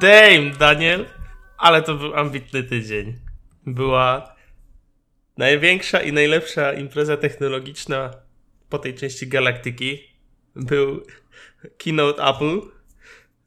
Damn, 0.00 0.52
Daniel! 0.58 1.06
Ale 1.58 1.82
to 1.82 1.94
był 1.94 2.14
ambitny 2.14 2.62
tydzień. 2.62 3.18
Była 3.66 4.34
największa 5.36 6.00
i 6.00 6.12
najlepsza 6.12 6.72
impreza 6.72 7.16
technologiczna 7.16 8.10
po 8.68 8.78
tej 8.78 8.94
części 8.94 9.28
galaktyki. 9.28 9.98
Był 10.56 11.02
keynote 11.78 12.24
Apple. 12.24 12.60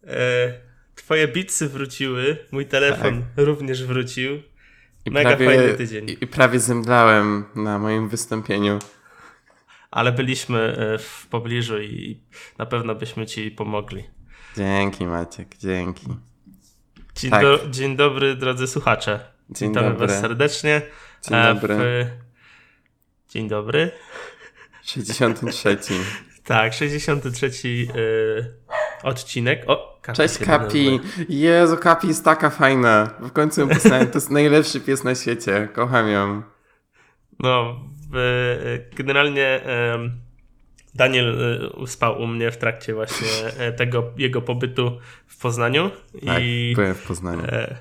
E, 0.08 0.54
twoje 0.96 1.28
bitsy 1.28 1.70
wróciły, 1.70 2.38
mój 2.52 2.66
telefon 2.66 3.24
tak. 3.36 3.46
również 3.46 3.86
wrócił. 3.86 4.42
I 5.06 5.12
Mega 5.12 5.30
prawie, 5.30 5.46
fajny 5.46 5.74
tydzień. 5.74 6.10
I, 6.10 6.24
I 6.24 6.28
prawie 6.28 6.60
zemdlałem 6.60 7.46
na 7.56 7.80
moim 7.80 8.10
wystąpieniu. 8.10 8.80
Ale 9.92 10.12
byliśmy 10.12 10.60
e, 10.60 10.98
w 10.98 11.28
pobliżu 11.30 11.82
i 11.82 12.22
na 12.58 12.66
pewno 12.66 12.96
byśmy 12.96 13.26
ci 13.26 13.52
pomogli. 13.52 14.04
Dzięki 14.58 15.06
Maciek, 15.06 15.58
dzięki. 15.58 16.08
Dzień, 17.20 17.32
tak. 17.32 17.42
do, 17.42 17.60
dzień 17.70 17.96
dobry 17.96 18.36
drodzy 18.36 18.68
słuchacze. 18.68 19.20
Dzień 19.50 19.70
Witamy 19.70 19.90
dobry. 19.90 20.08
Was 20.08 20.20
serdecznie. 20.20 20.82
Dzień 21.28 21.38
e, 21.38 21.54
dobry. 21.54 21.76
W... 21.78 22.08
Dzień 23.30 23.48
dobry. 23.48 23.92
63. 24.84 25.78
tak, 26.44 26.74
63 26.74 27.52
y, 27.68 28.54
odcinek. 29.04 29.64
O, 29.68 30.00
Kapi 30.02 30.18
Cześć 30.18 30.38
Kapi. 30.38 31.00
Jezu, 31.30 31.78
Kapi 31.78 32.08
jest 32.08 32.26
taka 32.26 32.50
fajna. 32.50 33.10
W 33.20 33.32
końcu 33.32 33.62
ją 33.62 33.70
poznałem. 33.70 34.08
To 34.08 34.18
jest 34.18 34.30
najlepszy 34.30 34.80
pies 34.80 35.04
na 35.04 35.16
świecie. 35.16 35.70
Kocham 35.74 36.10
ją. 36.10 36.44
No, 37.40 37.80
generalnie 38.96 39.62
Daniel 40.96 41.42
y, 41.84 41.88
spał 41.88 42.22
u 42.22 42.28
mnie 42.28 42.52
w 42.52 42.58
trakcie 42.58 42.94
właśnie 42.94 43.28
e, 43.58 43.72
tego 43.72 44.04
jego 44.18 44.42
pobytu 44.42 45.00
w 45.28 45.42
Poznaniu. 45.42 45.92
Tak, 46.26 46.44
i 46.44 46.74
byłem 46.76 46.96
w 46.96 47.08
Poznaniu. 47.08 47.44
E, 47.46 47.76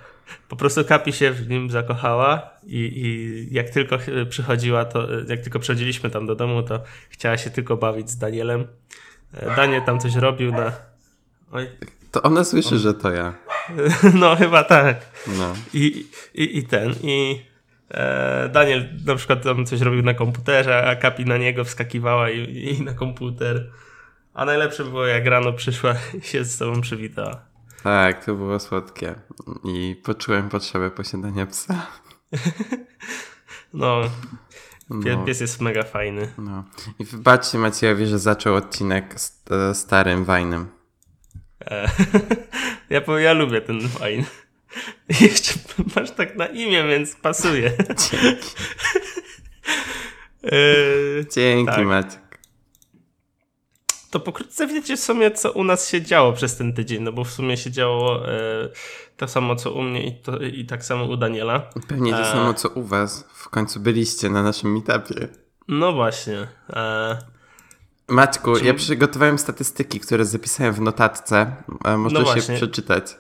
po 0.49 0.57
prostu 0.57 0.85
Kapi 0.85 1.13
się 1.13 1.31
w 1.31 1.49
nim 1.49 1.71
zakochała 1.71 2.51
i, 2.67 2.77
i 2.77 3.55
jak 3.55 3.71
tylko 3.71 3.99
przychodziła, 4.29 4.85
to 4.85 5.07
jak 5.29 5.41
tylko 5.41 5.59
przychodziliśmy 5.59 6.11
tam 6.11 6.27
do 6.27 6.35
domu, 6.35 6.63
to 6.63 6.83
chciała 7.11 7.37
się 7.37 7.51
tylko 7.51 7.77
bawić 7.77 8.11
z 8.11 8.19
Danielem. 8.19 8.67
E, 9.35 9.57
Daniel 9.57 9.83
tam 9.83 10.01
coś 10.01 10.15
robił 10.15 10.53
na... 10.53 10.73
Oj. 11.53 11.69
To 12.11 12.23
ona 12.23 12.45
słyszy, 12.45 12.79
że 12.79 12.95
to 12.95 13.11
ja. 13.11 13.35
No, 14.21 14.37
chyba 14.37 14.65
tak. 14.65 14.97
No. 15.27 15.55
I, 15.75 16.07
i, 16.35 16.59
i 16.59 16.63
ten, 16.63 16.95
i 17.03 17.41
E, 17.41 17.58
Daniel 18.53 18.89
na 19.07 19.15
przykład 19.15 19.43
tam 19.43 19.67
coś 19.67 19.81
robił 19.81 20.03
na 20.03 20.15
komputerze, 20.15 20.87
a 20.89 20.97
Kapi 20.97 21.25
na 21.25 21.37
niego 21.37 21.65
wskakiwała 21.65 22.31
i, 22.31 22.59
i 22.79 22.83
na 22.83 22.95
komputer. 22.95 23.71
A 24.35 24.45
najlepsze 24.45 24.85
było 24.85 25.07
jak 25.07 25.27
rano 25.27 25.53
przyszła 25.53 25.95
i 26.19 26.23
się 26.23 26.45
z 26.45 26.59
tobą 26.59 26.81
przywitała. 26.81 27.49
Tak, 27.83 28.25
to 28.25 28.35
było 28.35 28.61
słodkie. 28.61 29.15
I 29.65 29.97
poczułem 30.05 30.49
potrzebę 30.49 30.91
posiadania 30.91 31.47
psa. 31.47 31.87
no, 33.73 34.01
no. 34.91 35.25
Pies 35.25 35.41
jest 35.41 35.61
mega 35.61 35.83
fajny. 35.83 36.33
No. 36.39 36.65
I 36.99 37.05
wybaczcie 37.05 37.59
Maciejowi, 37.59 38.07
że 38.07 38.19
zaczął 38.19 38.55
odcinek 38.55 39.21
z 39.21 39.45
e, 39.51 39.75
starym 39.75 40.25
Wajnem. 40.25 40.69
E, 41.61 41.91
ja, 42.91 43.01
ja 43.19 43.33
lubię 43.33 43.61
ten 43.61 43.89
Wajn. 43.89 44.25
Jeszcze 45.21 45.55
masz 45.97 46.11
tak 46.11 46.37
na 46.37 46.47
imię, 46.47 46.89
więc 46.89 47.15
pasuje. 47.15 47.73
Dzięki. 48.11 48.49
Yy, 50.43 51.27
Dzięki, 51.35 51.73
tak. 51.73 51.87
Maciek. 51.87 52.29
To 54.11 54.21
pokrótce 54.21 54.67
wiecie 54.67 54.97
w 54.97 55.01
sumie, 55.01 55.31
co 55.31 55.53
u 55.53 55.65
nas 55.65 55.89
się 55.89 56.03
działo 56.03 56.33
przez 56.33 56.57
ten 56.57 56.73
tydzień, 56.73 57.03
no 57.03 57.13
bo 57.13 57.25
w 57.25 57.31
sumie 57.31 57.57
się 57.57 57.71
działo 57.71 58.29
e, 58.29 58.69
to 59.17 59.29
samo, 59.29 59.57
co 59.57 59.73
u 59.73 59.83
mnie 59.83 60.07
i, 60.07 60.23
to, 60.23 60.39
i 60.39 60.65
tak 60.65 60.85
samo 60.85 61.05
u 61.05 61.17
Daniela. 61.17 61.71
Pewnie 61.89 62.13
to 62.13 62.21
e, 62.21 62.33
samo, 62.33 62.55
co 62.55 62.69
u 62.69 62.83
was. 62.83 63.25
W 63.35 63.49
końcu 63.49 63.81
byliście 63.81 64.31
na 64.31 64.43
naszym 64.43 64.73
meetupie. 64.73 65.29
No 65.69 65.93
właśnie. 65.93 66.49
E, 66.71 67.19
Maćku, 68.09 68.57
Czy... 68.57 68.65
ja 68.65 68.75
przygotowałem 68.75 69.39
statystyki, 69.39 70.01
które 70.01 70.25
zapisałem 70.25 70.75
w 70.75 70.81
notatce. 70.81 71.57
Można 71.97 72.21
no 72.21 72.41
się 72.41 72.55
przeczytać. 72.55 73.17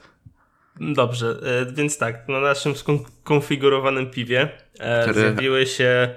Dobrze, 0.80 1.36
e, 1.42 1.72
więc 1.72 1.98
tak, 1.98 2.28
na 2.28 2.40
naszym 2.40 2.74
skonfigurowanym 2.76 4.10
piwie 4.10 4.48
e, 4.80 5.14
zjawiły 5.14 5.66
się 5.66 6.14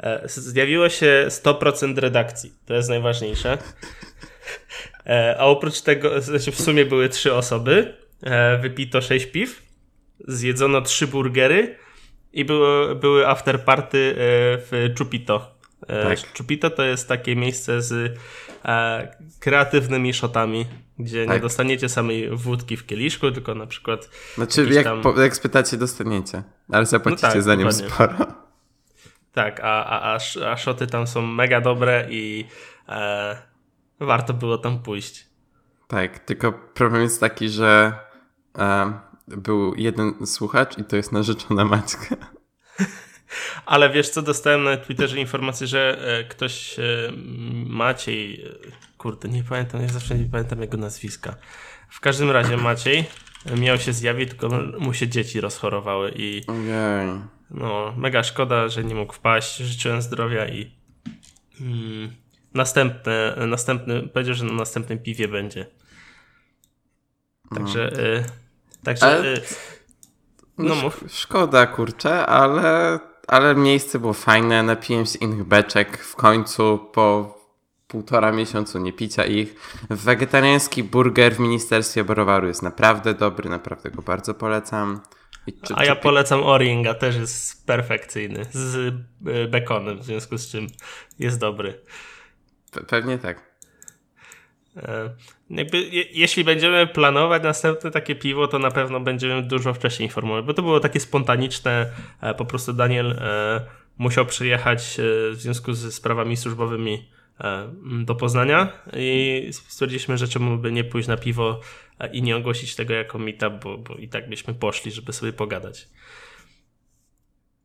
e, 0.00 0.28
zjawiło 0.28 0.88
się 0.88 1.26
100% 1.28 1.98
redakcji. 1.98 2.52
To 2.66 2.74
jest 2.74 2.88
najważniejsze. 2.88 3.58
A 5.38 5.46
oprócz 5.46 5.80
tego, 5.80 6.20
znaczy 6.20 6.52
w 6.52 6.60
sumie 6.60 6.84
były 6.84 7.08
trzy 7.08 7.34
osoby, 7.34 7.94
wypito 8.60 9.00
6 9.00 9.26
piw, 9.26 9.62
zjedzono 10.28 10.80
trzy 10.80 11.06
burgery 11.06 11.76
i 12.32 12.44
było, 12.44 12.94
były 12.94 13.28
afterparty 13.28 14.14
w 14.16 14.94
Chupito. 14.98 15.54
Tak. 15.86 16.18
Chupito 16.38 16.70
to 16.70 16.82
jest 16.82 17.08
takie 17.08 17.36
miejsce 17.36 17.82
z 17.82 18.18
kreatywnymi 19.40 20.14
shotami 20.14 20.66
gdzie 21.02 21.26
tak. 21.26 21.34
nie 21.34 21.40
dostaniecie 21.40 21.88
samej 21.88 22.36
wódki 22.36 22.76
w 22.76 22.86
kieliszku, 22.86 23.30
tylko 23.30 23.54
na 23.54 23.66
przykład. 23.66 24.10
Znaczy, 24.34 24.68
jak, 24.70 24.84
tam... 24.84 25.02
po, 25.02 25.20
jak 25.20 25.36
spytacie, 25.36 25.76
dostaniecie, 25.76 26.42
ale 26.72 26.86
zapłacicie 26.86 27.26
no 27.26 27.32
tak, 27.32 27.42
za 27.42 27.54
nią 27.54 27.72
sporo. 27.72 28.14
Tak, 29.32 29.60
a, 29.60 29.84
a, 29.86 30.14
a, 30.14 30.18
a 30.50 30.56
szoty 30.56 30.86
tam 30.86 31.06
są 31.06 31.22
mega 31.22 31.60
dobre 31.60 32.06
i 32.10 32.44
e, 32.88 33.36
warto 34.00 34.34
było 34.34 34.58
tam 34.58 34.82
pójść. 34.82 35.26
Tak, 35.88 36.18
tylko 36.18 36.52
problem 36.52 37.02
jest 37.02 37.20
taki, 37.20 37.48
że 37.48 37.92
e, 38.58 38.92
był 39.28 39.74
jeden 39.74 40.26
słuchacz 40.26 40.78
i 40.78 40.84
to 40.84 40.96
jest 40.96 41.12
narzeczona 41.12 41.64
Maćka. 41.64 42.16
Ale 43.66 43.90
wiesz 43.90 44.08
co, 44.08 44.22
dostałem 44.22 44.64
na 44.64 44.76
Twitterze 44.76 45.18
informację, 45.18 45.66
że 45.66 45.98
e, 46.00 46.24
ktoś 46.24 46.78
e, 46.78 46.82
Maciej, 47.66 48.44
e, 48.46 48.48
kurde, 48.98 49.28
nie 49.28 49.44
pamiętam, 49.44 49.82
ja 49.82 49.88
zawsze 49.88 50.14
nie 50.14 50.24
pamiętam 50.24 50.60
jego 50.60 50.76
nazwiska. 50.76 51.36
W 51.88 52.00
każdym 52.00 52.30
razie 52.30 52.56
Maciej 52.56 53.04
miał 53.56 53.78
się 53.78 53.92
zjawić, 53.92 54.30
tylko 54.30 54.48
mu 54.78 54.94
się 54.94 55.08
dzieci 55.08 55.40
rozchorowały 55.40 56.12
i 56.16 56.42
no, 57.50 57.94
mega 57.96 58.22
szkoda, 58.22 58.68
że 58.68 58.84
nie 58.84 58.94
mógł 58.94 59.12
wpaść. 59.12 59.56
Życzyłem 59.56 60.02
zdrowia 60.02 60.48
i 60.48 60.72
mm, 61.60 62.12
następne, 62.54 63.36
następny, 63.46 64.02
powiedział, 64.02 64.34
że 64.34 64.44
na 64.44 64.52
następnym 64.52 64.98
piwie 64.98 65.28
będzie. 65.28 65.66
Także, 67.54 67.90
no. 67.92 68.00
y, 68.00 68.24
także 68.84 69.06
Ale... 69.06 69.34
y, 69.34 69.42
no, 70.58 70.74
no 70.74 70.90
Szkoda, 71.08 71.66
kurczę, 71.66 72.26
ale 72.26 72.98
ale 73.28 73.54
miejsce 73.54 73.98
było 73.98 74.12
fajne, 74.12 74.62
napiłem 74.62 75.06
się 75.06 75.18
innych 75.18 75.44
beczek 75.44 75.98
w 75.98 76.16
końcu 76.16 76.78
po 76.92 77.38
półtora 77.88 78.32
miesiącu 78.32 78.78
nie 78.78 78.92
picia 78.92 79.24
ich. 79.24 79.54
Wegetariański 79.90 80.84
burger 80.84 81.34
w 81.34 81.38
Ministerstwie 81.38 82.04
Browaru 82.04 82.46
jest 82.46 82.62
naprawdę 82.62 83.14
dobry, 83.14 83.50
naprawdę 83.50 83.90
go 83.90 84.02
bardzo 84.02 84.34
polecam. 84.34 85.00
Czy, 85.62 85.74
A 85.76 85.84
ja 85.84 85.96
polecam 85.96 86.42
Oringa, 86.42 86.94
też 86.94 87.16
jest 87.16 87.66
perfekcyjny, 87.66 88.44
z 88.50 88.74
y, 88.76 89.48
bekonem, 89.48 89.98
w 89.98 90.04
związku 90.04 90.38
z 90.38 90.48
czym 90.50 90.66
jest 91.18 91.38
dobry. 91.38 91.80
Pe 92.70 92.80
pewnie 92.80 93.18
tak. 93.18 93.51
E, 94.76 95.10
jakby, 95.50 95.82
je, 95.82 96.02
jeśli 96.02 96.44
będziemy 96.44 96.86
planować 96.86 97.42
następne 97.42 97.90
takie 97.90 98.14
piwo, 98.14 98.48
to 98.48 98.58
na 98.58 98.70
pewno 98.70 99.00
będziemy 99.00 99.42
dużo 99.42 99.74
wcześniej 99.74 100.06
informować, 100.08 100.44
bo 100.44 100.54
to 100.54 100.62
było 100.62 100.80
takie 100.80 101.00
spontaniczne. 101.00 101.90
E, 102.20 102.34
po 102.34 102.44
prostu 102.44 102.72
Daniel 102.72 103.12
e, 103.12 103.66
musiał 103.98 104.26
przyjechać 104.26 104.96
w 105.32 105.36
związku 105.36 105.72
ze 105.72 105.92
sprawami 105.92 106.36
służbowymi 106.36 107.08
do 108.04 108.14
Poznania 108.14 108.72
i 108.96 109.48
stwierdziliśmy, 109.52 110.18
że 110.18 110.28
czemu 110.28 110.58
by 110.58 110.72
nie 110.72 110.84
pójść 110.84 111.08
na 111.08 111.16
piwo 111.16 111.60
i 112.12 112.22
nie 112.22 112.36
ogłosić 112.36 112.76
tego 112.76 112.94
jako 112.94 113.18
meetup, 113.18 113.52
bo, 113.62 113.78
bo 113.78 113.94
i 113.94 114.08
tak 114.08 114.28
byśmy 114.28 114.54
poszli, 114.54 114.92
żeby 114.92 115.12
sobie 115.12 115.32
pogadać. 115.32 115.88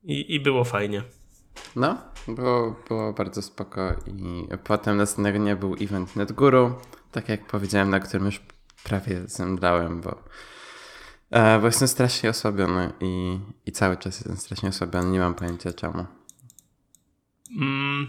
I, 0.04 0.36
i 0.36 0.40
było 0.40 0.64
fajnie. 0.64 1.04
No, 1.76 1.98
było, 2.28 2.76
było 2.88 3.14
bardzo 3.14 3.42
spoko 3.42 3.94
i 4.08 4.48
potem 4.64 4.98
następnego 4.98 5.40
dnia 5.40 5.56
był 5.56 5.76
event 5.82 6.16
NetGuru, 6.16 6.76
tak 7.12 7.30
jak 7.30 7.48
powiedziałem, 7.48 7.90
na 7.90 8.00
którym 8.00 8.26
już 8.26 8.42
prawie 8.84 9.22
zemdlałem, 9.28 10.02
bo, 10.02 10.24
e, 11.32 11.60
bo 11.60 11.66
jestem 11.66 11.88
strasznie 11.88 12.30
osłabiony 12.30 12.94
i, 13.02 13.40
i 13.66 13.72
cały 13.72 13.98
czas 13.98 14.16
jestem 14.16 14.38
strasznie 14.38 14.70
osłabiony, 14.70 15.10
nie 15.10 15.20
mam 15.20 15.36
pojęcia 15.36 15.74
czemu. 15.74 16.06
Mm, 17.60 18.08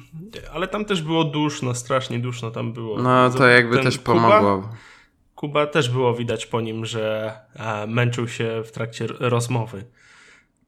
ale 0.53 0.69
tam 0.69 0.85
też 0.85 1.03
było 1.03 1.25
duszno, 1.25 1.75
strasznie 1.75 2.19
duszno 2.19 2.51
tam 2.51 2.73
było. 2.73 3.03
No 3.03 3.31
to 3.31 3.47
jakby 3.47 3.83
też 3.83 3.99
pomogło. 3.99 4.63
Kuba, 4.63 4.77
Kuba, 5.35 5.67
też 5.67 5.91
było 5.91 6.15
widać 6.15 6.47
po 6.47 6.61
nim, 6.61 6.87
że 6.87 7.33
e, 7.55 7.87
męczył 7.87 8.29
się 8.29 8.63
w 8.65 8.73
trakcie 8.73 9.07
rozmowy. 9.07 9.85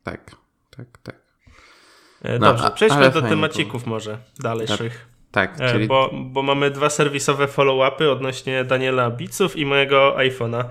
Tak, 0.02 0.36
tak, 0.70 0.86
tak. 1.02 1.16
E, 2.22 2.38
no, 2.38 2.46
dobrze, 2.46 2.70
przejdźmy 2.70 3.10
do 3.10 3.22
temacików 3.22 3.84
było. 3.84 3.96
może 3.96 4.18
dalszych. 4.38 5.09
Tak, 5.30 5.56
tak 5.56 5.72
czyli... 5.72 5.86
bo, 5.86 6.10
bo 6.12 6.42
mamy 6.42 6.70
dwa 6.70 6.90
serwisowe 6.90 7.46
follow-upy 7.46 8.10
odnośnie 8.10 8.64
Daniela 8.64 9.10
Biców 9.10 9.56
i 9.56 9.66
mojego 9.66 10.14
iPhone'a. 10.16 10.64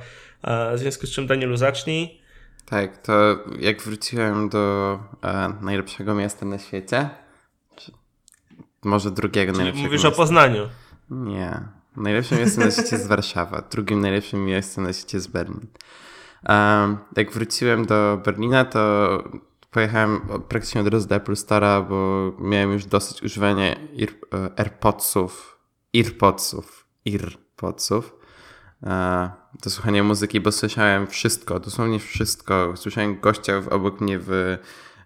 w 0.76 0.80
związku 0.80 1.08
z 1.08 1.12
czym 1.12 1.28
Danielu 1.28 1.58
zacznij. 1.58 2.22
Tak, 2.66 2.98
to 2.98 3.14
jak 3.60 3.82
wróciłem 3.82 4.50
do 4.50 5.00
e, 5.24 5.54
najlepszego 5.62 6.16
miasta 6.16 6.46
na 6.46 6.60
świecie, 6.60 7.10
może 8.84 9.12
drugiego 9.12 9.52
Czyli 9.52 9.58
najlepszego 9.58 9.88
mówisz 9.88 10.04
miasta. 10.04 10.16
o 10.16 10.18
Poznaniu. 10.18 10.70
Nie. 11.10 11.60
Najlepszym 11.98 12.40
miastem 12.40 12.66
na 12.66 12.72
świecie 12.72 12.96
jest 12.96 13.08
Warszawa. 13.08 13.62
Drugim 13.72 14.02
najlepszym 14.02 14.46
miastem 14.46 14.84
na 14.84 14.94
świecie 14.94 15.18
jest 15.18 15.32
Berlin. 15.32 15.68
Um, 16.50 16.98
jak 17.18 17.32
wróciłem 17.32 17.86
do 17.86 18.22
Berlina, 18.26 18.66
to 18.66 19.24
pojechałem 19.72 20.22
praktycznie 20.50 20.82
od 20.82 20.88
razu 20.88 21.08
do 21.08 21.16
Apple 21.16 21.34
Store'a, 21.34 21.88
bo 21.90 22.32
miałem 22.40 22.72
już 22.72 22.86
dosyć 22.86 23.24
używania 23.24 23.76
Ear, 24.02 24.10
e, 24.34 24.60
AirPodsów, 24.60 25.60
EarPodsów, 25.98 26.88
EarPodsów 27.08 28.16
e, 28.84 29.30
do 29.64 29.70
słuchania 29.70 30.04
muzyki, 30.04 30.42
bo 30.42 30.52
słyszałem 30.52 31.08
wszystko, 31.08 31.60
dosłownie 31.60 32.00
wszystko. 32.00 32.74
Słyszałem 32.76 33.20
gościa 33.20 33.62
obok 33.70 34.02
mnie 34.02 34.20
w 34.20 34.58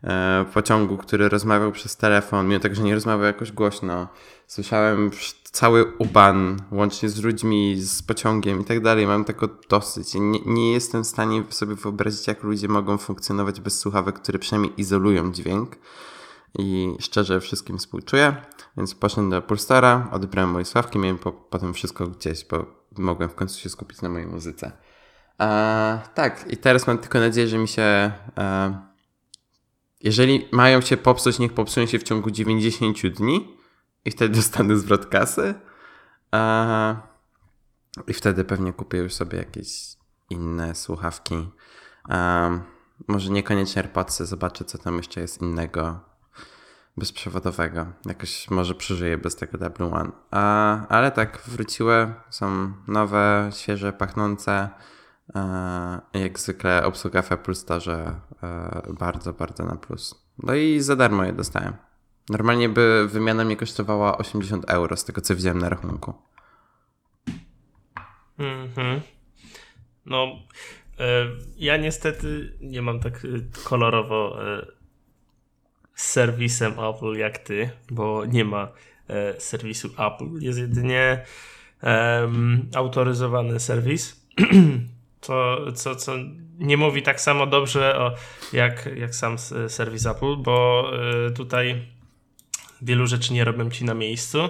e, 0.04 0.46
pociągu, 0.54 0.98
który 0.98 1.30
rozmawiał 1.30 1.72
przez 1.72 1.98
telefon, 1.98 2.48
mimo 2.48 2.60
tego, 2.60 2.76
że 2.76 2.84
nie 2.84 2.94
rozmawiał 2.94 3.26
jakoś 3.26 3.52
głośno. 3.52 4.08
Słyszałem 4.48 5.12
cały 5.54 5.94
uban, 5.98 6.58
łącznie 6.72 7.10
z 7.10 7.24
ludźmi, 7.24 7.76
z 7.82 8.02
pociągiem 8.02 8.62
i 8.62 8.64
tak 8.64 8.80
dalej. 8.80 9.08
Mam 9.08 9.26
tego 9.26 9.50
dosyć. 9.70 10.14
Nie, 10.14 10.40
nie 10.46 10.72
jestem 10.72 11.04
w 11.04 11.08
stanie 11.08 11.44
sobie 11.50 11.76
wyobrazić, 11.76 12.28
jak 12.28 12.44
ludzie 12.44 12.68
mogą 12.68 12.98
funkcjonować 12.98 13.62
bez 13.62 13.80
słuchawek, 13.80 14.16
które 14.16 14.40
przynajmniej 14.40 14.74
izolują 14.78 15.32
dźwięk. 15.32 15.76
I 16.60 16.96
szczerze 17.00 17.40
wszystkim 17.40 17.78
współczuję. 17.78 18.36
Więc 18.78 18.96
poszedłem 18.96 19.30
do 19.30 19.42
Pulstara, 19.42 20.10
odebrałem 20.12 20.52
moje 20.52 20.66
sławki, 20.66 21.00
miałem 21.00 21.18
po, 21.18 21.32
potem 21.32 21.74
wszystko 21.74 22.08
gdzieś, 22.08 22.46
bo 22.46 22.66
mogłem 22.98 23.30
w 23.30 23.36
końcu 23.36 23.60
się 23.60 23.70
skupić 23.70 24.02
na 24.02 24.10
mojej 24.10 24.28
muzyce. 24.28 24.72
E, 25.40 26.02
tak, 26.14 26.46
i 26.50 26.58
teraz 26.58 26.88
mam 26.88 26.98
tylko 26.98 27.20
nadzieję, 27.20 27.48
że 27.48 27.58
mi 27.58 27.68
się. 27.68 28.12
E, 28.38 28.78
jeżeli 30.02 30.48
mają 30.52 30.82
się 30.82 30.98
popsuć, 30.98 31.40
niech 31.40 31.54
popsują 31.54 31.86
się 31.86 32.00
w 32.00 32.04
ciągu 32.04 32.32
90 32.32 33.08
dni 33.08 33.63
i 34.06 34.12
wtedy 34.12 34.36
dostanę 34.36 34.78
zwrot 34.78 35.06
kasy. 35.06 35.54
A, 36.32 36.96
I 38.08 38.14
wtedy 38.14 38.46
pewnie 38.46 38.74
kupię 38.74 38.98
już 38.98 39.14
sobie 39.14 39.38
jakieś 39.38 39.98
inne 40.30 40.76
słuchawki. 40.76 41.50
A, 42.10 42.50
może 43.08 43.30
niekoniecznie 43.32 43.82
AirPodsy, 43.82 44.26
zobaczę 44.26 44.66
co 44.66 44.78
tam 44.78 44.98
jeszcze 44.98 45.22
jest 45.22 45.42
innego 45.42 46.00
bezprzewodowego. 46.98 47.86
Jakoś 48.06 48.50
może 48.50 48.76
przeżyję 48.76 49.18
bez 49.18 49.36
tego 49.36 49.58
Double 49.58 49.92
One. 49.92 50.12
A, 50.32 50.88
ale 50.88 51.12
tak, 51.12 51.42
wróciły, 51.48 52.14
są 52.30 52.74
nowe, 52.88 53.50
świeże, 53.54 53.94
pachnące. 53.94 54.70
jak 56.14 56.40
zwykle 56.40 56.86
obsługa 56.86 57.22
w 57.22 57.32
Apple 57.32 57.56
Store 57.56 58.22
bardzo, 58.90 59.34
bardzo 59.34 59.66
na 59.66 59.76
plus. 59.76 60.26
No 60.38 60.54
i 60.54 60.80
za 60.80 60.96
darmo 60.96 61.24
je 61.24 61.34
dostałem. 61.34 61.74
Normalnie 62.30 62.70
by 62.70 63.08
wymiana 63.08 63.46
mnie 63.46 63.58
kosztowała 63.58 64.18
80 64.18 64.66
euro 64.70 64.98
z 64.98 65.06
tego, 65.06 65.22
co 65.22 65.36
widziałem 65.36 65.60
na 65.60 65.70
rachunku. 65.70 66.14
Mhm. 68.38 69.02
No, 70.06 70.28
e, 71.00 71.26
ja 71.58 71.78
niestety 71.78 72.58
nie 72.62 72.82
mam 72.82 73.00
tak 73.00 73.26
e, 73.26 73.28
kolorowo 73.64 74.38
e, 74.44 74.66
z 75.96 76.06
serwisem 76.06 76.74
Apple 76.80 77.14
jak 77.18 77.38
ty, 77.38 77.70
bo 77.92 78.26
nie 78.26 78.46
ma 78.46 78.72
serwisu 79.38 79.88
Apple. 79.88 80.28
Jest 80.40 80.60
jedynie 80.60 81.26
autoryzowany 82.76 83.60
serwis. 83.60 84.26
co, 85.22 85.58
co, 85.72 85.96
co 85.96 86.12
nie 86.58 86.78
mówi 86.78 87.02
tak 87.02 87.22
samo 87.22 87.48
dobrze 87.48 88.00
o, 88.00 88.16
jak, 88.54 88.90
jak 88.96 89.16
sam 89.16 89.38
serwis 89.68 90.06
Apple, 90.06 90.36
bo 90.38 90.90
tutaj 91.36 91.88
wielu 92.84 93.08
rzeczy 93.08 93.34
nie 93.34 93.44
robią 93.44 93.70
ci 93.70 93.86
na 93.86 93.94
miejscu. 93.94 94.50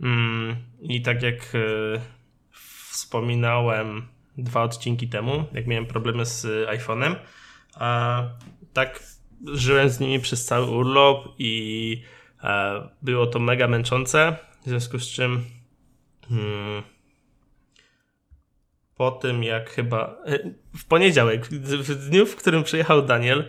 Mm, 0.00 0.56
I 0.80 1.02
tak 1.02 1.22
jak 1.22 1.34
e, 1.54 1.58
wspominałem 2.90 4.06
dwa 4.38 4.62
odcinki 4.62 5.08
temu, 5.08 5.44
jak 5.52 5.66
miałem 5.66 5.86
problemy 5.86 6.26
z 6.26 6.68
iPhone'em, 6.68 7.14
a 7.74 8.22
tak 8.72 9.02
żyłem 9.44 9.88
z 9.88 10.00
nimi 10.00 10.20
przez 10.20 10.44
cały 10.44 10.66
urlop 10.66 11.34
i 11.38 12.02
e, 12.42 12.88
było 13.02 13.26
to 13.26 13.38
mega 13.38 13.68
męczące, 13.68 14.36
w 14.66 14.68
związku 14.68 14.98
z 14.98 15.08
czym 15.08 15.44
hmm, 16.28 16.82
po 18.96 19.10
tym 19.10 19.44
jak 19.44 19.70
chyba 19.70 20.16
e, 20.26 20.38
w 20.76 20.84
poniedziałek, 20.84 21.46
w 21.46 22.08
dniu, 22.08 22.26
w 22.26 22.36
którym 22.36 22.62
przyjechał 22.62 23.02
Daniel, 23.02 23.48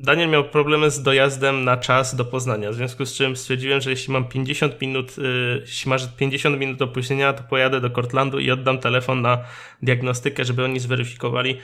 Daniel 0.00 0.28
miał 0.28 0.44
problemy 0.44 0.90
z 0.90 1.02
dojazdem 1.02 1.64
na 1.64 1.76
czas 1.76 2.16
do 2.16 2.24
Poznania, 2.24 2.70
w 2.70 2.74
związku 2.74 3.06
z 3.06 3.14
czym 3.14 3.36
stwierdziłem, 3.36 3.80
że 3.80 3.90
jeśli 3.90 4.12
mam 4.12 4.28
50 4.28 4.80
minut, 4.80 5.18
y, 5.18 5.60
jeśli 5.60 5.88
masz 5.88 6.16
50 6.16 6.58
minut 6.58 6.82
opóźnienia, 6.82 7.32
to 7.32 7.42
pojadę 7.42 7.80
do 7.80 7.90
Cortlandu 7.90 8.38
i 8.38 8.50
oddam 8.50 8.78
telefon 8.78 9.22
na 9.22 9.44
diagnostykę, 9.82 10.44
żeby 10.44 10.64
oni 10.64 10.80
zweryfikowali, 10.80 11.58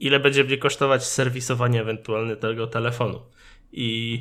ile 0.00 0.20
będzie 0.20 0.44
mnie 0.44 0.58
kosztować 0.58 1.04
serwisowanie 1.04 1.80
ewentualnie 1.80 2.36
tego 2.36 2.66
telefonu. 2.66 3.22
I 3.72 4.20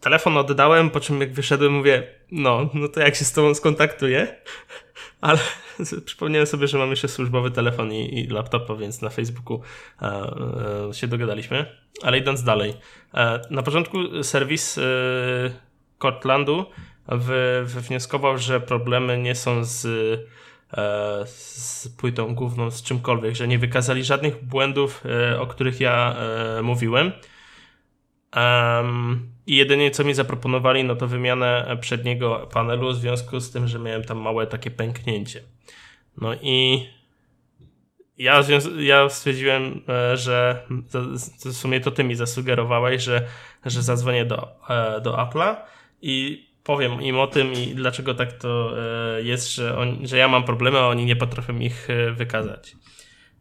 telefon 0.00 0.36
oddałem, 0.36 0.90
po 0.90 1.00
czym 1.00 1.20
jak 1.20 1.32
wyszedłem, 1.32 1.72
mówię, 1.72 2.14
no, 2.30 2.70
no 2.74 2.88
to 2.88 3.00
jak 3.00 3.16
się 3.16 3.24
z 3.24 3.32
tobą 3.32 3.54
skontaktuję? 3.54 4.36
Ale 5.20 5.38
przypomniałem 6.06 6.46
sobie, 6.46 6.68
że 6.68 6.78
mam 6.78 6.90
jeszcze 6.90 7.08
służbowy 7.08 7.50
telefon 7.50 7.92
i, 7.92 8.20
i 8.20 8.26
laptopa, 8.26 8.74
więc 8.74 9.02
na 9.02 9.10
Facebooku 9.10 9.60
e, 10.02 10.06
e, 10.06 10.94
się 10.94 11.08
dogadaliśmy. 11.08 11.66
Ale 12.02 12.18
idąc 12.18 12.42
dalej. 12.42 12.74
E, 13.14 13.40
na 13.50 13.62
początku 13.62 14.22
serwis 14.22 14.78
e, 14.78 14.82
Cortlandu 15.98 16.66
wywnioskował, 17.64 18.38
że 18.38 18.60
problemy 18.60 19.18
nie 19.18 19.34
są 19.34 19.64
z, 19.64 19.84
e, 20.72 21.26
z 21.26 21.88
płytą 21.98 22.34
główną, 22.34 22.70
z 22.70 22.82
czymkolwiek, 22.82 23.34
że 23.34 23.48
nie 23.48 23.58
wykazali 23.58 24.04
żadnych 24.04 24.44
błędów, 24.44 25.02
e, 25.04 25.40
o 25.40 25.46
których 25.46 25.80
ja 25.80 26.16
mówiłem. 26.62 27.12
Um, 28.36 29.35
I 29.46 29.56
jedynie 29.56 29.90
co 29.90 30.04
mi 30.04 30.14
zaproponowali, 30.14 30.84
no 30.84 30.96
to 30.96 31.06
wymianę 31.06 31.76
przedniego 31.80 32.48
panelu 32.52 32.92
w 32.92 32.96
związku 32.96 33.40
z 33.40 33.50
tym, 33.50 33.68
że 33.68 33.78
miałem 33.78 34.04
tam 34.04 34.18
małe 34.18 34.46
takie 34.46 34.70
pęknięcie. 34.70 35.42
No 36.20 36.34
i 36.34 36.86
ja, 38.18 38.42
ja 38.78 39.08
stwierdziłem, 39.08 39.82
e, 39.88 40.16
że 40.16 40.62
w 41.44 41.52
sumie 41.52 41.80
to 41.80 41.90
ty 41.90 42.04
mi 42.04 42.14
zasugerowałeś, 42.14 43.02
że, 43.02 43.26
że 43.64 43.82
zadzwonię 43.82 44.24
do, 44.24 44.48
e, 44.68 45.00
do 45.00 45.12
Apple'a 45.12 45.56
i 46.02 46.46
powiem 46.64 47.02
im 47.02 47.18
o 47.18 47.26
tym 47.26 47.52
i 47.52 47.74
dlaczego 47.74 48.14
tak 48.14 48.32
to 48.32 48.72
e, 49.18 49.22
jest, 49.22 49.54
że, 49.54 49.78
on, 49.78 50.06
że 50.06 50.18
ja 50.18 50.28
mam 50.28 50.44
problemy, 50.44 50.78
a 50.78 50.86
oni 50.86 51.04
nie 51.04 51.16
potrafią 51.16 51.58
ich 51.58 51.88
wykazać. 52.12 52.76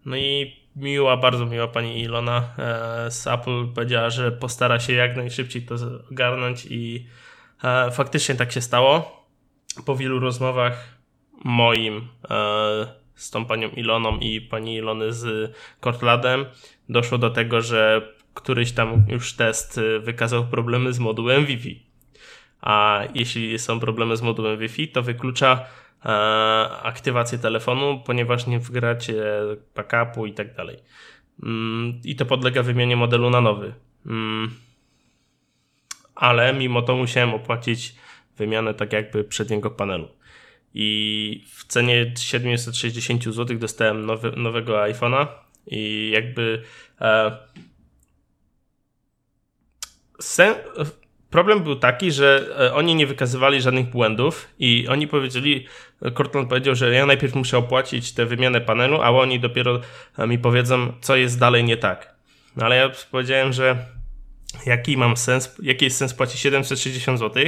No 0.06 0.18
i 0.18 0.56
miła, 0.76 1.18
bardzo 1.18 1.46
miła 1.46 1.68
pani 1.68 2.02
Ilona 2.02 2.50
e, 2.58 3.12
z 3.12 3.28
Apple 3.28 3.68
powiedziała, 3.76 4.10
że 4.10 4.32
postara 4.32 4.80
się 4.80 4.94
jak 4.94 5.16
najszybciej 5.18 5.62
to 5.62 5.76
ogarnąć 6.12 6.66
i 6.70 7.08
e, 7.64 7.92
faktycznie 7.92 8.36
tak 8.36 8.52
się 8.52 8.62
stało. 8.62 9.26
Po 9.86 9.96
wielu 9.96 10.20
rozmowach 10.20 10.98
moim 11.44 12.08
e, 12.30 13.06
z 13.16 13.32
tą 13.32 13.46
panią 13.46 13.70
Iloną 13.70 14.18
i 14.18 14.42
pani 14.42 14.76
Ilony 14.76 15.14
z 15.14 15.52
Cortladem 15.82 16.46
doszło 16.90 17.18
do 17.18 17.30
tego, 17.30 17.62
że 17.62 18.14
któryś 18.34 18.72
tam 18.72 19.06
już 19.10 19.34
test 19.34 19.80
wykazał 20.00 20.46
problemy 20.46 20.94
z 20.94 21.00
modułem 21.00 21.46
Wi-Fi. 21.46 21.86
A 22.62 23.04
jeśli 23.14 23.60
są 23.60 23.80
problemy 23.80 24.18
z 24.18 24.22
modułem 24.22 24.60
Wi-Fi, 24.60 24.88
to 24.88 25.04
wyklucza 25.04 25.66
aktywację 26.84 27.38
telefonu, 27.38 28.02
ponieważ 28.06 28.48
nie 28.48 28.60
wgracie 28.60 29.24
backupu 29.76 30.26
i 30.26 30.34
tak 30.34 30.56
dalej. 30.56 30.78
Mm, 31.44 32.02
I 32.04 32.16
to 32.16 32.26
podlega 32.26 32.64
wymianie 32.64 32.96
modelu 32.96 33.30
na 33.30 33.42
nowy. 33.42 33.74
Mm. 34.06 34.52
Ale 36.16 36.54
mimo 36.54 36.82
to 36.82 36.96
musiałem 36.96 37.34
opłacić 37.34 37.96
wymianę 38.38 38.74
tak 38.74 38.94
jakby 38.94 39.24
przedniego 39.24 39.72
panelu. 39.72 40.08
I 40.74 41.44
w 41.48 41.66
cenie 41.66 42.14
760 42.20 43.24
zł 43.24 43.58
dostałem 43.58 44.06
nowy, 44.06 44.32
nowego 44.32 44.74
iPhone'a 44.74 45.28
i 45.68 46.12
jakby 46.14 46.64
e, 47.02 47.38
sen, 50.20 50.56
Problem 51.36 51.64
był 51.64 51.76
taki, 51.76 52.12
że 52.12 52.48
e, 52.60 52.74
oni 52.74 52.96
nie 52.96 53.08
wykazywali 53.08 53.62
żadnych 53.62 53.90
błędów 53.90 54.48
i 54.60 54.88
oni 54.88 55.08
powiedzieli, 55.08 55.66
Cortland 56.18 56.50
powiedział, 56.50 56.76
że 56.76 56.94
ja 56.94 57.06
najpierw 57.06 57.36
muszę 57.36 57.58
opłacić 57.58 58.12
tę 58.14 58.26
wymianę 58.26 58.62
panelu, 58.62 59.02
a 59.02 59.10
oni 59.10 59.40
dopiero 59.40 59.80
e, 60.18 60.28
mi 60.28 60.40
powiedzą, 60.40 60.94
co 61.02 61.16
jest 61.16 61.40
dalej 61.40 61.64
nie 61.64 61.78
tak. 61.78 62.16
No 62.56 62.66
ale 62.66 62.76
ja 62.76 62.92
powiedziałem, 63.12 63.54
że 63.54 63.78
jaki 64.66 64.98
mam 64.98 65.18
sens, 65.18 65.56
jaki 65.62 65.86
jest 65.86 65.98
sens 65.98 66.14
płacić 66.14 66.40
760 66.40 67.20
zł, 67.20 67.44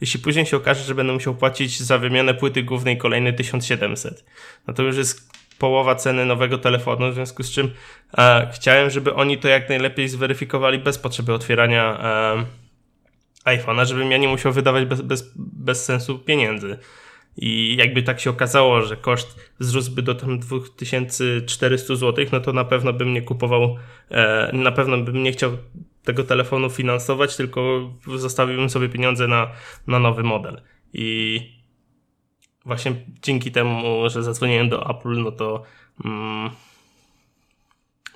jeśli 0.00 0.20
później 0.20 0.46
się 0.46 0.56
okaże, 0.56 0.84
że 0.84 0.94
będę 0.94 1.12
musiał 1.12 1.34
płacić 1.34 1.80
za 1.80 1.98
wymianę 1.98 2.34
płyty 2.34 2.62
głównej 2.62 2.98
kolejne 2.98 3.32
1700. 3.32 4.24
No 4.66 4.74
to 4.74 4.82
już 4.82 4.96
jest 4.96 5.32
połowa 5.58 5.94
ceny 5.94 6.26
nowego 6.26 6.58
telefonu, 6.58 7.10
w 7.10 7.14
związku 7.14 7.42
z 7.42 7.50
czym 7.50 7.70
e, 8.18 8.50
chciałem, 8.54 8.90
żeby 8.90 9.14
oni 9.14 9.38
to 9.38 9.48
jak 9.48 9.68
najlepiej 9.68 10.08
zweryfikowali 10.08 10.78
bez 10.78 10.98
potrzeby 10.98 11.32
otwierania 11.34 11.98
e, 12.02 12.61
iPhone'a, 13.44 13.84
żebym 13.86 14.10
ja 14.10 14.18
nie 14.18 14.28
musiał 14.28 14.52
wydawać 14.52 14.84
bez, 14.84 15.00
bez, 15.00 15.32
bez 15.36 15.84
sensu 15.84 16.18
pieniędzy. 16.18 16.78
I 17.36 17.76
jakby 17.78 18.02
tak 18.02 18.20
się 18.20 18.30
okazało, 18.30 18.82
że 18.82 18.96
koszt 18.96 19.52
wzrósłby 19.60 20.02
do 20.02 20.14
tam 20.14 20.38
2400 20.38 21.96
zł, 21.96 22.26
no 22.32 22.40
to 22.40 22.52
na 22.52 22.64
pewno 22.64 22.92
bym 22.92 23.12
nie 23.12 23.22
kupował, 23.22 23.76
e, 24.10 24.50
na 24.52 24.72
pewno 24.72 24.98
bym 24.98 25.22
nie 25.22 25.32
chciał 25.32 25.56
tego 26.04 26.24
telefonu 26.24 26.70
finansować, 26.70 27.36
tylko 27.36 27.90
zostawiłbym 28.16 28.70
sobie 28.70 28.88
pieniądze 28.88 29.28
na, 29.28 29.50
na 29.86 29.98
nowy 29.98 30.22
model. 30.22 30.62
I 30.92 31.40
właśnie 32.64 32.94
dzięki 33.22 33.52
temu, 33.52 34.10
że 34.10 34.22
zadzwoniłem 34.22 34.68
do 34.68 34.90
Apple, 34.90 35.22
no 35.22 35.32
to 35.32 35.62
mm, 36.04 36.50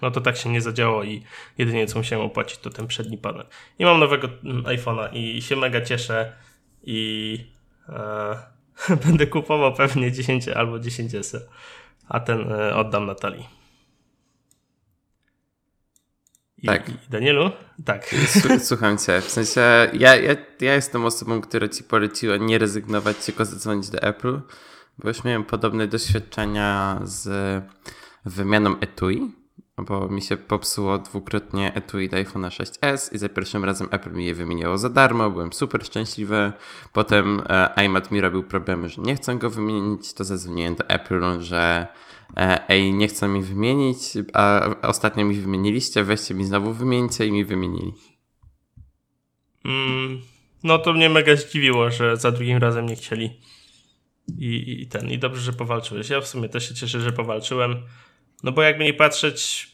no 0.03 0.11
to 0.11 0.21
tak 0.21 0.37
się 0.37 0.51
nie 0.51 0.61
zadziało 0.61 1.05
i 1.05 1.23
jedynie 1.59 1.87
co 1.87 1.99
musiałem 1.99 2.27
opłacić 2.27 2.59
to 2.59 2.71
ten 2.71 2.87
przedni 2.87 3.19
panel. 3.19 3.47
I 3.79 3.85
mam 3.85 4.01
nowego 4.01 4.29
mm, 4.45 4.63
iPhone'a 4.63 5.09
i 5.13 5.43
się 5.43 5.57
mega 5.57 5.81
cieszę 5.81 6.33
i 6.83 7.41
e, 7.89 8.37
będę 9.07 9.27
kupował 9.27 9.75
pewnie 9.75 10.13
10 10.13 10.49
albo 10.49 10.77
10S, 10.77 11.41
a 12.09 12.21
ten 12.21 12.53
e, 12.53 12.77
oddam 12.77 13.07
Natalii. 13.07 13.57
I, 16.59 16.67
tak. 16.67 16.89
I 16.89 16.93
Danielu? 17.11 17.51
Tak. 17.85 18.15
Słucham 18.59 18.99
cię. 18.99 19.21
W 19.21 19.31
sensie, 19.31 19.61
ja, 19.93 20.17
ja, 20.17 20.37
ja 20.61 20.75
jestem 20.75 21.05
osobą, 21.05 21.41
która 21.41 21.69
ci 21.69 21.85
poleciła 21.85 22.37
nie 22.37 22.59
rezygnować, 22.59 23.17
tylko 23.17 23.45
zadzwonić 23.45 23.91
do 23.91 24.03
Apple, 24.03 24.41
bo 24.99 25.09
już 25.09 25.25
miałem 25.25 25.45
podobne 25.45 25.87
doświadczenia 25.87 27.01
z 27.05 27.29
wymianą 28.25 28.81
etui, 28.81 29.33
bo 29.79 30.09
mi 30.09 30.23
się 30.23 30.37
popsuło 30.37 30.99
dwukrotnie 30.99 31.75
etui 31.75 32.09
do 32.09 32.17
iPhone 32.17 32.43
6s 32.43 33.15
i 33.15 33.19
za 33.19 33.29
pierwszym 33.29 33.65
razem 33.65 33.89
Apple 33.91 34.13
mi 34.13 34.27
je 34.27 34.35
wymieniło 34.35 34.79
za 34.79 34.91
darmo, 34.91 35.31
byłem 35.31 35.53
super 35.53 35.85
szczęśliwy. 35.85 36.53
Potem 36.93 37.43
e, 37.49 37.85
iMac 37.85 38.11
mi 38.11 38.21
robił 38.21 38.43
problemy, 38.43 38.89
że 38.89 39.03
nie 39.03 39.17
chcę 39.17 39.37
go 39.37 39.51
wymienić, 39.51 40.15
to 40.15 40.25
zadzwoniłem 40.25 40.75
do 40.75 40.89
Apple, 40.89 41.41
że 41.41 41.87
E, 42.37 42.69
ej, 42.69 42.95
nie 42.95 43.09
chcą 43.09 43.29
mi 43.29 43.43
wymienić, 43.43 43.99
a 44.33 44.75
ostatnio 44.83 45.25
mi 45.25 45.41
wymieniliście, 45.41 46.05
weźcie 46.05 46.35
mi 46.35 46.45
znowu 46.45 46.73
wymieńcie 46.73 47.27
i 47.27 47.33
mi 47.33 47.45
wymienili. 47.45 47.93
Mm, 49.65 50.23
no 50.63 50.79
to 50.79 50.93
mnie 50.93 51.11
mega 51.11 51.37
zdziwiło, 51.37 51.91
że 51.91 52.17
za 52.17 52.31
drugim 52.31 52.59
razem 52.59 52.87
nie 52.87 52.97
chcieli. 52.97 53.41
I, 54.39 54.81
I 54.83 54.87
ten, 54.87 55.11
i 55.11 55.19
dobrze, 55.19 55.41
że 55.41 55.53
powalczyłeś. 55.53 56.11
Ja 56.11 56.21
w 56.21 56.27
sumie 56.27 56.49
też 56.49 56.69
się 56.69 56.75
cieszę, 56.75 57.01
że 57.01 57.13
powalczyłem. 57.13 57.83
No 58.43 58.53
bo 58.53 58.63
jakby 58.63 58.85
nie 58.85 58.95
patrzeć, 58.95 59.71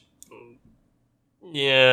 nie, 1.43 1.85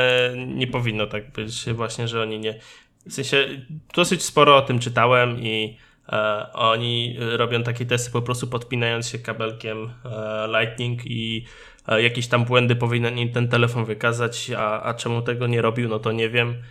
nie 0.48 0.68
powinno 0.68 1.08
tak 1.08 1.32
być 1.32 1.66
właśnie, 1.74 2.08
że 2.08 2.22
oni 2.22 2.40
nie. 2.40 2.60
W 3.06 3.14
sensie 3.14 3.66
dosyć 3.94 4.24
sporo 4.24 4.58
o 4.58 4.62
tym 4.62 4.80
czytałem 4.80 5.40
i 5.40 5.78
E, 6.12 6.54
oni 6.54 7.18
robią 7.20 7.64
takie 7.64 7.86
testy 7.86 8.12
po 8.12 8.22
prostu 8.22 8.48
podpinając 8.48 9.08
się 9.08 9.20
kabelkiem 9.20 9.94
e, 10.06 10.48
Lightning 10.48 11.06
i 11.06 11.46
e, 11.88 12.02
jakieś 12.02 12.28
tam 12.28 12.46
błędy 12.46 12.76
powinien 12.76 13.32
ten 13.32 13.48
telefon 13.48 13.86
wykazać, 13.86 14.52
a, 14.58 14.84
a 14.84 14.94
czemu 14.94 15.22
tego 15.22 15.48
nie 15.48 15.62
robił, 15.62 15.90
no 15.90 16.00
to 16.00 16.12
nie 16.12 16.30
wiem. 16.30 16.64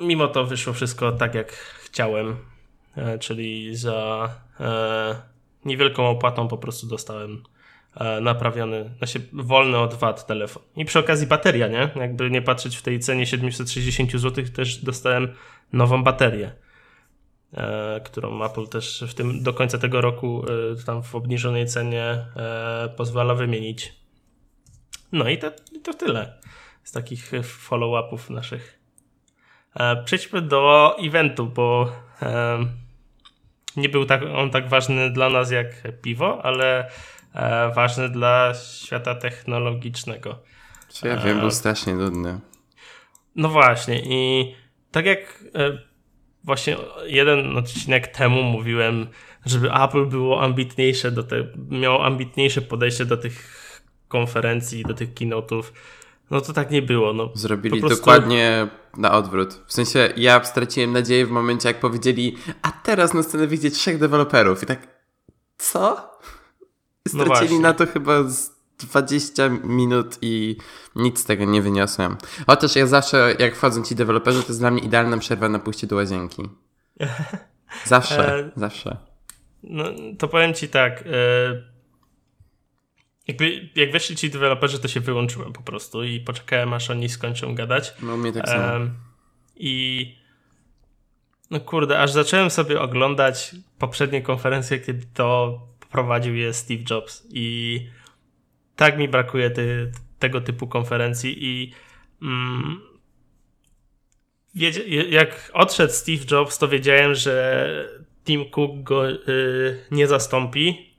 Mimo 0.00 0.28
to 0.28 0.44
wyszło 0.44 0.72
wszystko 0.72 1.12
tak 1.12 1.34
jak 1.34 1.52
chciałem, 1.84 2.36
czyli 3.20 3.76
za 3.76 4.28
niewielką 5.64 6.08
opłatą 6.08 6.48
po 6.48 6.58
prostu 6.58 6.86
dostałem 6.86 7.42
naprawiony, 8.20 8.90
znaczy 8.98 9.20
wolny 9.32 9.78
od 9.78 9.94
wad 9.94 10.26
telefon. 10.26 10.62
I 10.76 10.84
przy 10.84 10.98
okazji 10.98 11.26
bateria, 11.26 11.68
nie? 11.68 11.90
Jakby 11.96 12.30
nie 12.30 12.42
patrzeć 12.42 12.76
w 12.76 12.82
tej 12.82 13.00
cenie 13.00 13.26
760 13.26 14.12
zł, 14.12 14.44
też 14.54 14.76
dostałem 14.76 15.28
nową 15.72 16.04
baterię. 16.04 16.52
E, 17.54 18.00
którą 18.04 18.44
Apple 18.44 18.68
też 18.68 19.04
w 19.08 19.14
tym 19.14 19.42
do 19.42 19.54
końca 19.54 19.78
tego 19.78 20.00
roku 20.00 20.44
e, 20.72 20.84
tam 20.84 21.02
w 21.02 21.14
obniżonej 21.14 21.66
cenie 21.66 22.04
e, 22.36 22.88
pozwala 22.96 23.34
wymienić. 23.34 23.94
No 25.12 25.28
i 25.28 25.38
to, 25.38 25.50
to 25.82 25.94
tyle 25.94 26.38
z 26.82 26.92
takich 26.92 27.32
follow-upów 27.42 28.30
naszych. 28.30 28.78
Przejdźmy 30.04 30.42
do 30.42 30.96
eventu, 30.98 31.46
bo 31.46 31.92
nie 33.76 33.88
był 33.88 34.04
tak, 34.04 34.22
on 34.22 34.50
tak 34.50 34.68
ważny 34.68 35.10
dla 35.10 35.30
nas 35.30 35.50
jak 35.50 36.00
piwo, 36.02 36.44
ale 36.44 36.90
ważny 37.74 38.08
dla 38.08 38.54
świata 38.54 39.14
technologicznego. 39.14 40.38
Czy 40.92 41.08
ja 41.08 41.16
wiem, 41.16 41.40
był 41.40 41.50
strasznie 41.50 41.94
nudny. 41.94 42.40
No 43.36 43.48
właśnie 43.48 44.02
i 44.04 44.54
tak 44.90 45.06
jak 45.06 45.44
właśnie 46.44 46.76
jeden 47.06 47.56
odcinek 47.56 48.06
temu 48.06 48.42
mówiłem, 48.42 49.06
żeby 49.46 49.72
Apple 49.72 50.06
było 50.06 50.42
ambitniejsze 50.42 51.10
do 51.10 51.22
te, 51.22 51.46
miało 51.68 52.04
ambitniejsze 52.04 52.62
podejście 52.62 53.04
do 53.04 53.16
tych 53.16 53.62
konferencji, 54.08 54.82
do 54.82 54.94
tych 54.94 55.14
keynote'ów. 55.14 55.62
No 56.30 56.40
to 56.40 56.52
tak 56.52 56.70
nie 56.70 56.82
było. 56.82 57.12
No, 57.12 57.30
Zrobili 57.34 57.80
prostu... 57.80 57.98
dokładnie 57.98 58.68
na 58.96 59.12
odwrót. 59.12 59.60
W 59.66 59.72
sensie 59.72 60.12
ja 60.16 60.44
straciłem 60.44 60.92
nadzieję 60.92 61.26
w 61.26 61.30
momencie, 61.30 61.68
jak 61.68 61.80
powiedzieli, 61.80 62.36
a 62.62 62.72
teraz 62.72 63.14
na 63.14 63.22
scenę 63.22 63.46
wyjdzie 63.46 63.70
trzech 63.70 63.98
deweloperów. 63.98 64.62
I 64.62 64.66
tak, 64.66 64.88
co? 65.58 66.10
No 67.14 67.24
Stracili 67.24 67.54
no 67.54 67.60
na 67.60 67.72
to 67.72 67.86
chyba 67.86 68.22
z 68.22 68.50
20 68.78 69.48
minut 69.48 70.18
i 70.22 70.56
nic 70.96 71.20
z 71.20 71.24
tego 71.24 71.44
nie 71.44 71.62
wyniosłem. 71.62 72.16
Chociaż 72.46 72.76
ja 72.76 72.86
zawsze, 72.86 73.34
jak 73.38 73.56
wchodzą 73.56 73.82
ci 73.82 73.94
deweloperzy, 73.94 74.42
to 74.42 74.48
jest 74.48 74.60
dla 74.60 74.70
mnie 74.70 74.82
idealna 74.82 75.18
przerwa 75.18 75.48
na 75.48 75.58
pójście 75.58 75.86
do 75.86 75.96
łazienki. 75.96 76.42
Zawsze, 77.84 78.38
e, 78.38 78.50
zawsze. 78.56 78.96
No, 79.62 79.84
to 80.18 80.28
powiem 80.28 80.54
ci 80.54 80.68
tak. 80.68 81.04
E, 81.06 81.62
jakby, 83.28 83.70
jak 83.74 83.92
weszli 83.92 84.16
ci 84.16 84.30
deweloperzy, 84.30 84.78
to 84.78 84.88
się 84.88 85.00
wyłączyłem 85.00 85.52
po 85.52 85.62
prostu 85.62 86.04
i 86.04 86.20
poczekałem, 86.20 86.72
aż 86.72 86.90
oni 86.90 87.08
skończą 87.08 87.54
gadać. 87.54 87.94
No, 88.02 88.16
mnie 88.16 88.32
tak 88.32 88.48
samo. 88.48 88.62
E, 88.62 88.90
I 89.56 90.16
no 91.50 91.60
kurde, 91.60 92.00
aż 92.00 92.10
zacząłem 92.10 92.50
sobie 92.50 92.80
oglądać 92.80 93.54
poprzednie 93.78 94.22
konferencje, 94.22 94.78
kiedy 94.78 95.06
to 95.14 95.60
prowadził 95.92 96.34
je 96.34 96.52
Steve 96.52 96.82
Jobs 96.90 97.28
i 97.32 97.78
tak 98.76 98.98
mi 98.98 99.08
brakuje 99.08 99.50
ty, 99.50 99.92
tego 100.18 100.40
typu 100.40 100.66
konferencji 100.66 101.44
i 101.44 101.72
mm, 102.22 102.80
wiedzie, 104.54 105.04
jak 105.10 105.50
odszedł 105.54 105.92
Steve 105.92 106.24
Jobs, 106.30 106.58
to 106.58 106.68
wiedziałem, 106.68 107.14
że 107.14 107.66
Tim 108.24 108.50
Cook 108.50 108.82
go 108.82 109.10
y, 109.10 109.18
nie 109.90 110.06
zastąpi, 110.06 110.92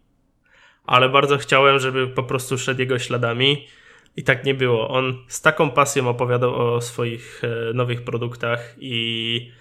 ale 0.85 1.09
bardzo 1.09 1.38
chciałem, 1.38 1.79
żeby 1.79 2.07
po 2.07 2.23
prostu 2.23 2.57
szedł 2.57 2.79
jego 2.79 3.00
śladami. 3.00 3.67
I 4.15 4.23
tak 4.23 4.45
nie 4.45 4.53
było. 4.53 4.89
On 4.89 5.25
z 5.27 5.41
taką 5.41 5.71
pasją 5.71 6.09
opowiadał 6.09 6.55
o 6.55 6.81
swoich 6.81 7.41
e, 7.43 7.73
nowych 7.73 8.03
produktach 8.03 8.75
i 8.79 9.51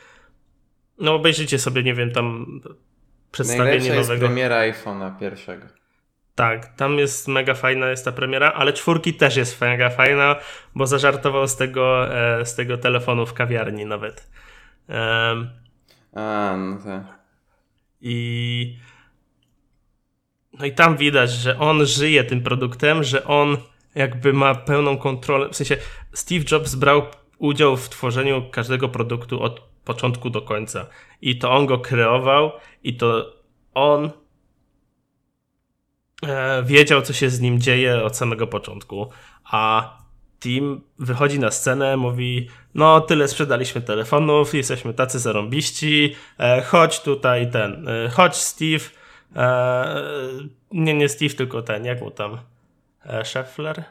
no 0.98 1.14
obejrzyjcie 1.14 1.58
sobie, 1.58 1.82
nie 1.82 1.94
wiem, 1.94 2.10
tam 2.10 2.60
przedstawienie 3.32 3.68
Najlepsza 3.70 3.94
nowego. 3.94 4.12
jest 4.12 4.24
premiera 4.24 4.56
iPhone'a 4.56 5.18
pierwszego. 5.18 5.66
Tak, 6.34 6.76
tam 6.76 6.98
jest 6.98 7.28
mega 7.28 7.54
fajna 7.54 7.90
jest 7.90 8.04
ta 8.04 8.12
premiera, 8.12 8.52
ale 8.52 8.72
czwórki 8.72 9.14
też 9.14 9.36
jest 9.36 9.60
mega 9.60 9.90
fajna, 9.90 10.36
bo 10.74 10.86
zażartował 10.86 11.48
z 11.48 11.56
tego, 11.56 12.14
e, 12.16 12.46
z 12.46 12.54
tego 12.54 12.78
telefonu 12.78 13.26
w 13.26 13.34
kawiarni 13.34 13.86
nawet. 13.86 14.30
Um, 14.88 15.50
A, 16.14 16.56
no 16.56 16.78
tak. 16.84 17.18
I 18.00 18.78
no 20.58 20.66
i 20.66 20.72
tam 20.72 20.96
widać, 20.96 21.30
że 21.30 21.58
on 21.58 21.86
żyje 21.86 22.24
tym 22.24 22.42
produktem, 22.42 23.04
że 23.04 23.24
on 23.24 23.56
jakby 23.94 24.32
ma 24.32 24.54
pełną 24.54 24.96
kontrolę. 24.96 25.48
W 25.48 25.56
sensie 25.56 25.76
Steve 26.12 26.44
Jobs 26.50 26.74
brał 26.74 27.02
udział 27.38 27.76
w 27.76 27.88
tworzeniu 27.88 28.50
każdego 28.50 28.88
produktu 28.88 29.42
od 29.42 29.71
początku 29.84 30.30
do 30.30 30.42
końca. 30.42 30.86
I 31.20 31.38
to 31.38 31.52
on 31.52 31.66
go 31.66 31.78
kreował, 31.78 32.52
i 32.84 32.96
to 32.96 33.32
on 33.74 34.10
E, 36.26 36.62
wiedział, 36.62 37.02
co 37.02 37.12
się 37.12 37.30
z 37.30 37.40
nim 37.40 37.60
dzieje 37.60 38.02
od 38.04 38.16
samego 38.16 38.46
początku. 38.46 39.10
A 39.44 39.92
Tim 40.40 40.80
wychodzi 40.98 41.38
na 41.38 41.50
scenę, 41.50 41.96
mówi: 41.96 42.48
No, 42.74 43.00
tyle 43.00 43.28
sprzedaliśmy 43.28 43.80
telefonów, 43.80 44.54
jesteśmy 44.54 44.94
tacy 44.94 45.18
zarąbiści, 45.18 46.14
e, 46.38 46.62
chodź 46.62 47.00
tutaj 47.00 47.50
ten, 47.50 47.88
e, 47.88 48.08
chodź 48.08 48.36
Steve. 48.36 48.84
Nie, 50.72 50.94
nie 50.94 51.08
Steve, 51.08 51.34
tylko 51.34 51.62
ten, 51.62 51.84
jak 51.84 52.00
mu 52.00 52.10
tam? 52.10 52.38
Scheffler? 53.24 53.84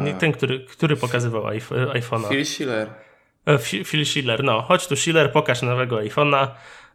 Nie 0.00 0.14
ten, 0.14 0.32
który, 0.32 0.64
który 0.64 0.96
pokazywał 0.96 1.42
iPhone'a. 1.42 2.28
Phil 2.28 2.46
Schiller. 2.46 2.88
E, 3.46 3.58
Phil 3.58 4.06
Schiller, 4.06 4.44
no. 4.44 4.62
Chodź 4.62 4.86
tu 4.86 4.96
Schiller, 4.96 5.32
pokaż 5.32 5.62
nowego 5.62 5.96
iPhone'a. 5.96 6.48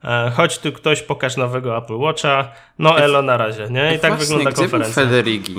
E, 0.04 0.32
chodź 0.36 0.60
tu 0.60 0.72
ktoś, 0.72 1.02
pokaż 1.02 1.38
nowego 1.38 1.78
Apple 1.78 1.98
Watcha. 1.98 2.52
No 2.80 3.00
elo, 3.00 3.22
na 3.22 3.38
razie, 3.38 3.70
nie? 3.70 3.96
I 3.96 4.00
tak 4.00 4.12
Właśnie, 4.12 4.26
wygląda 4.26 4.52
gdzie 4.52 4.62
konferencja. 4.62 5.04
Był 5.04 5.12
Federigi? 5.12 5.56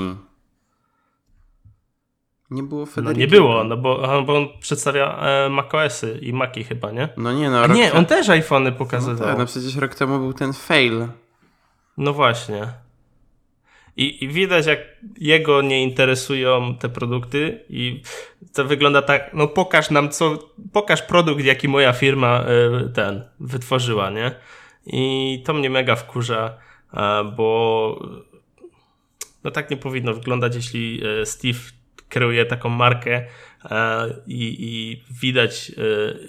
Nie 2.51 2.63
było 2.63 2.87
Federigi. 2.87 3.21
No 3.21 3.21
nie 3.21 3.27
było, 3.27 3.65
no 3.65 3.77
bo, 3.77 4.23
bo 4.27 4.37
on 4.37 4.49
przedstawia 4.61 5.19
e, 5.19 5.49
macOSy 5.49 6.19
i 6.23 6.33
Maki 6.33 6.65
chyba, 6.65 6.91
nie? 6.91 7.09
No 7.17 7.33
nie, 7.33 7.51
no. 7.51 7.61
A 7.61 7.67
nie, 7.67 7.93
on 7.93 8.07
też 8.07 8.29
iPhony 8.29 8.73
pokazywał. 8.73 9.15
No, 9.15 9.25
tak, 9.25 9.39
no 9.39 9.47
przecież 9.47 9.77
rok 9.77 9.95
temu 9.95 10.19
był 10.19 10.33
ten 10.33 10.53
fail. 10.53 11.07
No 11.97 12.13
właśnie. 12.13 12.86
I, 13.97 14.25
I, 14.25 14.29
widać, 14.29 14.67
jak 14.67 14.79
jego 15.19 15.63
nie 15.63 15.83
interesują 15.83 16.77
te 16.77 16.89
produkty, 16.89 17.65
i 17.69 18.03
to 18.55 18.65
wygląda 18.65 19.03
tak, 19.03 19.31
no 19.35 19.49
pokaż 19.49 19.91
nam, 19.91 20.11
co, 20.11 20.53
pokaż 20.73 21.03
produkt, 21.03 21.45
jaki 21.45 21.69
moja 21.69 21.93
firma 21.93 22.45
y, 22.87 22.93
ten 22.93 23.25
wytworzyła, 23.41 24.11
nie? 24.11 24.35
I 24.87 25.43
to 25.47 25.55
mnie 25.55 25.71
mega 25.71 25.97
wkurza, 25.97 26.59
bo 27.37 28.01
no 29.45 29.51
tak 29.51 29.71
nie 29.71 29.77
powinno 29.77 30.15
wyglądać, 30.15 30.55
jeśli 30.55 31.03
e, 31.05 31.27
Steve 31.27 31.59
kreuje 32.09 32.45
taką 32.45 32.69
markę 32.69 33.27
i, 34.27 34.57
i 34.59 35.03
widać 35.21 35.73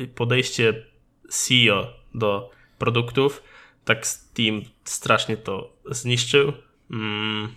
e, 0.02 0.08
podejście 0.08 0.86
CEO 1.30 1.88
do 2.16 2.50
produktów. 2.78 3.44
Tak 3.86 4.08
Steam 4.08 4.62
strasznie 4.84 5.38
to 5.38 5.74
zniszczył. 5.92 6.54
Mm. 6.92 7.48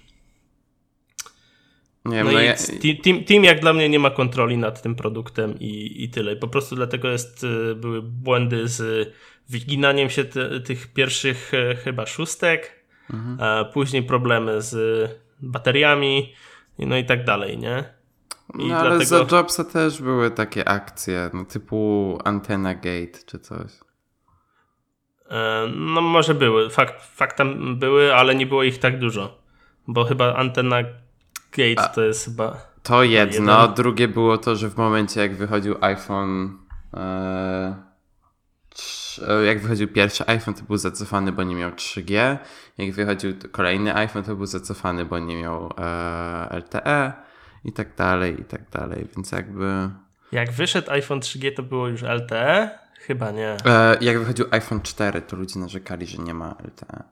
Nie 2.04 2.16
wiem, 2.16 2.26
no, 2.26 2.32
no 2.32 2.40
ja... 2.40 2.54
team, 3.04 3.24
team, 3.24 3.44
jak 3.44 3.60
dla 3.60 3.72
mnie 3.72 3.88
nie 3.88 3.98
ma 3.98 4.10
kontroli 4.10 4.58
nad 4.58 4.82
tym 4.82 4.94
produktem 4.94 5.58
i, 5.60 6.04
i 6.04 6.08
tyle. 6.08 6.36
Po 6.36 6.48
prostu 6.48 6.76
dlatego 6.76 7.08
jest, 7.08 7.44
y, 7.44 7.74
były 7.74 8.02
błędy 8.02 8.68
z 8.68 9.08
wyginaniem 9.48 10.10
się 10.10 10.24
te, 10.24 10.60
tych 10.60 10.92
pierwszych 10.92 11.54
e, 11.54 11.76
chyba 11.76 12.06
szóstek, 12.06 12.84
mhm. 13.10 13.40
a 13.40 13.64
później 13.64 14.02
problemy 14.02 14.62
z 14.62 15.10
bateriami, 15.40 16.34
no 16.78 16.96
i 16.96 17.04
tak 17.04 17.24
dalej, 17.24 17.58
nie? 17.58 17.84
I 18.58 18.66
no 18.66 18.76
ale 18.76 18.88
dlatego... 18.90 19.26
za 19.26 19.36
Jobsa 19.36 19.64
też 19.64 20.02
były 20.02 20.30
takie 20.30 20.68
akcje, 20.68 21.30
no 21.34 21.44
typu 21.44 22.18
Antenna 22.24 22.74
Gate 22.74 23.18
czy 23.26 23.38
coś. 23.38 23.70
E, 25.30 25.66
no 25.74 26.00
może 26.00 26.34
były, 26.34 26.70
fakt, 26.70 27.04
faktem 27.16 27.78
były, 27.78 28.14
ale 28.14 28.34
nie 28.34 28.46
było 28.46 28.62
ich 28.62 28.78
tak 28.78 28.98
dużo. 28.98 29.38
Bo 29.88 30.04
chyba 30.04 30.34
antena 30.34 30.82
Gate 31.52 31.80
A, 31.80 31.88
to 31.88 32.02
jest 32.02 32.24
chyba. 32.24 32.56
To 32.82 33.02
jedno. 33.02 33.60
Jeden. 33.60 33.74
Drugie 33.74 34.08
było 34.08 34.38
to, 34.38 34.56
że 34.56 34.70
w 34.70 34.76
momencie 34.76 35.20
jak 35.20 35.36
wychodził 35.36 35.76
iPhone. 35.80 36.58
E, 36.94 37.74
e 39.28 39.44
jak 39.44 39.62
wychodził 39.62 39.88
pierwszy 39.88 40.26
iPhone, 40.26 40.54
to 40.54 40.62
był 40.62 40.76
zacofany, 40.76 41.32
bo 41.32 41.42
nie 41.42 41.54
miał 41.54 41.70
3G. 41.70 42.36
Jak 42.78 42.92
wychodził 42.92 43.32
kolejny 43.52 43.94
iPhone, 43.94 44.22
to 44.22 44.36
był 44.36 44.46
zacofany, 44.46 45.04
bo 45.04 45.18
nie 45.18 45.36
miał 45.36 45.72
e, 45.78 46.56
LTE 46.58 47.12
i 47.64 47.72
tak 47.72 47.94
dalej, 47.96 48.40
i 48.40 48.44
tak 48.44 48.70
dalej. 48.70 49.06
Więc 49.16 49.32
jakby. 49.32 49.90
Jak 50.32 50.52
wyszedł 50.52 50.90
iPhone 50.90 51.20
3G, 51.20 51.54
to 51.56 51.62
było 51.62 51.88
już 51.88 52.02
LTE? 52.02 52.78
Chyba 53.10 53.30
nie. 53.30 53.56
E, 53.64 53.98
jak 54.00 54.18
wychodził 54.18 54.46
iPhone 54.50 54.80
4, 54.80 55.22
to 55.22 55.36
ludzie 55.36 55.60
narzekali, 55.60 56.06
że 56.06 56.18
nie 56.18 56.34
ma 56.34 56.54
LTE. 56.64 57.02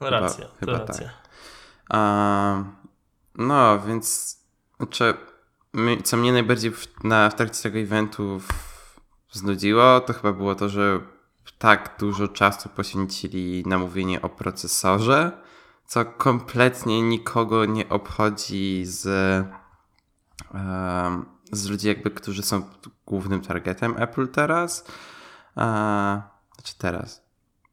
Racja, 0.00 0.46
chyba, 0.60 0.72
chyba 0.72 0.86
racja. 0.86 1.06
Tak. 1.06 1.14
A, 1.88 2.64
no, 3.34 3.80
więc 3.80 4.36
znaczy, 4.76 5.14
co 6.04 6.16
mnie 6.16 6.32
najbardziej 6.32 6.70
w, 6.70 7.04
na, 7.04 7.30
w 7.30 7.34
trakcie 7.34 7.62
tego 7.62 7.78
eventu 7.78 8.40
w, 8.40 8.48
znudziło, 9.32 10.00
to 10.00 10.12
chyba 10.12 10.32
było 10.32 10.54
to, 10.54 10.68
że 10.68 11.00
tak 11.58 11.96
dużo 11.98 12.28
czasu 12.28 12.68
poświęcili 12.68 13.62
na 13.66 13.78
mówienie 13.78 14.22
o 14.22 14.28
procesorze, 14.28 15.32
co 15.86 16.04
kompletnie 16.04 17.02
nikogo 17.02 17.64
nie 17.64 17.88
obchodzi 17.88 18.82
z, 18.84 19.06
um, 20.54 21.24
z 21.52 21.68
ludzi 21.70 21.88
jakby, 21.88 22.10
którzy 22.10 22.42
są 22.42 22.62
głównym 23.06 23.40
targetem 23.40 23.94
Apple 23.98 24.28
teraz. 24.28 24.84
A, 25.56 26.22
znaczy 26.54 26.74
teraz. 26.78 27.24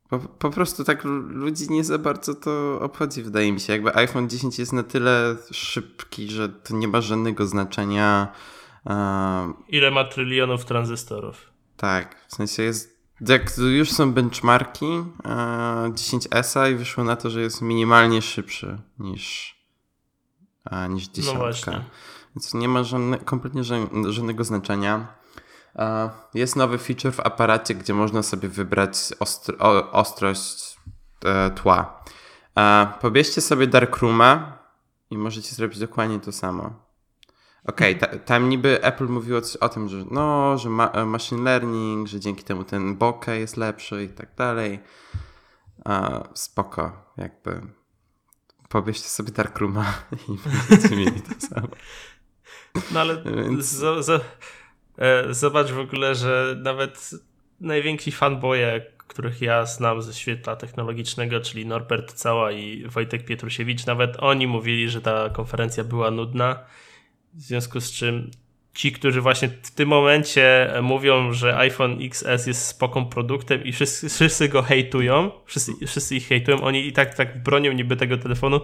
Po, 0.10 0.20
po 0.20 0.50
prostu 0.50 0.84
tak 0.84 1.04
ludzi 1.30 1.70
nie 1.70 1.84
za 1.84 1.98
bardzo 1.98 2.36
to 2.36 2.80
obchodzi, 2.82 3.24
wydaje 3.24 3.52
mi 3.52 3.60
się. 3.60 3.74
Jakby 3.74 3.96
iPhone 3.96 4.30
10 4.30 4.60
jest 4.60 4.74
na 4.74 4.84
tyle 4.84 5.36
szybki, 5.52 6.28
że 6.28 6.50
to 6.50 6.76
nie 6.76 6.88
ma 6.88 7.02
żadnego 7.02 7.48
znaczenia. 7.48 8.34
Ile 9.68 9.92
ma 9.92 10.04
trylionów 10.04 10.66
tranzystorów? 10.66 11.52
Tak, 11.78 12.26
w 12.28 12.36
sensie 12.36 12.64
jest. 12.64 13.02
Jak 13.28 13.58
już 13.58 13.92
są 13.92 14.14
benchmarki 14.14 14.86
10S 15.90 16.72
i 16.72 16.76
wyszło 16.76 17.04
na 17.04 17.16
to, 17.16 17.30
że 17.30 17.42
jest 17.42 17.62
minimalnie 17.62 18.22
szybszy 18.22 18.82
niż, 19.00 19.56
niż 20.90 21.08
10. 21.08 21.34
No 21.34 21.40
właśnie. 21.40 21.86
Więc 22.36 22.54
nie 22.54 22.68
ma 22.68 22.84
żadne, 22.84 23.18
kompletnie 23.18 23.64
żadnego 24.10 24.44
znaczenia. 24.44 25.21
Jest 26.34 26.56
nowy 26.56 26.78
feature 26.78 27.12
w 27.12 27.20
aparacie, 27.20 27.76
gdzie 27.76 27.94
można 27.94 28.24
sobie 28.24 28.50
wybrać 28.50 28.96
ostro 29.20 29.92
ostrość 29.92 30.78
e, 31.26 31.50
tła. 31.50 32.04
Pobierzcie 33.02 33.42
sobie 33.42 33.68
Darkrooma 33.68 34.58
i 35.10 35.18
możecie 35.18 35.56
zrobić 35.56 35.80
dokładnie 35.80 36.20
to 36.20 36.32
samo. 36.32 36.92
Okej, 37.66 37.98
okay, 37.98 38.20
tam 38.20 38.50
niby 38.50 38.84
Apple 38.84 39.08
mówiło 39.08 39.42
coś 39.42 39.56
o 39.56 39.70
tym, 39.70 39.90
że 39.90 40.06
no, 40.12 40.58
że 40.58 40.70
ma 40.70 40.88
e, 40.88 41.06
machine 41.06 41.44
learning, 41.44 42.08
że 42.08 42.20
dzięki 42.20 42.44
temu 42.44 42.64
ten 42.64 42.96
bokeh 42.96 43.40
jest 43.40 43.58
lepszy 43.58 44.04
i 44.04 44.10
tak 44.10 44.36
dalej. 44.36 44.80
spoko, 46.34 47.14
jakby 47.18 47.62
pobierzcie 48.70 49.10
sobie 49.10 49.32
Darkrooma 49.32 49.94
i 50.30 50.50
będziecie 50.70 50.96
mieli 50.96 51.22
to 51.22 51.48
samo. 51.48 51.68
No 52.92 53.00
ale 53.00 53.24
za, 53.60 54.02
za, 54.02 54.20
zobacz 55.30 55.72
w 55.72 55.80
ogóle, 55.80 56.16
że 56.16 56.56
nawet 56.64 57.10
najwięksi 57.60 58.12
fanboje, 58.12 58.86
których 59.08 59.42
ja 59.42 59.66
znam 59.66 60.02
ze 60.02 60.14
świata 60.14 60.56
technologicznego, 60.56 61.40
czyli 61.40 61.66
Norbert 61.66 62.14
Cała 62.14 62.52
i 62.52 62.84
Wojtek 62.88 63.26
Pietrusiewicz, 63.26 63.86
nawet 63.86 64.18
oni 64.20 64.48
mówili, 64.48 64.90
że 64.90 65.02
ta 65.02 65.30
konferencja 65.30 65.84
była 65.84 66.12
nudna. 66.12 66.60
W 67.34 67.42
związku 67.42 67.80
z 67.80 67.92
czym 67.92 68.32
ci, 68.74 68.92
którzy 68.92 69.22
właśnie 69.22 69.50
w 69.64 69.72
tym 69.72 69.90
momencie 69.90 70.74
mówią, 70.82 71.34
że 71.34 71.58
iPhone 71.58 71.98
XS 72.02 72.48
jest 72.48 72.66
spoką 72.66 73.06
produktem 73.06 73.64
i 73.64 73.72
wszyscy, 73.72 74.10
wszyscy 74.10 74.50
go 74.50 74.62
hejtują, 74.62 75.32
wszyscy, 75.46 75.72
wszyscy 75.88 76.16
ich 76.16 76.28
hejtują, 76.28 76.62
oni 76.62 76.88
i 76.88 76.94
tak 76.94 77.14
tak 77.14 77.44
bronią 77.44 77.72
niby 77.72 77.96
tego 77.96 78.18
telefonu, 78.18 78.62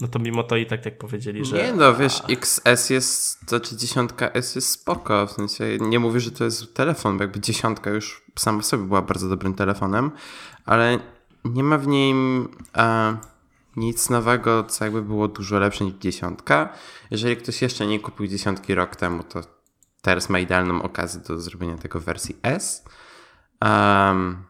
no 0.00 0.08
to 0.08 0.18
mimo 0.18 0.42
to 0.42 0.56
i 0.56 0.66
tak 0.66 0.84
jak 0.84 0.98
powiedzieli, 0.98 1.44
że... 1.44 1.56
Nie 1.56 1.72
no, 1.72 1.94
wiesz, 1.94 2.22
XS 2.28 2.90
jest, 2.90 3.48
znaczy 3.48 3.76
dziesiątka 3.76 4.30
S 4.32 4.54
jest 4.54 4.68
spoko, 4.68 5.26
w 5.26 5.32
sensie 5.32 5.78
nie 5.80 5.98
mówię, 5.98 6.20
że 6.20 6.30
to 6.30 6.44
jest 6.44 6.74
telefon, 6.74 7.18
bo 7.18 7.24
jakby 7.24 7.40
dziesiątka 7.40 7.90
już 7.90 8.22
sama 8.36 8.62
w 8.62 8.66
sobie 8.66 8.84
była 8.84 9.02
bardzo 9.02 9.28
dobrym 9.28 9.54
telefonem, 9.54 10.10
ale 10.64 10.98
nie 11.44 11.64
ma 11.64 11.78
w 11.78 11.86
nim 11.86 12.48
e, 12.76 13.16
nic 13.76 14.10
nowego, 14.10 14.64
co 14.64 14.84
jakby 14.84 15.02
było 15.02 15.28
dużo 15.28 15.58
lepsze 15.58 15.84
niż 15.84 15.94
dziesiątka. 15.94 16.68
Jeżeli 17.10 17.36
ktoś 17.36 17.62
jeszcze 17.62 17.86
nie 17.86 18.00
kupił 18.00 18.26
dziesiątki 18.26 18.74
rok 18.74 18.96
temu, 18.96 19.22
to 19.22 19.40
teraz 20.02 20.28
ma 20.28 20.38
idealną 20.38 20.82
okazję 20.82 21.20
do 21.20 21.40
zrobienia 21.40 21.78
tego 21.78 22.00
w 22.00 22.04
wersji 22.04 22.36
S. 22.42 22.84
Um, 23.62 24.44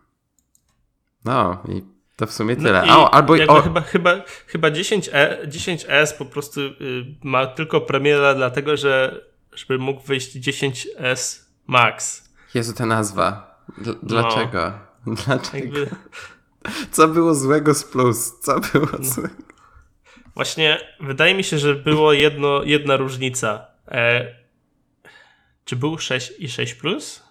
no 1.24 1.62
i 1.68 1.93
to 2.16 2.26
w 2.26 2.32
sumie 2.32 2.56
no 2.56 2.62
tyle. 2.62 2.86
No 2.86 3.10
albo 3.10 3.34
o... 3.48 3.62
chyba, 3.62 3.80
chyba, 3.80 4.22
chyba 4.46 4.70
10e, 4.70 5.48
10S 5.48 6.18
po 6.18 6.24
prostu 6.24 6.60
y, 6.60 6.74
ma 7.24 7.46
tylko 7.46 7.80
premierę 7.80 8.34
dlatego, 8.34 8.76
że 8.76 9.20
żeby 9.54 9.78
mógł 9.78 10.02
wyjść 10.02 10.36
10S 10.36 11.44
Max. 11.66 12.28
Jezu, 12.54 12.72
ta 12.72 12.86
nazwa. 12.86 13.56
D 13.78 13.94
dlaczego? 14.02 14.72
No. 15.06 15.14
Dlaczego? 15.26 15.78
Jakby... 15.78 15.96
Co 16.90 17.08
było 17.08 17.34
złego 17.34 17.74
z 17.74 17.84
Plus? 17.84 18.40
Co 18.40 18.60
było 18.60 18.86
no. 18.98 19.04
złego? 19.04 19.34
Właśnie 20.34 20.80
wydaje 21.00 21.34
mi 21.34 21.44
się, 21.44 21.58
że 21.58 21.74
było 21.74 22.12
jedno, 22.12 22.62
jedna 22.62 22.96
różnica. 22.96 23.66
E, 23.88 24.34
czy 25.64 25.76
był 25.76 25.98
6 25.98 26.32
i 26.38 26.48
6 26.48 26.74
Plus? 26.74 27.22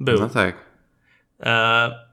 Był. 0.00 0.20
No 0.20 0.28
tak. 0.28 0.56
E, 1.40 2.05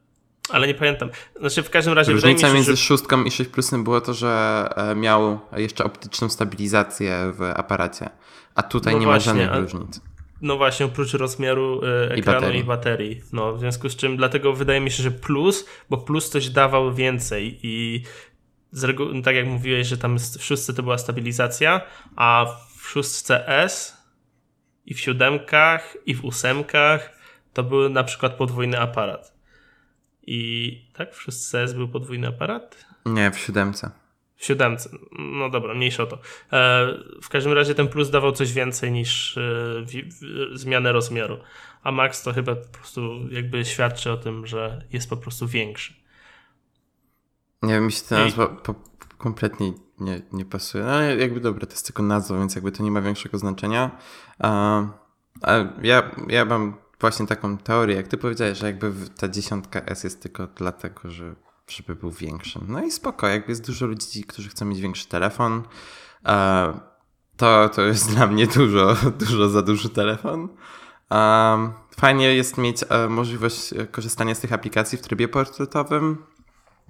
ale 0.50 0.68
nie 0.68 0.74
pamiętam. 0.74 1.10
Znaczy 1.40 1.64
w 1.64 1.70
każdym 1.70 1.94
razie 1.94 2.12
Różnica 2.12 2.48
się, 2.48 2.54
między 2.54 2.72
że... 2.72 2.78
szóstką 2.78 3.24
i 3.24 3.32
6 3.32 3.50
plusem 3.50 3.84
było 3.84 4.02
to, 4.02 4.14
że 4.14 4.66
e, 4.76 4.96
miał 4.96 5.40
jeszcze 5.58 5.84
optyczną 5.84 6.30
stabilizację 6.30 7.32
w 7.34 7.42
aparacie, 7.42 8.10
a 8.56 8.64
tutaj 8.64 8.94
no 8.94 9.00
nie 9.00 9.06
właśnie, 9.06 9.34
ma 9.34 9.40
żadnych 9.40 9.58
a... 9.58 9.60
różnic. 9.60 10.02
No 10.42 10.58
właśnie, 10.58 10.86
oprócz 10.86 11.14
rozmiaru 11.14 11.82
e, 11.86 12.12
ekranu 12.12 12.18
i 12.18 12.22
baterii. 12.22 12.62
i 12.62 12.64
baterii. 12.64 13.22
No, 13.34 13.54
w 13.54 13.60
związku 13.60 13.90
z 13.90 13.96
czym 13.96 14.18
dlatego 14.18 14.54
wydaje 14.54 14.80
mi 14.80 14.92
się, 14.92 15.04
że 15.04 15.12
plus, 15.12 15.66
bo 15.90 15.98
plus 15.98 16.30
coś 16.30 16.50
dawał 16.50 16.94
więcej 16.94 17.60
i 17.64 18.04
z 18.72 18.84
reguły, 18.84 19.14
no 19.14 19.22
tak 19.22 19.36
jak 19.36 19.48
mówiłeś, 19.48 19.88
że 19.88 19.98
tam 19.98 20.20
w 20.20 20.44
szóstce 20.44 20.74
to 20.74 20.84
była 20.84 20.98
stabilizacja, 20.98 21.82
a 22.16 22.46
w 22.78 22.88
szóstce 22.88 23.48
S 23.48 23.98
i 24.86 24.94
w 24.94 25.00
siódemkach, 25.00 25.98
i 26.06 26.16
w 26.16 26.26
ósemkach 26.26 27.20
to 27.54 27.64
był 27.64 27.90
na 27.90 28.04
przykład 28.04 28.34
podwójny 28.34 28.80
aparat. 28.80 29.33
I 30.28 30.82
tak, 30.94 31.14
w 31.16 31.22
szóstce 31.22 31.66
był 31.68 31.88
podwójny 31.88 32.28
aparat? 32.28 32.86
Nie, 33.06 33.32
w 33.32 33.40
siódemce. 33.40 33.92
W 34.36 34.46
siódemce. 34.46 34.90
No 35.20 35.50
dobra, 35.50 35.74
mniejsza 35.74 36.04
o 36.04 36.06
to. 36.06 36.16
E, 36.52 36.88
w 37.22 37.30
każdym 37.30 37.54
razie 37.54 37.76
ten 37.76 37.88
plus 37.88 38.10
dawał 38.10 38.32
coś 38.32 38.54
więcej 38.54 38.92
niż 38.92 39.38
e, 39.38 39.42
zmianę 40.54 40.92
rozmiaru. 40.92 41.38
A 41.84 41.92
Max 41.92 42.24
to 42.24 42.34
chyba 42.34 42.56
po 42.56 42.78
prostu 42.78 43.20
jakby 43.32 43.66
świadczy 43.66 44.12
o 44.12 44.18
tym, 44.18 44.48
że 44.48 44.86
jest 44.94 45.10
po 45.10 45.18
prostu 45.18 45.48
większy. 45.48 45.94
Nie 47.62 47.74
wiem, 47.74 47.86
mi 47.86 47.92
się 47.92 48.02
ta 48.10 48.18
nazwa 48.18 48.48
po, 48.48 48.76
kompletnie 49.18 49.74
nie, 50.00 50.22
nie 50.32 50.46
pasuje. 50.46 50.84
No 50.84 51.02
jakby 51.02 51.40
dobra, 51.40 51.66
to 51.66 51.72
jest 51.72 51.86
tylko 51.86 52.04
nazwa, 52.04 52.38
więc 52.38 52.56
jakby 52.56 52.72
to 52.72 52.84
nie 52.84 52.92
ma 52.92 53.02
większego 53.02 53.38
znaczenia. 53.38 53.98
A 54.40 54.84
ja, 55.82 56.12
ja 56.28 56.46
mam 56.46 56.83
właśnie 57.04 57.28
taką 57.28 57.58
teorię, 57.58 57.96
jak 57.96 58.08
ty 58.08 58.18
powiedziałeś, 58.18 58.58
że 58.58 58.66
jakby 58.66 58.94
ta 59.18 59.30
dziesiątka 59.30 59.82
S 59.86 60.04
jest 60.04 60.22
tylko 60.22 60.48
dlatego, 60.48 61.10
że 61.12 61.36
żeby 61.68 61.96
był 61.96 62.12
większy. 62.12 62.60
No 62.68 62.84
i 62.84 62.92
spoko, 62.92 63.28
jakby 63.28 63.52
jest 63.52 63.66
dużo 63.66 63.86
ludzi, 63.86 64.24
którzy 64.24 64.50
chcą 64.50 64.66
mieć 64.66 64.82
większy 64.82 65.08
telefon. 65.08 65.64
To, 67.38 67.70
to 67.70 67.82
jest 67.82 68.10
dla 68.16 68.28
mnie 68.28 68.48
dużo, 68.48 68.96
dużo 69.26 69.50
za 69.50 69.62
duży 69.62 69.90
telefon. 69.90 70.50
Fajnie 71.98 72.36
jest 72.36 72.58
mieć 72.58 72.78
e, 72.90 73.10
możliwość 73.10 73.74
korzystania 73.92 74.36
z 74.36 74.40
tych 74.40 74.54
aplikacji 74.54 74.98
w 74.98 75.02
trybie 75.02 75.28
portretowym. 75.28 76.26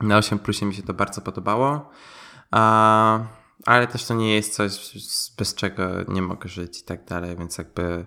Na 0.02 0.18
8 0.18 0.40
Plusie 0.40 0.66
mi 0.66 0.76
się 0.76 0.84
to 0.84 0.94
bardzo 0.94 1.22
podobało. 1.22 1.90
Ale 3.66 3.88
też 3.92 4.06
to 4.06 4.14
nie 4.14 4.36
jest 4.36 4.56
coś, 4.56 4.94
bez 5.38 5.56
czego 5.56 5.84
nie 6.08 6.22
mogę 6.22 6.50
żyć 6.50 6.80
i 6.82 6.84
tak 6.84 7.06
dalej, 7.06 7.38
więc 7.38 7.58
jakby 7.58 8.06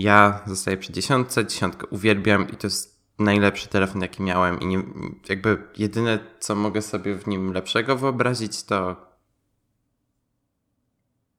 ja 0.00 0.40
zostaję 0.46 0.76
przy 0.76 0.92
dziesiątce, 0.92 1.46
dziesiątkę 1.46 1.86
uwielbiam 1.86 2.48
i 2.48 2.56
to 2.56 2.66
jest 2.66 3.00
najlepszy 3.18 3.68
telefon, 3.68 4.02
jaki 4.02 4.22
miałem 4.22 4.60
i 4.60 4.66
nie, 4.66 4.82
jakby 5.28 5.68
jedyne, 5.76 6.18
co 6.40 6.54
mogę 6.54 6.82
sobie 6.82 7.14
w 7.14 7.26
nim 7.26 7.52
lepszego 7.52 7.96
wyobrazić, 7.96 8.62
to 8.62 8.96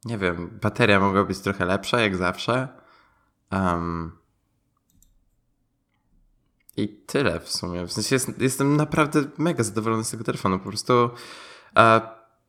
nie 0.05 0.17
wiem, 0.17 0.59
bateria 0.61 0.99
mogła 0.99 1.23
być 1.23 1.39
trochę 1.39 1.65
lepsza, 1.65 1.99
jak 1.99 2.15
zawsze. 2.15 2.67
Um, 3.51 4.11
I 6.77 6.89
tyle 6.89 7.39
w 7.39 7.49
sumie. 7.49 7.85
W 7.85 7.91
sensie 7.91 8.15
jest, 8.15 8.41
jestem 8.41 8.77
naprawdę 8.77 9.23
mega 9.37 9.63
zadowolony 9.63 10.03
z 10.03 10.11
tego 10.11 10.23
telefonu. 10.23 10.59
Po 10.59 10.69
prostu 10.69 10.93
e, 11.77 12.01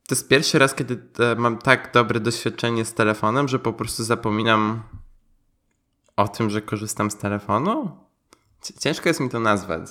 to 0.08 0.14
jest 0.14 0.28
pierwszy 0.28 0.58
raz, 0.58 0.74
kiedy 0.74 1.02
e, 1.18 1.34
mam 1.34 1.58
tak 1.58 1.92
dobre 1.94 2.20
doświadczenie 2.20 2.84
z 2.84 2.94
telefonem, 2.94 3.48
że 3.48 3.58
po 3.58 3.72
prostu 3.72 4.04
zapominam 4.04 4.82
o 6.16 6.28
tym, 6.28 6.50
że 6.50 6.62
korzystam 6.62 7.10
z 7.10 7.16
telefonu? 7.16 7.90
Ciężko 8.80 9.08
jest 9.08 9.20
mi 9.20 9.30
to 9.30 9.40
nazwać. 9.40 9.82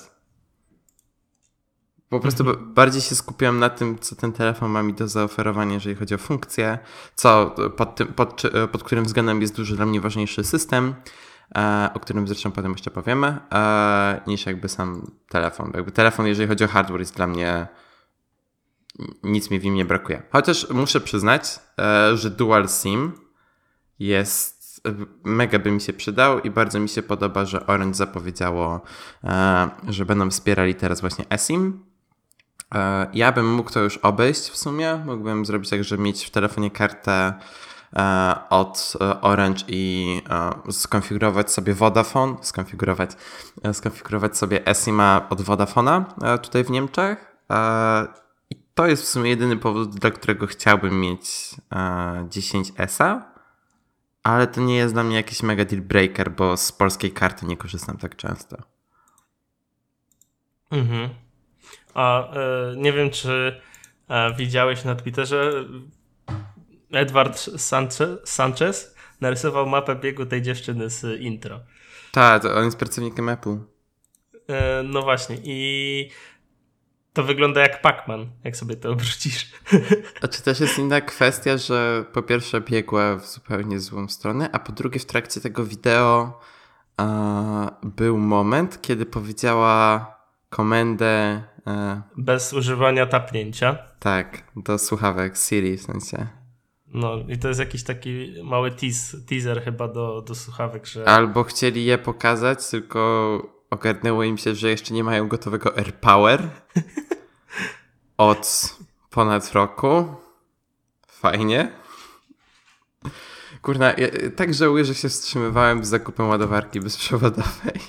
Po 2.08 2.20
prostu 2.20 2.42
mhm. 2.42 2.74
bardziej 2.74 3.02
się 3.02 3.14
skupiłem 3.14 3.58
na 3.58 3.70
tym, 3.70 3.98
co 3.98 4.16
ten 4.16 4.32
telefon 4.32 4.70
ma 4.70 4.82
mi 4.82 4.94
do 4.94 5.08
zaoferowania, 5.08 5.74
jeżeli 5.74 5.96
chodzi 5.96 6.14
o 6.14 6.18
funkcje, 6.18 6.78
co 7.14 7.54
pod, 7.76 7.96
tym, 7.96 8.08
pod, 8.08 8.42
pod 8.72 8.82
którym 8.82 9.04
względem 9.04 9.40
jest 9.40 9.56
dużo 9.56 9.76
dla 9.76 9.86
mnie 9.86 10.00
ważniejszy 10.00 10.44
system, 10.44 10.94
e, 11.56 11.90
o 11.94 12.00
którym 12.00 12.28
zresztą 12.28 12.52
potem 12.52 12.72
jeszcze 12.72 12.90
powiemy, 12.90 13.38
e, 13.52 14.20
niż 14.26 14.46
jakby 14.46 14.68
sam 14.68 15.10
telefon. 15.28 15.70
Jakby 15.74 15.92
telefon, 15.92 16.26
jeżeli 16.26 16.48
chodzi 16.48 16.64
o 16.64 16.68
hardware, 16.68 17.00
jest 17.00 17.16
dla 17.16 17.26
mnie 17.26 17.68
nic 19.22 19.50
mi 19.50 19.58
w 19.58 19.64
nim 19.64 19.74
nie 19.74 19.84
brakuje. 19.84 20.22
Chociaż 20.32 20.70
muszę 20.70 21.00
przyznać, 21.00 21.60
e, 21.78 22.16
że 22.16 22.30
Dual 22.30 22.68
SIM 22.68 23.12
jest 23.98 24.61
mega 25.24 25.58
by 25.58 25.70
mi 25.70 25.80
się 25.80 25.92
przydał 25.92 26.40
i 26.40 26.50
bardzo 26.50 26.80
mi 26.80 26.88
się 26.88 27.02
podoba, 27.02 27.44
że 27.44 27.66
Orange 27.66 27.94
zapowiedziało, 27.94 28.80
e, 29.24 29.70
że 29.88 30.04
będą 30.04 30.30
wspierali 30.30 30.74
teraz 30.74 31.00
właśnie 31.00 31.24
eSIM. 31.30 31.84
E, 32.74 33.06
ja 33.14 33.32
bym 33.32 33.54
mógł 33.54 33.70
to 33.70 33.80
już 33.80 33.96
obejść 33.98 34.40
w 34.40 34.56
sumie. 34.56 34.96
Mógłbym 35.06 35.46
zrobić 35.46 35.70
tak, 35.70 35.84
że 35.84 35.98
mieć 35.98 36.24
w 36.24 36.30
telefonie 36.30 36.70
kartę 36.70 37.34
e, 37.96 38.34
od 38.50 38.92
Orange 39.20 39.64
i 39.68 40.22
skonfigurować 40.70 41.52
sobie 41.52 41.74
Vodafone, 41.74 42.36
skonfigurować, 42.40 43.10
skonfigurować 43.72 44.38
sobie 44.38 44.66
eSIMa 44.66 45.26
od 45.30 45.40
Vodafone'a 45.40 46.04
tutaj 46.38 46.64
w 46.64 46.70
Niemczech. 46.70 47.36
I 48.50 48.56
to 48.74 48.86
jest 48.86 49.02
w 49.02 49.08
sumie 49.08 49.30
jedyny 49.30 49.56
powód, 49.56 49.94
dla 49.94 50.10
którego 50.10 50.46
chciałbym 50.46 51.00
mieć 51.00 51.54
10S-a 52.28 53.31
ale 54.22 54.46
to 54.46 54.60
nie 54.60 54.76
jest 54.76 54.94
dla 54.94 55.02
mnie 55.02 55.16
jakiś 55.16 55.42
mega 55.42 55.64
deal 55.64 55.82
breaker, 55.82 56.30
bo 56.30 56.56
z 56.56 56.72
polskiej 56.72 57.10
karty 57.12 57.46
nie 57.46 57.56
korzystam 57.56 57.96
tak 57.96 58.16
często. 58.16 58.56
Mhm. 60.70 61.08
A 61.94 62.32
e, 62.34 62.74
nie 62.76 62.92
wiem, 62.92 63.10
czy 63.10 63.60
e, 64.08 64.34
widziałeś 64.34 64.84
na 64.84 64.94
Twitterze 64.94 65.64
Edward 66.92 67.38
Sanchez, 67.38 68.08
Sanchez 68.24 68.94
narysował 69.20 69.66
mapę 69.66 69.96
biegu 69.96 70.26
tej 70.26 70.42
dziewczyny 70.42 70.90
z 70.90 71.20
intro. 71.20 71.60
Tak, 72.12 72.44
on 72.44 72.64
jest 72.64 72.78
pracownikiem 72.78 73.28
Apple. 73.28 73.56
E, 74.48 74.82
no 74.82 75.02
właśnie 75.02 75.36
i 75.44 76.10
to 77.12 77.22
wygląda 77.22 77.60
jak 77.60 77.82
Pac-Man, 77.82 78.26
jak 78.44 78.56
sobie 78.56 78.76
to 78.76 78.90
obrócisz. 78.90 79.52
A 80.22 80.28
czy 80.28 80.42
też 80.42 80.60
jest 80.60 80.78
inna 80.78 81.00
kwestia, 81.00 81.56
że 81.56 82.04
po 82.12 82.22
pierwsze 82.22 82.60
biegła 82.60 83.16
w 83.16 83.26
zupełnie 83.26 83.80
złą 83.80 84.08
stronę, 84.08 84.50
a 84.52 84.58
po 84.58 84.72
drugie 84.72 85.00
w 85.00 85.06
trakcie 85.06 85.40
tego 85.40 85.64
wideo 85.64 86.40
był 87.82 88.18
moment, 88.18 88.82
kiedy 88.82 89.06
powiedziała 89.06 90.06
komendę. 90.50 91.42
Bez 92.16 92.52
używania 92.52 93.06
tapnięcia. 93.06 93.78
Tak, 93.98 94.42
do 94.56 94.78
słuchawek 94.78 95.36
Siri 95.36 95.76
w 95.76 95.82
sensie. 95.82 96.26
No 96.86 97.16
i 97.28 97.38
to 97.38 97.48
jest 97.48 97.60
jakiś 97.60 97.84
taki 97.84 98.34
mały 98.44 98.70
teas, 98.70 99.16
teaser 99.28 99.62
chyba 99.62 99.88
do, 99.88 100.22
do 100.22 100.34
słuchawek, 100.34 100.86
że... 100.86 101.08
Albo 101.08 101.44
chcieli 101.44 101.84
je 101.84 101.98
pokazać, 101.98 102.70
tylko 102.70 103.61
ogarnęło 103.72 104.22
im 104.24 104.38
się, 104.38 104.54
że 104.54 104.70
jeszcze 104.70 104.94
nie 104.94 105.04
mają 105.04 105.28
gotowego 105.28 105.78
AirPower 105.78 106.48
od 108.16 108.76
ponad 109.10 109.52
roku. 109.52 110.14
Fajnie. 111.08 111.72
Kurna, 113.62 113.92
ja 113.92 114.08
tak 114.36 114.54
żałuję, 114.54 114.84
że 114.84 114.94
się 114.94 115.08
wstrzymywałem 115.08 115.84
z 115.84 115.88
zakupem 115.88 116.28
ładowarki 116.28 116.80
bezprzewodowej. 116.80 117.80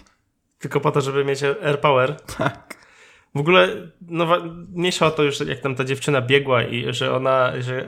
Tylko 0.60 0.80
po 0.80 0.92
to, 0.92 1.02
żeby 1.02 1.26
mieć 1.26 1.44
AirPower? 1.44 2.22
Tak. 2.38 2.76
W 3.36 3.40
ogóle, 3.40 3.68
no, 4.02 4.28
mniejsza 4.70 5.06
o 5.06 5.12
to 5.12 5.24
już, 5.24 5.40
jak 5.40 5.60
tam 5.60 5.76
ta 5.76 5.84
dziewczyna 5.84 6.22
biegła 6.22 6.64
i 6.64 6.94
że 6.94 7.16
ona, 7.16 7.54
że 7.62 7.88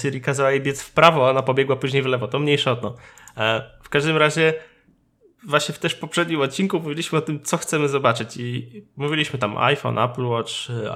Siri 0.00 0.20
kazała 0.20 0.50
jej 0.50 0.60
biec 0.60 0.82
w 0.82 0.92
prawo, 0.92 1.26
a 1.26 1.30
ona 1.30 1.42
pobiegła 1.42 1.76
później 1.76 2.02
w 2.02 2.06
lewo. 2.06 2.28
To 2.28 2.38
mniejsza 2.38 2.72
o 2.72 2.76
to. 2.76 2.94
E, 3.36 3.70
w 3.82 3.88
każdym 3.88 4.16
razie 4.16 4.54
właśnie 5.46 5.74
w 5.74 5.78
też 5.78 5.94
poprzednim 5.94 6.40
odcinku 6.40 6.80
mówiliśmy 6.80 7.18
o 7.18 7.20
tym, 7.20 7.42
co 7.42 7.56
chcemy 7.56 7.88
zobaczyć 7.88 8.36
i 8.36 8.82
mówiliśmy 8.96 9.38
tam 9.38 9.58
iPhone, 9.58 9.98
Apple 9.98 10.24
Watch, 10.24 10.52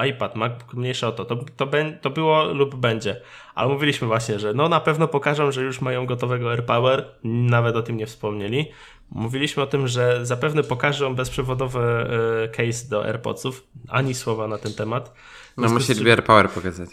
iPad, 0.08 0.37
MacBook, 0.37 0.74
mniejsza 0.74 1.08
o 1.08 1.12
to. 1.12 1.24
To, 1.24 1.37
to, 1.56 1.66
be, 1.66 1.92
to 1.92 2.11
było 2.11 2.44
lub 2.44 2.74
będzie. 2.74 3.20
Ale 3.54 3.68
mówiliśmy 3.68 4.06
właśnie, 4.06 4.38
że 4.38 4.54
no 4.54 4.68
na 4.68 4.80
pewno 4.80 5.08
pokażą, 5.08 5.52
że 5.52 5.62
już 5.62 5.80
mają 5.80 6.06
gotowego 6.06 6.50
AirPower, 6.50 7.14
nawet 7.24 7.76
o 7.76 7.82
tym 7.82 7.96
nie 7.96 8.06
wspomnieli. 8.06 8.66
Mówiliśmy 9.11 9.62
o 9.62 9.66
tym, 9.66 9.88
że 9.88 10.26
zapewne 10.26 10.62
pokażą 10.62 11.14
bezprzewodowy 11.14 11.80
e, 11.80 12.48
case 12.48 12.88
do 12.88 13.04
AirPodsów. 13.04 13.66
Ani 13.88 14.14
słowa 14.14 14.48
na 14.48 14.58
ten 14.58 14.74
temat. 14.74 15.14
No 15.56 15.68
musieliby 15.68 16.11
AirPower 16.11 16.50
pokazać. 16.50 16.88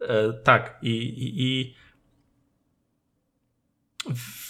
E, 0.00 0.32
tak 0.32 0.78
i, 0.82 0.90
i, 0.90 1.42
i 1.42 1.74
w, 4.14 4.43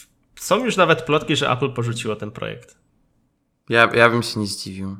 są 0.45 0.65
już 0.65 0.77
nawet 0.77 1.03
plotki, 1.03 1.37
że 1.37 1.51
Apple 1.51 1.73
porzuciło 1.73 2.17
ten 2.17 2.31
projekt. 2.31 2.79
Ja, 3.69 3.91
ja 3.95 4.11
bym 4.11 4.23
się 4.23 4.41
nie 4.41 4.47
zdziwił. 4.47 4.97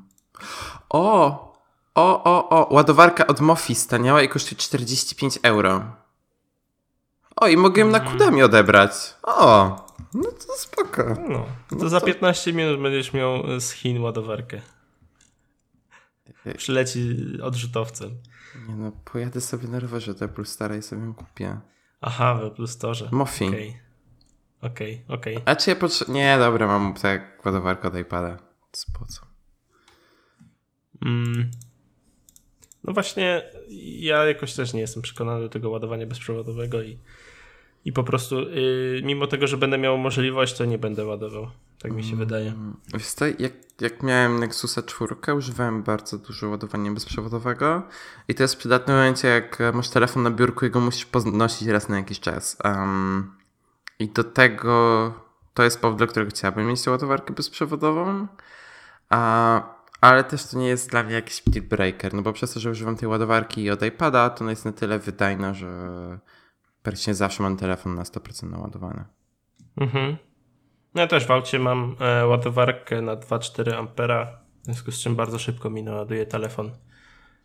O! 0.89 1.55
O, 1.95 2.25
o, 2.25 2.49
o! 2.49 2.75
Ładowarka 2.75 3.27
od 3.27 3.41
Mofi 3.41 3.75
staniała 3.75 4.23
i 4.23 4.29
kosztuje 4.29 4.59
45 4.59 5.39
euro. 5.43 5.85
O, 7.37 7.49
i 7.49 7.57
mogłem 7.57 7.91
na 7.91 7.99
mm. 7.99 8.13
Kudami 8.13 8.43
odebrać. 8.43 8.93
O! 9.23 9.77
No 10.15 10.31
to 10.31 10.55
spoko. 10.57 11.05
No, 11.29 11.47
to, 11.69 11.77
no 11.77 11.89
za 11.89 12.01
15 12.01 12.53
minut 12.53 12.83
będziesz 12.83 13.13
miał 13.13 13.61
z 13.61 13.71
Chin 13.71 14.03
ładowarkę. 14.03 14.61
Przyleci 16.57 17.17
odrzutowcem. 17.43 18.11
Nie 18.69 18.77
no, 18.77 18.93
pojadę 19.13 19.41
sobie 19.41 19.69
na 19.69 19.81
rowerze 19.81 20.15
do 20.15 20.25
Apple 20.25 20.45
Stara 20.45 20.77
i 20.77 20.83
sobie 20.83 21.03
ją 21.03 21.15
kupię. 21.15 21.61
Aha, 22.01 22.35
w 22.35 22.45
Apple 22.45 22.67
Store. 22.67 23.09
Mofi. 23.11 23.49
Okay. 23.49 23.84
Okej, 24.65 25.03
okay, 25.05 25.17
okej. 25.19 25.37
Okay. 25.37 25.53
A 25.53 25.57
czy 25.57 25.71
ja 25.71 25.77
potrzebuję... 25.77 26.19
Nie, 26.19 26.39
dobra, 26.39 26.67
mam 26.67 26.95
tak 26.95 27.47
ładowarkę 27.47 27.89
od 27.89 27.99
iPada. 27.99 28.39
Po 28.99 29.05
co? 29.05 29.21
Mm. 31.05 31.51
No 32.85 32.93
właśnie, 32.93 33.43
ja 33.99 34.25
jakoś 34.25 34.55
też 34.55 34.73
nie 34.73 34.81
jestem 34.81 35.03
przekonany 35.03 35.41
do 35.41 35.49
tego 35.49 35.71
ładowania 35.71 36.07
bezprzewodowego 36.07 36.83
i 36.83 36.99
i 37.85 37.93
po 37.93 38.05
prostu 38.05 38.41
yy, 38.41 39.03
mimo 39.05 39.27
tego, 39.27 39.47
że 39.47 39.57
będę 39.57 39.79
miał 39.79 39.99
możliwość, 39.99 40.57
to 40.57 40.65
nie 40.65 40.79
będę 40.79 41.05
ładował. 41.05 41.51
Tak 41.79 41.93
mi 41.93 42.03
się 42.05 42.15
mm, 42.15 42.19
wydaje. 42.19 42.53
Wiesz 42.95 43.07
co, 43.07 43.27
jak, 43.27 43.53
jak 43.81 44.03
miałem 44.03 44.41
Nexusa 44.41 44.83
4, 44.83 45.17
używałem 45.37 45.83
bardzo 45.83 46.19
dużo 46.19 46.49
ładowania 46.49 46.93
bezprzewodowego 46.93 47.83
i 48.29 48.35
to 48.35 48.43
jest 48.43 48.57
przydatne 48.57 48.95
w 48.95 48.97
momencie, 48.97 49.29
jak 49.29 49.59
masz 49.75 49.89
telefon 49.89 50.23
na 50.23 50.31
biurku 50.31 50.67
i 50.67 50.71
go 50.71 50.81
musisz 50.81 51.07
podnosić 51.07 51.69
raz 51.69 51.89
na 51.89 51.97
jakiś 51.97 52.21
czas. 52.21 52.57
Um, 52.65 53.44
I 53.99 54.09
do 54.09 54.25
tego 54.25 55.13
to 55.55 55.63
jest 55.63 55.81
powód, 55.81 55.99
dla 55.99 56.07
którego 56.07 56.31
chciałbym 56.31 56.67
mieć 56.67 56.87
ładowarkę 56.87 57.35
bezprzewodową. 57.35 58.27
A, 59.11 59.63
ale 60.01 60.25
też 60.25 60.47
to 60.47 60.59
nie 60.59 60.69
jest 60.69 60.91
dla 60.91 61.03
mnie 61.03 61.15
jakiś 61.15 61.43
deal 61.47 61.67
breaker, 61.67 62.15
no 62.15 62.23
bo 62.23 62.33
przez 62.33 62.55
to, 62.55 62.61
że 62.61 62.71
używam 62.71 62.97
tej 62.97 63.09
ładowarki 63.09 63.71
od 63.71 63.83
iPada, 63.83 64.31
to 64.31 64.41
ona 64.41 64.51
jest 64.51 64.65
na 64.65 64.73
tyle 64.73 64.99
wydajna, 64.99 65.55
że 65.55 65.69
praktycznie 66.83 67.15
zawsze 67.15 67.43
mam 67.43 67.57
telefon 67.57 67.95
na 67.95 68.03
100% 68.03 68.51
naładowany. 68.51 69.05
Mhm. 69.77 70.17
No 70.95 71.01
ja 71.01 71.07
też 71.07 71.27
w 71.27 71.31
aucie 71.31 71.59
mam 71.59 71.97
e, 72.01 72.27
ładowarkę 72.27 73.03
na 73.03 73.17
2,4 73.17 73.75
ampera, 73.75 74.39
w 74.63 74.65
związku 74.65 74.93
z 74.93 75.01
czym 75.01 75.17
bardzo 75.17 75.39
szybko 75.39 75.71
mi 75.71 75.83
naładuje 75.83 76.27
telefon 76.27 76.71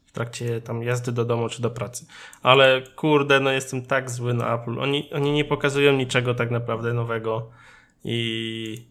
w 0.09 0.11
trakcie 0.11 0.61
tam 0.61 0.83
jazdy 0.83 1.11
do 1.11 1.25
domu 1.25 1.49
czy 1.49 1.61
do 1.61 1.69
pracy. 1.69 2.05
Ale 2.41 2.81
kurde, 2.95 3.39
no 3.39 3.51
jestem 3.51 3.85
tak 3.85 4.11
zły 4.11 4.33
na 4.33 4.55
Apple. 4.55 4.79
Oni, 4.79 5.13
oni 5.13 5.31
nie 5.31 5.45
pokazują 5.45 5.93
niczego 5.93 6.35
tak 6.35 6.51
naprawdę 6.51 6.93
nowego 6.93 7.49
i 8.03 8.87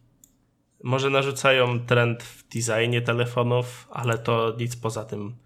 może 0.82 1.10
narzucają 1.10 1.80
trend 1.80 2.22
w 2.22 2.48
designie 2.48 3.02
telefonów, 3.02 3.88
ale 3.90 4.18
to 4.18 4.54
nic 4.58 4.76
poza 4.76 5.04
tym. 5.04 5.36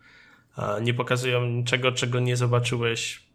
Nie 0.82 0.94
pokazują 0.94 1.46
niczego, 1.46 1.92
czego 1.92 2.20
nie 2.20 2.36
zobaczyłeś 2.36 3.26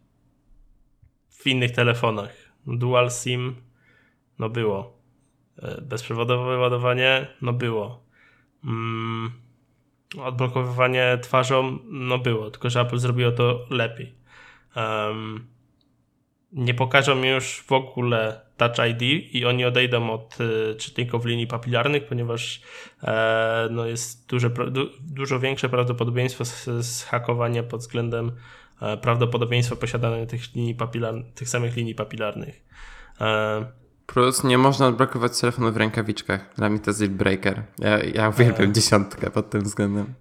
w 1.29 1.47
innych 1.47 1.71
telefonach. 1.71 2.35
Dual 2.67 3.11
SIM, 3.11 3.55
no 4.39 4.49
było. 4.49 4.99
E, 5.57 5.81
bezprzewodowe 5.81 6.57
ładowanie, 6.57 7.27
no 7.41 7.53
było. 7.53 8.03
Mm, 8.63 9.31
odblokowywanie 10.23 11.17
twarzą, 11.21 11.79
no 11.85 12.17
było, 12.17 12.51
tylko 12.51 12.69
że 12.69 12.81
Apple 12.81 12.97
zrobiło 12.97 13.31
to 13.31 13.65
lepiej. 13.69 14.15
Um, 14.75 15.47
nie 16.51 16.73
pokażą 16.73 17.23
już 17.23 17.63
w 17.67 17.71
ogóle 17.71 18.41
Touch 18.57 18.89
ID 18.89 19.01
i 19.35 19.45
oni 19.45 19.65
odejdą 19.65 20.09
od 20.09 20.37
y, 20.41 20.75
czytników 20.75 21.25
linii 21.25 21.47
papilarnych, 21.47 22.05
ponieważ 22.05 22.61
e, 23.03 23.67
no 23.71 23.85
jest 23.85 24.29
duże, 24.29 24.49
du, 24.49 24.89
dużo 24.99 25.39
większe 25.39 25.69
prawdopodobieństwo 25.69 26.43
zhakowania 26.79 27.63
pod 27.63 27.81
względem 27.81 28.31
e, 28.81 28.97
prawdopodobieństwa 28.97 29.75
posiadania 29.75 30.25
tych, 30.25 30.55
linii 30.55 30.75
papilar, 30.75 31.15
tych 31.35 31.49
samych 31.49 31.75
linii 31.75 31.95
papilarnych. 31.95 32.65
E, 33.21 33.86
Plus 34.07 34.43
nie 34.43 34.57
można 34.57 34.87
odblokować 34.87 35.39
telefonu 35.39 35.71
w 35.71 35.77
rękawiczkach. 35.77 36.55
Dla 36.55 36.69
mnie 36.69 36.79
to 36.79 36.91
jest 36.91 37.07
breaker. 37.07 37.63
Ja, 37.79 38.03
ja 38.03 38.29
uwielbiam 38.29 38.69
e. 38.69 38.73
dziesiątkę 38.73 39.31
pod 39.31 39.49
tym 39.49 39.61
względem. 39.61 40.13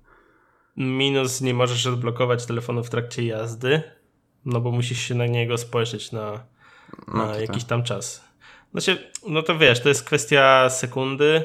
Minus 0.77 1.41
nie 1.41 1.55
możesz 1.55 1.87
odblokować 1.87 2.47
telefonu 2.47 2.85
w 2.85 2.91
trakcie 2.91 3.27
jazdy, 3.27 3.83
no 4.45 4.61
bo 4.61 4.71
musisz 4.71 5.01
się 5.01 5.15
na 5.15 5.27
niego 5.27 5.59
spojrzeć 5.59 6.13
na, 6.13 6.45
no 7.09 7.27
na 7.27 7.37
jakiś 7.37 7.63
tak. 7.63 7.69
tam 7.69 7.83
czas. 7.83 8.25
Znaczy, 8.73 9.11
no 9.29 9.43
to 9.43 9.59
wiesz, 9.59 9.81
to 9.81 9.89
jest 9.89 10.05
kwestia 10.05 10.71
sekundy. 10.71 11.45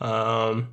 Um, 0.00 0.66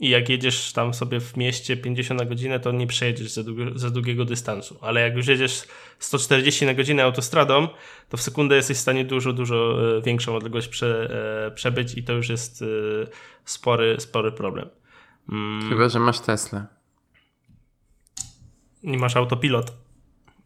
I 0.00 0.08
jak 0.08 0.28
jedziesz 0.28 0.72
tam 0.72 0.94
sobie 0.94 1.20
w 1.20 1.36
mieście 1.36 1.76
50 1.76 2.20
na 2.20 2.26
godzinę, 2.26 2.60
to 2.60 2.72
nie 2.72 2.86
przejedziesz 2.86 3.32
za, 3.32 3.42
długo, 3.42 3.62
za 3.74 3.90
długiego 3.90 4.24
dystansu. 4.24 4.78
Ale 4.80 5.00
jak 5.00 5.16
już 5.16 5.26
jedziesz 5.26 5.62
140 5.98 6.66
na 6.66 6.74
godzinę 6.74 7.04
autostradą, 7.04 7.68
to 8.08 8.16
w 8.16 8.22
sekundę 8.22 8.56
jesteś 8.56 8.76
w 8.76 8.80
stanie 8.80 9.04
dużo, 9.04 9.32
dużo 9.32 9.76
e, 9.98 10.02
większą 10.02 10.36
odległość 10.36 10.68
prze, 10.68 11.10
e, 11.46 11.50
przebyć 11.50 11.94
i 11.94 12.04
to 12.04 12.12
już 12.12 12.28
jest 12.28 12.62
e, 12.62 12.66
spory, 13.44 13.96
spory 14.00 14.32
problem. 14.32 14.68
Mm. 15.32 15.68
Chyba, 15.68 15.88
że 15.88 15.98
masz 15.98 16.20
Tesla. 16.20 16.66
Nie 18.82 18.98
masz 18.98 19.16
autopilot. 19.16 19.72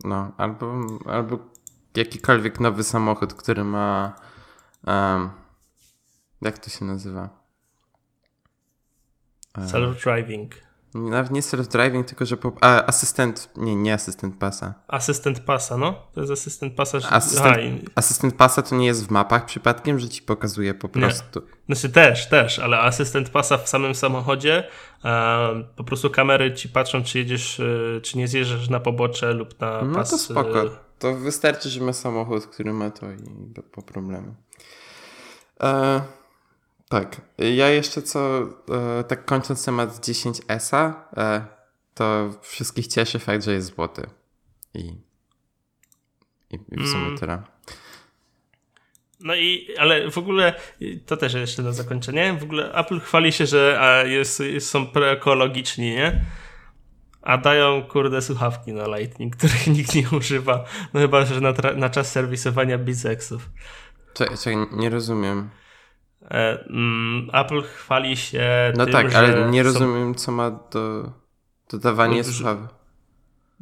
No, 0.04 0.32
albo, 0.36 0.80
albo 1.06 1.38
jakikolwiek 1.96 2.60
nowy 2.60 2.84
samochód, 2.84 3.34
który 3.34 3.64
ma 3.64 4.14
Um, 4.86 5.30
jak 6.42 6.58
to 6.58 6.70
się 6.70 6.84
nazywa? 6.84 7.39
Self-driving. 9.58 10.48
Nawet 10.94 11.30
nie 11.30 11.40
self-driving, 11.40 12.04
tylko 12.04 12.26
że 12.26 12.36
po, 12.36 12.52
a, 12.60 12.86
asystent, 12.86 13.50
nie, 13.56 13.76
nie 13.76 13.94
asystent 13.94 14.38
pasa. 14.38 14.74
Asystent 14.88 15.40
pasa, 15.40 15.76
no. 15.76 16.06
To 16.14 16.20
jest 16.20 16.32
asystent 16.32 16.74
pasa. 16.74 17.00
Że... 17.00 17.08
Asystent, 17.08 17.90
asystent 17.94 18.34
pasa 18.34 18.62
to 18.62 18.76
nie 18.76 18.86
jest 18.86 19.06
w 19.06 19.10
mapach 19.10 19.44
przypadkiem, 19.44 19.98
że 19.98 20.08
ci 20.08 20.22
pokazuje 20.22 20.74
po 20.74 20.88
prostu. 20.88 21.40
Nie. 21.40 21.74
Znaczy 21.74 21.92
też, 21.92 22.28
też, 22.28 22.58
ale 22.58 22.78
asystent 22.78 23.30
pasa 23.30 23.58
w 23.58 23.68
samym 23.68 23.94
samochodzie 23.94 24.68
e, 25.04 25.64
po 25.76 25.84
prostu 25.84 26.10
kamery 26.10 26.54
ci 26.54 26.68
patrzą, 26.68 27.02
czy 27.04 27.18
jedziesz, 27.18 27.60
e, 27.60 28.00
czy 28.00 28.18
nie 28.18 28.28
zjeżdżasz 28.28 28.68
na 28.68 28.80
pobocze 28.80 29.32
lub 29.32 29.60
na 29.60 29.82
no 29.82 29.94
pas. 29.94 30.12
No 30.12 30.18
to 30.18 30.24
spoko. 30.24 30.62
E, 30.62 30.70
to 30.98 31.14
wystarczy, 31.14 31.68
że 31.68 31.80
ma 31.80 31.92
samochód, 31.92 32.46
który 32.46 32.72
ma 32.72 32.90
to 32.90 33.06
i 33.12 33.16
po 33.72 33.82
problemu. 33.82 34.34
E, 35.62 36.00
tak. 36.90 37.20
Ja 37.38 37.68
jeszcze 37.68 38.02
co, 38.02 38.42
e, 39.00 39.04
tak 39.04 39.24
kończąc 39.24 39.64
temat 39.64 39.90
10S-a, 39.90 41.08
e, 41.16 41.46
to 41.94 42.30
wszystkich 42.42 42.86
cieszy 42.86 43.18
fakt, 43.18 43.44
że 43.44 43.52
jest 43.52 43.74
złoty. 43.74 44.06
I, 44.74 44.80
i, 46.50 46.54
i 46.70 46.76
w 46.76 46.88
sumie 46.88 47.06
mm. 47.06 47.18
tyle. 47.18 47.42
No 49.20 49.34
i, 49.34 49.68
ale 49.78 50.10
w 50.10 50.18
ogóle, 50.18 50.54
to 51.06 51.16
też 51.16 51.34
jeszcze 51.34 51.62
na 51.62 51.72
zakończenie, 51.72 52.36
w 52.40 52.42
ogóle 52.42 52.72
Apple 52.72 53.00
chwali 53.00 53.32
się, 53.32 53.46
że 53.46 54.04
jest, 54.06 54.42
są 54.60 54.86
preekologiczni, 54.86 55.90
nie? 55.90 56.24
A 57.22 57.38
dają, 57.38 57.82
kurde, 57.82 58.22
słuchawki 58.22 58.72
na 58.72 58.96
Lightning, 58.96 59.36
których 59.36 59.66
nikt 59.66 59.94
nie 59.94 60.10
używa, 60.10 60.64
no 60.94 61.00
chyba, 61.00 61.24
że 61.24 61.40
na, 61.40 61.52
na 61.76 61.90
czas 61.90 62.12
serwisowania 62.12 62.78
Bizexów. 62.78 63.50
Czekaj, 64.14 64.36
czekaj, 64.38 64.66
nie 64.72 64.90
rozumiem. 64.90 65.50
E, 66.30 66.64
mm, 66.66 67.30
Apple 67.32 67.62
chwali 67.62 68.16
się. 68.16 68.72
No 68.76 68.84
tym, 68.84 68.92
tak, 68.92 69.14
ale 69.14 69.50
nie 69.50 69.62
rozumiem, 69.62 70.14
co 70.14 70.32
ma 70.32 70.50
do 70.50 71.12
dodawanie 71.70 72.24
słuchawek. 72.24 72.70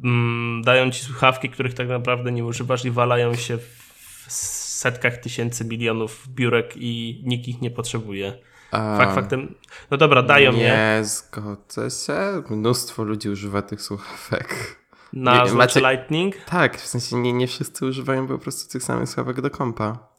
Mm, 0.03 0.61
dają 0.61 0.91
ci 0.91 1.03
słuchawki, 1.03 1.49
których 1.49 1.73
tak 1.73 1.87
naprawdę 1.87 2.31
nie 2.31 2.45
używasz 2.45 2.85
i 2.85 2.91
walają 2.91 3.35
się 3.35 3.57
w 3.57 4.31
setkach 4.31 5.17
tysięcy 5.17 5.65
milionów 5.65 6.27
biurek 6.27 6.73
i 6.75 7.23
nikt 7.25 7.47
ich 7.47 7.61
nie 7.61 7.71
potrzebuje. 7.71 8.33
A, 8.71 8.97
Fakt 8.97 9.15
faktem. 9.15 9.55
No 9.91 9.97
dobra, 9.97 10.23
dają 10.23 10.51
nie 10.51 10.59
je. 10.59 10.69
Nie 10.69 11.05
zgodzę 11.05 11.89
się. 11.89 12.43
Mnóstwo 12.49 13.03
ludzi 13.03 13.29
używa 13.29 13.61
tych 13.61 13.81
słuchawek. 13.81 14.79
Na 15.13 15.43
nie, 15.43 15.53
macie... 15.53 15.79
Lightning? 15.79 16.35
Tak, 16.45 16.77
w 16.77 16.87
sensie 16.87 17.15
nie, 17.15 17.33
nie 17.33 17.47
wszyscy 17.47 17.85
używają 17.85 18.27
po 18.27 18.37
prostu 18.37 18.71
tych 18.71 18.83
samych 18.83 19.09
słuchawek 19.09 19.41
do 19.41 19.49
kompa. 19.49 20.09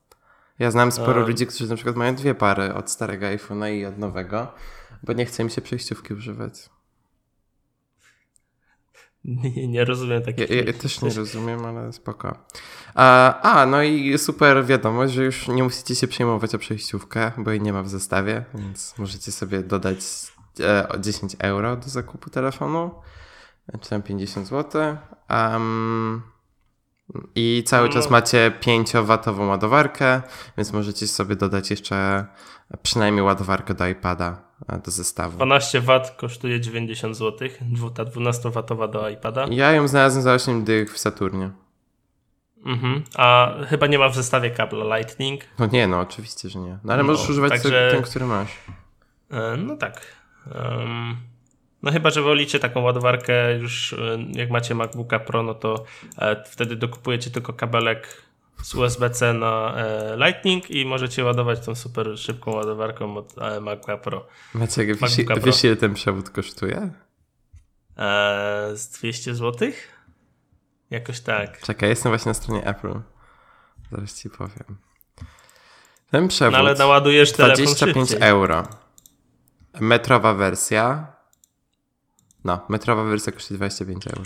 Ja 0.61 0.71
znam 0.71 0.93
sporo 0.93 1.27
ludzi, 1.27 1.47
którzy 1.47 1.69
na 1.69 1.75
przykład 1.75 1.97
mają 1.97 2.15
dwie 2.15 2.35
pary 2.35 2.75
od 2.75 2.91
starego 2.91 3.27
iPhone'a 3.27 3.73
i 3.73 3.87
od 3.87 3.99
nowego, 3.99 4.53
bo 5.03 5.13
nie 5.13 5.27
chce 5.27 5.45
mi 5.45 5.51
się 5.51 5.61
przejściówki 5.61 6.15
używać. 6.15 6.71
Nie, 9.25 9.69
nie 9.69 9.85
rozumiem 9.85 10.23
takiego. 10.23 10.55
Ja, 10.55 10.63
ja, 10.63 10.73
też 10.73 11.03
nie 11.03 11.11
rozumiem, 11.11 11.65
ale 11.65 11.93
spoko. 11.93 12.39
A, 12.95 13.41
a, 13.41 13.67
no 13.67 13.83
i 13.83 14.19
super 14.19 14.67
wiadomość, 14.67 15.15
że 15.15 15.25
już 15.25 15.49
nie 15.49 15.63
musicie 15.63 15.95
się 15.95 16.09
przejmować 16.09 16.55
o 16.55 16.59
przejściówkę, 16.59 17.33
bo 17.39 17.51
jej 17.51 17.61
nie 17.61 17.73
ma 17.73 17.83
w 17.83 17.89
zestawie, 17.89 18.45
więc 18.55 18.95
możecie 18.99 19.33
sobie 19.33 19.63
dodać 19.63 19.99
e, 20.61 20.89
10 21.01 21.37
euro 21.39 21.77
do 21.77 21.89
zakupu 21.89 22.31
telefonu, 22.31 22.91
czy 23.81 23.91
tam 23.91 24.03
50 24.03 24.49
zł. 24.49 24.97
Um, 25.31 26.23
i 27.35 27.63
cały 27.67 27.89
czas 27.89 28.05
no. 28.05 28.11
macie 28.11 28.53
5-watową 28.61 29.49
ładowarkę, 29.49 30.23
więc 30.57 30.73
możecie 30.73 31.07
sobie 31.07 31.37
dodać 31.37 31.71
jeszcze 31.71 32.27
przynajmniej 32.83 33.25
ładowarkę 33.25 33.75
do 33.75 33.89
iPada 33.89 34.43
e, 34.69 34.79
do 34.79 34.91
zestawu. 34.91 35.37
12 35.37 35.81
W 35.81 35.87
kosztuje 36.17 36.61
90 36.61 37.17
zł, 37.17 37.49
ta 37.95 38.05
12W 38.05 38.91
do 38.91 39.09
iPada. 39.09 39.47
Ja 39.51 39.73
ją 39.73 39.89
znalazłem 39.89 40.23
za 40.23 40.33
8 40.33 40.65
dych 40.65 40.95
w 40.95 40.99
Saturnie. 40.99 41.51
Mhm. 42.65 43.05
A 43.15 43.55
chyba 43.69 43.87
nie 43.87 43.99
ma 43.99 44.09
w 44.09 44.15
zestawie 44.15 44.51
kabla 44.51 44.97
Lightning. 44.97 45.45
No 45.59 45.67
nie, 45.67 45.87
no 45.87 46.01
oczywiście, 46.01 46.49
że 46.49 46.59
nie. 46.59 46.79
No 46.85 46.93
ale 46.93 47.03
no, 47.03 47.13
możesz 47.13 47.31
używać 47.31 47.53
także... 47.53 47.91
ten, 47.93 48.03
który 48.03 48.27
masz. 48.27 48.59
E, 49.31 49.57
no 49.57 49.77
tak. 49.77 50.01
Um, 50.55 51.17
no 51.83 51.93
chyba, 51.93 52.11
że 52.11 52.23
wolicie 52.23 52.59
taką 52.59 52.81
ładowarkę 52.81 53.59
już 53.59 53.93
e, 53.93 54.19
jak 54.33 54.51
macie 54.51 54.75
MacBooka 54.75 55.19
Pro, 55.19 55.43
no 55.43 55.55
to 55.55 55.85
e, 56.19 56.45
wtedy 56.45 56.77
dokupujecie 56.77 57.31
tylko 57.31 57.53
kabelek 57.53 58.23
z 58.63 58.75
USB-C 58.75 59.33
na 59.35 59.75
e, 59.77 60.17
Lightning 60.17 60.71
i 60.71 60.87
możecie 60.87 61.25
ładować 61.25 61.67
tą 61.67 61.75
super 61.75 62.19
szybką 62.19 62.51
ładowarką 62.51 63.17
od 63.17 63.37
MacBooka 63.61 63.97
Pro. 63.97 64.27
Maciek, 64.55 64.97
wiesz, 64.97 65.17
wiesz 65.45 65.65
ile 65.65 65.77
ten 65.77 65.95
przewód 65.95 66.31
kosztuje? 66.31 66.91
z 68.75 68.89
200 68.89 69.35
zł? 69.35 69.71
Jakoś 70.91 71.21
tak. 71.21 71.61
Czekaj, 71.61 71.89
jestem 71.89 72.13
właśnie 72.13 72.31
na 72.31 72.35
stronie 72.35 72.67
Apple. 72.67 73.01
Zaraz 73.91 74.23
ci 74.23 74.31
powiem. 74.31 74.79
Ten 76.11 76.29
przewód. 76.29 76.53
No 76.53 76.59
ale 76.59 76.75
naładujesz 76.75 77.33
telefon 77.33 77.65
25 77.65 78.09
szybciej. 78.09 78.29
euro. 78.29 78.69
Metrowa 79.81 80.35
wersja. 80.35 81.13
No, 82.45 82.61
metrowa 82.69 83.05
wersja 83.05 83.33
kosztuje 83.33 83.59
25 83.59 84.07
euro. 84.07 84.23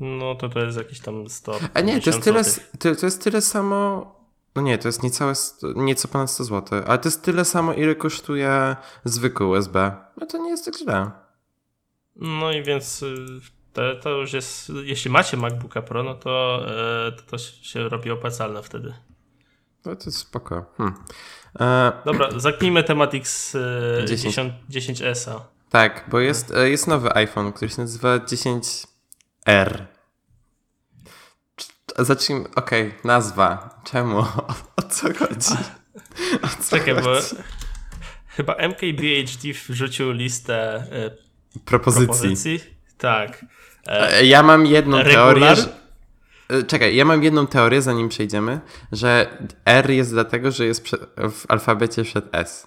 No 0.00 0.34
to 0.34 0.48
to 0.48 0.60
jest 0.60 0.78
jakieś 0.78 1.00
tam 1.00 1.28
100. 1.28 1.58
A 1.74 1.80
nie, 1.80 2.00
to 2.00 2.10
jest 2.10 2.22
tyle, 2.22 2.44
to, 2.78 2.94
to 2.94 3.06
jest 3.06 3.24
tyle 3.24 3.40
samo. 3.40 4.12
No 4.56 4.62
nie, 4.62 4.78
to 4.78 4.88
jest 4.88 5.02
niecałe, 5.02 5.32
nieco 5.76 6.08
ponad 6.08 6.30
100 6.30 6.44
zł, 6.44 6.82
ale 6.86 6.98
to 6.98 7.08
jest 7.08 7.22
tyle 7.22 7.44
samo, 7.44 7.74
ile 7.74 7.94
kosztuje 7.94 8.76
zwykły 9.04 9.46
USB. 9.46 9.96
No 10.16 10.26
to 10.26 10.38
nie 10.38 10.50
jest 10.50 10.64
tak 10.64 10.78
źle. 10.78 11.10
No 12.16 12.52
i 12.52 12.62
więc 12.62 13.02
y, 13.02 13.16
to, 13.72 13.82
to 14.02 14.10
już 14.10 14.32
jest, 14.32 14.72
jeśli 14.82 15.10
macie 15.10 15.36
MacBooka 15.36 15.82
Pro, 15.82 16.02
no 16.02 16.14
to, 16.14 16.62
e, 17.06 17.12
to, 17.12 17.22
to 17.22 17.38
się 17.38 17.88
robi 17.88 18.10
opłacalne 18.10 18.62
wtedy. 18.62 18.94
No 19.84 19.96
to 19.96 20.02
jest 20.06 20.18
spoko. 20.18 20.64
Hmm. 20.76 20.94
E... 21.60 21.92
Dobra, 22.04 22.28
zaknijmy 22.36 22.84
temat 22.84 23.12
X10, 23.12 24.50
10. 24.68 25.02
s 25.02 25.28
Tak, 25.72 26.04
bo 26.08 26.20
jest, 26.20 26.50
e, 26.50 26.70
jest 26.70 26.86
nowy 26.86 27.14
iPhone, 27.14 27.52
który 27.52 27.70
się 27.70 27.82
nazywa 27.82 28.18
10R. 28.18 29.86
Zacznijmy, 31.98 32.44
okej, 32.54 32.88
okay, 32.88 33.00
nazwa. 33.04 33.80
Czemu? 33.84 34.18
O, 34.26 34.54
o 34.76 34.82
co 34.82 35.14
chodzi? 35.14 35.54
O 36.42 36.48
co 36.62 36.70
Czekaj, 36.70 36.94
chodzi? 36.94 37.04
bo 37.04 37.42
chyba 38.28 38.54
MKBHD 38.54 39.52
wrzucił 39.68 40.12
listę 40.12 40.74
e, 40.74 41.10
propozycji. 41.64 42.06
propozycji. 42.06 42.60
Tak. 42.98 43.44
E, 43.86 44.24
ja 44.24 44.42
mam 44.42 44.66
jedną 44.66 44.98
regular? 44.98 45.34
teorię. 45.34 45.56
Że... 45.56 45.68
E, 46.58 46.62
czekaj, 46.62 46.96
ja 46.96 47.04
mam 47.04 47.22
jedną 47.22 47.46
teorię, 47.46 47.82
zanim 47.82 48.08
przejdziemy, 48.08 48.60
że 48.92 49.38
R 49.64 49.90
jest 49.90 50.10
dlatego, 50.10 50.50
że 50.50 50.66
jest 50.66 50.88
w 51.16 51.44
alfabecie 51.48 52.04
przed 52.04 52.34
S. 52.34 52.66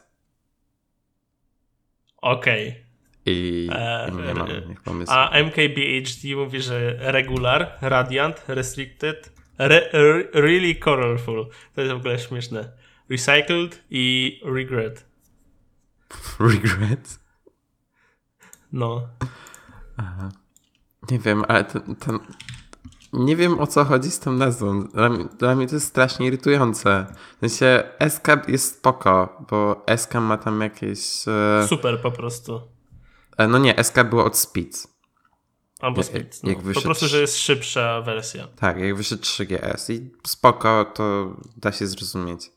Okej. 2.21 2.69
Okay. 2.69 2.84
I 3.25 3.69
e, 3.71 4.11
nie 4.11 4.33
mam 4.33 4.47
pomysłu. 4.83 5.15
A 5.15 5.29
MKBHD 5.29 6.35
mówi, 6.35 6.61
że 6.61 6.95
regular, 6.99 7.71
radiant, 7.81 8.43
restricted, 8.47 9.33
re, 9.57 9.89
re, 9.91 10.23
really 10.33 10.75
colorful. 10.75 11.49
To 11.75 11.81
jest 11.81 11.93
w 11.93 11.97
ogóle 11.97 12.19
śmieszne. 12.19 12.71
Recycled 13.09 13.83
i 13.89 14.41
regret. 14.45 15.05
Regret? 16.39 17.19
No. 18.73 19.07
Aha. 19.97 20.29
Nie 21.11 21.19
wiem, 21.19 21.43
ale 21.47 21.63
to, 21.63 21.79
to, 21.79 22.19
nie 23.13 23.35
wiem 23.35 23.59
o 23.59 23.67
co 23.67 23.85
chodzi 23.85 24.11
z 24.11 24.19
tą 24.19 24.31
nazwą. 24.31 24.83
Dla, 24.87 25.09
dla, 25.09 25.55
mnie 25.55 25.67
to 25.67 25.75
jest 25.75 25.87
strasznie 25.87 26.27
irytujące. 26.27 27.05
W 27.41 27.49
sensie 27.49 27.83
SK 28.09 28.27
jest 28.47 28.77
spoko, 28.77 29.45
bo 29.49 29.85
SK 29.97 30.13
ma 30.13 30.37
tam 30.37 30.61
jakieś... 30.61 31.27
E... 31.27 31.67
Super 31.67 32.01
po 32.01 32.11
prostu. 32.11 32.74
E, 33.37 33.47
no 33.47 33.57
nie, 33.57 33.83
SK 33.83 34.03
było 34.03 34.25
od 34.25 34.37
Speed. 34.37 34.87
Albo 35.79 36.03
Speed. 36.03 36.37
No. 36.43 36.49
Wyszedł... 36.49 36.73
Po 36.73 36.81
prostu, 36.81 37.07
że 37.07 37.21
jest 37.21 37.37
szybsza 37.37 38.01
wersja. 38.01 38.47
Tak, 38.47 38.79
jak 38.79 38.95
wyszedł 38.95 39.23
3GS 39.23 39.93
i 39.93 40.11
spoko, 40.27 40.85
to 40.95 41.35
da 41.57 41.71
się 41.71 41.87
zrozumieć. 41.87 42.51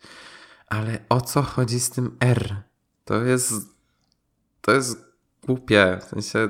Ale 0.66 0.98
o 1.08 1.20
co 1.20 1.42
chodzi 1.42 1.80
z 1.80 1.90
tym 1.90 2.16
R? 2.20 2.56
To 3.04 3.22
jest... 3.24 3.52
To 4.60 4.72
jest 4.72 5.08
głupie. 5.46 5.98
W 6.00 6.04
sensie 6.04 6.48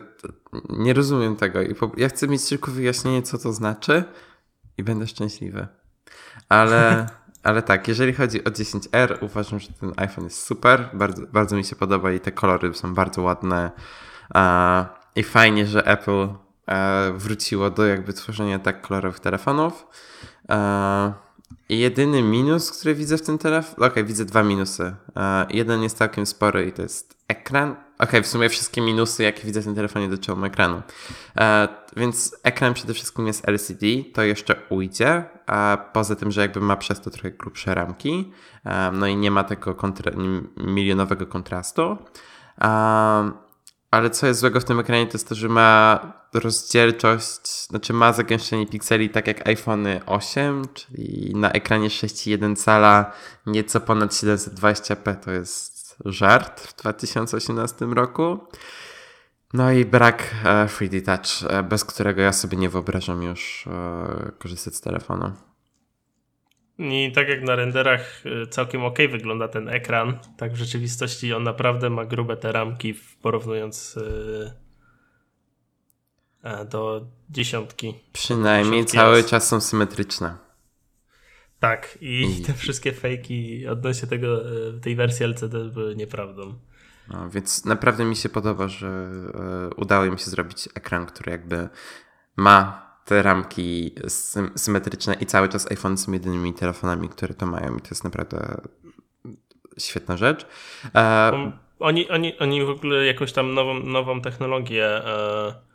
nie 0.69 0.95
rozumiem 0.95 1.37
tego. 1.37 1.62
I 1.62 1.75
po, 1.75 1.93
ja 1.97 2.09
chcę 2.09 2.29
mieć 2.29 2.49
tylko 2.49 2.71
wyjaśnienie, 2.71 3.23
co 3.23 3.38
to 3.38 3.53
znaczy 3.53 4.05
i 4.79 4.83
będę 4.83 5.07
szczęśliwy. 5.07 5.67
Ale, 6.49 7.07
ale 7.43 7.62
tak, 7.62 7.88
jeżeli 7.88 8.12
chodzi 8.12 8.45
o 8.45 8.51
10R, 8.51 9.19
uważam, 9.21 9.61
że 9.61 9.69
ten 9.69 9.93
iPhone 9.97 10.25
jest 10.25 10.43
super. 10.43 10.91
Bardzo, 10.95 11.27
bardzo 11.27 11.57
mi 11.57 11.64
się 11.64 11.77
podoba 11.77 12.12
i 12.12 12.21
te 12.21 12.33
kolory 12.33 12.75
są 12.75 12.95
bardzo 12.95 13.23
ładne. 13.23 13.71
I 15.17 15.23
fajnie, 15.23 15.67
że 15.67 15.87
Apple 15.87 16.29
e, 16.67 17.12
wróciło 17.12 17.71
do 17.71 17.87
jakby 17.87 18.12
tworzenia 18.12 18.59
tak 18.59 18.81
kolorowych 18.81 19.21
telefonów. 19.21 19.87
I 21.69 21.79
jedyny 21.79 22.23
minus, 22.23 22.71
który 22.71 22.95
widzę 22.95 23.19
w 23.19 23.23
tym 23.23 23.38
telefonie, 23.38 23.77
okej, 23.77 23.88
okay, 23.88 24.05
widzę 24.05 24.25
dwa 24.25 24.43
minusy. 24.43 24.95
Jeden 25.51 25.83
jest 25.83 25.97
całkiem 25.97 26.27
spory 26.27 26.67
i 26.67 26.73
to 26.73 26.83
jest 26.83 27.17
ekran 27.29 27.77
okay, 27.99 28.23
w 28.23 28.27
sumie 28.27 28.49
wszystkie 28.49 28.81
minusy, 28.81 29.23
jakie 29.23 29.45
widzę 29.45 29.61
w 29.61 29.64
tym 29.64 29.75
telefonie 29.75 30.09
dotyczą 30.09 30.45
ekranu. 30.45 30.83
E, 31.37 31.69
więc 31.97 32.37
ekran 32.43 32.75
przede 32.75 32.95
wszystkim 32.95 33.27
jest 33.27 33.49
LCD, 33.49 33.87
to 34.14 34.23
jeszcze 34.23 34.57
ujdzie, 34.69 35.25
a 35.47 35.79
poza 35.93 36.17
tym, 36.17 36.31
że 36.31 36.41
jakby 36.41 36.61
ma 36.61 36.77
przez 36.77 37.01
to 37.01 37.11
trochę 37.11 37.31
grubsze 37.31 37.75
ramki, 37.75 38.33
e, 38.64 38.91
no 38.93 39.07
i 39.07 39.17
nie 39.17 39.31
ma 39.31 39.45
tego 39.45 39.75
kontra 39.75 40.12
milionowego 40.57 41.27
kontrastu. 41.27 41.97
E, 42.61 43.48
ale 43.90 44.11
co 44.11 44.27
jest 44.27 44.40
złego 44.40 44.61
w 44.61 44.64
tym 44.64 44.81
ekranie, 44.81 45.07
to 45.07 45.12
jest 45.12 45.29
to, 45.29 45.35
że 45.35 45.48
ma 45.48 46.01
rozdzielczość, 46.35 47.66
znaczy 47.66 47.92
ma 47.92 48.12
zagęszczenie 48.12 48.66
pikseli 48.66 49.11
tak 49.11 49.27
jak 49.27 49.48
iPhone 49.48 49.87
8, 50.07 50.62
czyli 50.74 51.33
na 51.35 51.53
ekranie 51.53 51.88
6,1 51.88 52.57
cala 52.57 53.12
nieco 53.46 53.81
ponad 53.81 54.11
720p 54.11 55.16
to 55.16 55.31
jest 55.31 55.96
żart 56.05 56.61
w 56.61 56.77
2018 56.77 57.87
roku. 57.87 58.38
No 59.55 59.72
i 59.72 59.85
brak 59.85 60.35
3D 60.44 60.96
e, 60.96 61.01
Touch, 61.01 61.53
e, 61.53 61.62
bez 61.62 61.85
którego 61.85 62.22
ja 62.22 62.33
sobie 62.33 62.59
nie 62.59 62.68
wyobrażam 62.68 63.22
już 63.22 63.66
e, 63.66 64.33
korzystać 64.38 64.74
z 64.74 64.81
telefonu. 64.81 65.33
I 66.79 67.12
tak 67.14 67.29
jak 67.29 67.43
na 67.43 67.57
renderach 67.57 68.23
całkiem 68.51 68.85
ok 68.85 68.99
wygląda 69.11 69.49
ten 69.49 69.69
ekran, 69.69 70.19
tak 70.37 70.53
w 70.53 70.57
rzeczywistości 70.57 71.33
on 71.33 71.43
naprawdę 71.43 71.91
ma 71.91 72.05
grube 72.05 72.37
te 72.37 72.53
ramki 72.53 72.95
porównując 73.23 73.99
do 76.71 77.07
dziesiątki. 77.31 77.95
Przynajmniej 78.12 78.85
cały 78.85 79.25
czas 79.25 79.49
są 79.49 79.61
symetryczne. 79.61 80.49
Tak, 81.61 81.99
i, 82.01 82.41
I, 82.41 82.43
te 82.43 82.55
wszystkie 82.55 82.93
fejki 82.93 83.67
odnośnie 83.67 84.09
tego, 84.09 84.51
e, 84.69 84.81
tej 84.81 84.97
wersji 84.97 85.25
LCD 85.25 85.64
były 85.64 85.97
nieprawdą. 85.97 86.59
No, 87.09 87.31
więc 87.31 87.64
naprawdę 87.64 88.05
mi 88.05 88.17
się 88.17 88.29
podoba, 88.29 88.69
że 88.69 88.88
e, 88.88 89.71
udało 89.77 90.05
im 90.05 90.19
się 90.19 90.31
zrobić 90.31 90.69
ekran, 90.75 91.07
który 91.07 91.33
jakby 91.33 91.69
ma 92.37 92.88
te 93.09 93.23
ramki 93.23 93.94
symetryczne 94.57 95.14
i 95.14 95.27
cały 95.27 95.49
czas 95.49 95.71
iPhone 95.71 95.99
są 95.99 96.12
jedynymi 96.12 96.55
telefonami, 96.55 97.09
które 97.09 97.35
to 97.35 97.47
mają 97.47 97.77
i 97.77 97.81
to 97.81 97.88
jest 97.90 98.05
naprawdę 98.05 98.61
świetna 99.79 100.16
rzecz. 100.16 100.47
E... 100.94 101.53
Oni, 101.79 102.09
oni, 102.09 102.38
oni 102.38 102.64
w 102.64 102.71
ogóle 102.71 103.07
jakąś 103.07 103.33
tam 103.33 103.55
nową, 103.55 103.75
nową 103.81 104.21
technologię 104.21 104.87
e... 104.87 105.68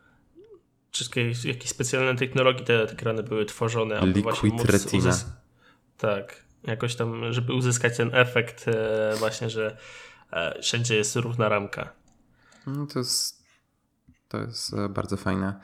Wszystkie 0.92 1.28
jakieś 1.28 1.70
specjalne 1.70 2.16
technologie 2.16 2.66
te 2.66 2.84
ekrany 2.84 3.24
były 3.24 3.46
tworzone. 3.46 4.02
Liquid 4.06 4.66
Retina. 4.66 5.12
Tak, 5.98 6.44
jakoś 6.64 6.96
tam, 6.96 7.34
żeby 7.34 7.54
uzyskać 7.54 7.98
ten 7.98 8.10
efekt 8.14 8.68
e, 8.68 9.14
właśnie, 9.20 9.50
że 9.50 9.78
e, 10.32 10.62
wszędzie 10.62 10.96
jest 10.96 11.16
równa 11.16 11.50
ramka. 11.50 11.94
No 12.68 12.88
to 12.88 13.00
jest, 13.00 13.43
to 14.34 14.42
jest 14.42 14.74
e, 14.74 14.90
bardzo 14.90 15.18
fajne. 15.18 15.60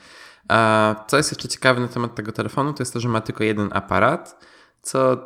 Co 1.08 1.18
jest 1.18 1.32
jeszcze 1.32 1.48
ciekawe 1.48 1.82
na 1.82 1.88
temat 1.88 2.16
tego 2.16 2.32
telefonu, 2.32 2.74
to 2.74 2.82
jest 2.82 2.94
to, 2.94 3.00
że 3.00 3.10
ma 3.10 3.22
tylko 3.22 3.44
jeden 3.44 3.70
aparat, 3.74 4.46
co 4.82 5.18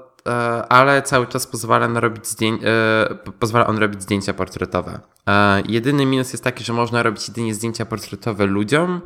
ale 0.69 1.01
cały 1.01 1.27
czas 1.27 1.47
pozwala, 1.47 1.85
on 1.85 1.97
robić 1.97 2.25
zdję- 2.25 2.59
pozwala 3.39 3.67
on 3.67 3.77
robić 3.77 4.01
zdjęcia 4.01 4.33
portretowe. 4.33 4.99
Jedyny 5.67 6.05
minus 6.05 6.33
jest 6.33 6.43
taki, 6.43 6.63
że 6.63 6.73
można 6.73 7.03
robić 7.03 7.27
jedynie 7.27 7.53
zdjęcia 7.53 7.85
portretowe 7.85 8.45
ludziom, 8.45 9.01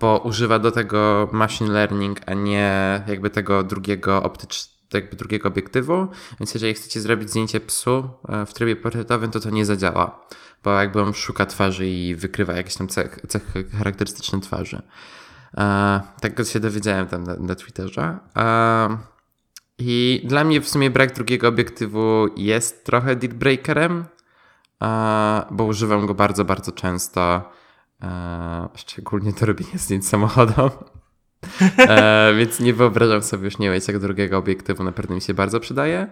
bo 0.00 0.22
używa 0.24 0.58
do 0.58 0.70
tego 0.70 1.28
machine 1.32 1.72
learning, 1.72 2.20
a 2.26 2.34
nie 2.34 3.02
jakby 3.06 3.30
tego 3.30 3.62
drugiego 3.62 4.22
optycznego 4.22 4.76
jakby 4.94 5.16
drugiego 5.16 5.48
obiektywu, 5.48 6.08
więc 6.40 6.54
jeżeli 6.54 6.74
chcecie 6.74 7.00
zrobić 7.00 7.30
zdjęcie 7.30 7.60
psu 7.60 8.10
e, 8.28 8.46
w 8.46 8.54
trybie 8.54 8.76
portretowym, 8.76 9.30
to 9.30 9.40
to 9.40 9.50
nie 9.50 9.64
zadziała, 9.64 10.26
bo 10.66 10.80
jakby 10.80 11.02
on 11.02 11.14
szuka 11.14 11.46
twarzy 11.46 11.86
i 11.86 12.14
wykrywa 12.14 12.52
jakieś 12.52 12.74
tam 12.76 12.88
cechy, 12.88 13.26
cechy 13.26 13.64
charakterystyczne 13.78 14.40
twarzy. 14.40 14.82
E, 15.58 16.44
się 16.44 16.60
dowiedziałem 16.60 17.06
tam 17.06 17.24
na, 17.24 17.36
na 17.36 17.54
Twitterze. 17.54 18.18
E, 18.36 18.98
I 19.78 20.22
dla 20.24 20.44
mnie 20.44 20.60
w 20.60 20.68
sumie 20.68 20.90
brak 20.90 21.14
drugiego 21.14 21.48
obiektywu 21.48 22.26
jest 22.36 22.84
trochę 22.84 23.16
deal 23.16 23.34
breakerem, 23.34 24.04
e, 24.82 25.46
bo 25.50 25.64
używam 25.64 26.06
go 26.06 26.14
bardzo, 26.14 26.44
bardzo 26.44 26.72
często 26.72 27.50
E, 28.02 28.68
szczególnie 28.74 29.32
to 29.32 29.46
robienie 29.46 29.78
zdjęć 29.78 30.08
samochodom. 30.08 30.70
E, 31.78 32.34
więc 32.38 32.60
nie 32.60 32.74
wyobrażam 32.74 33.22
sobie 33.22 33.44
już 33.44 33.58
nie 33.58 33.70
mieć 33.70 33.88
jak 33.88 33.98
drugiego 33.98 34.38
obiektywu, 34.38 34.84
naprawdę 34.84 35.14
mi 35.14 35.20
się 35.20 35.34
bardzo 35.34 35.60
przydaje. 35.60 36.06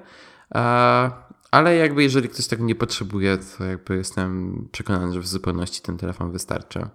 E, 0.55 1.11
ale 1.55 1.77
jakby 1.77 2.03
jeżeli 2.03 2.29
ktoś 2.29 2.47
tego 2.47 2.65
nie 2.65 2.75
potrzebuje, 2.75 3.39
to 3.39 3.65
jakby 3.65 3.97
jestem 3.97 4.69
przekonany, 4.73 5.15
że 5.15 5.21
w 5.21 5.27
zupełności 5.27 5.83
ten 5.83 5.97
telefon 5.99 6.33
wystarczy. 6.33 6.87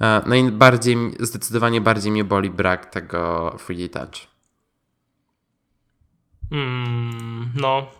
E, 0.00 0.22
no 0.26 0.34
i 0.34 0.50
bardziej, 0.50 0.96
zdecydowanie 1.20 1.80
bardziej 1.80 2.12
mnie 2.12 2.24
boli 2.24 2.50
brak 2.50 2.86
tego 2.86 3.50
3D 3.58 3.88
Touch. 3.88 4.30
Mm, 6.52 7.50
no, 7.54 7.90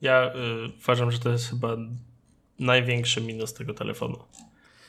ja 0.00 0.26
y, 0.26 0.72
uważam, 0.78 1.10
że 1.10 1.18
to 1.18 1.30
jest 1.30 1.50
chyba 1.50 1.76
największy 2.58 3.20
minus 3.20 3.54
tego 3.54 3.74
telefonu. 3.74 4.18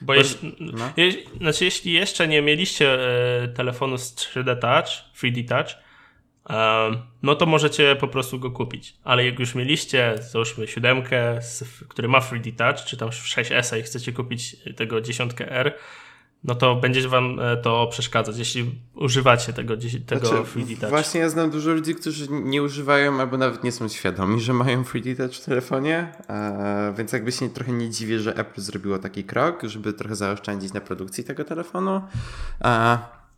Bo 0.01 0.13
jeśli, 0.13 0.55
no. 0.59 0.91
je, 0.97 1.11
znaczy, 1.37 1.65
jeśli 1.65 1.93
jeszcze 1.93 2.27
nie 2.27 2.41
mieliście 2.41 2.97
y, 3.43 3.47
telefonu 3.47 3.97
z 3.97 4.15
3D 4.15 4.59
Touch, 4.59 4.89
3D 5.15 5.47
Touch, 5.47 5.88
no 7.23 7.35
to 7.35 7.45
możecie 7.45 7.95
po 7.95 8.07
prostu 8.07 8.39
go 8.39 8.51
kupić. 8.51 8.95
Ale 9.03 9.25
jak 9.25 9.39
już 9.39 9.55
mieliście, 9.55 10.15
załóżmy 10.31 10.67
siódemkę, 10.67 11.39
który 11.87 12.07
ma 12.07 12.19
3D 12.19 12.55
Touch, 12.55 12.85
czy 12.85 12.97
tam 12.97 13.09
6S 13.09 13.79
i 13.79 13.83
chcecie 13.83 14.13
kupić 14.13 14.55
tego 14.75 14.95
10R, 14.95 15.71
no 16.43 16.55
to 16.55 16.75
będzie 16.75 17.07
wam 17.07 17.39
e, 17.39 17.57
to 17.57 17.87
przeszkadzać, 17.87 18.37
jeśli 18.37 18.75
używacie 18.95 19.53
tego, 19.53 19.77
tego 20.05 20.27
znaczy, 20.27 20.59
3D 20.59 20.79
Touch. 20.79 20.89
Właśnie 20.89 21.21
ja 21.21 21.29
znam 21.29 21.49
dużo 21.49 21.71
ludzi, 21.71 21.95
którzy 21.95 22.27
nie 22.29 22.63
używają 22.63 23.19
albo 23.19 23.37
nawet 23.37 23.63
nie 23.63 23.71
są 23.71 23.87
świadomi, 23.87 24.41
że 24.41 24.53
mają 24.53 24.83
3D 24.83 25.17
Touch 25.17 25.33
w 25.35 25.45
telefonie, 25.45 26.11
więc 26.97 27.13
jakby 27.13 27.31
się 27.31 27.49
trochę 27.49 27.71
nie 27.71 27.89
dziwię, 27.89 28.19
że 28.19 28.35
Apple 28.35 28.61
zrobiło 28.61 28.99
taki 28.99 29.23
krok, 29.23 29.63
żeby 29.63 29.93
trochę 29.93 30.15
zaoszczędzić 30.15 30.73
na 30.73 30.81
produkcji 30.81 31.23
tego 31.23 31.43
telefonu. 31.43 32.01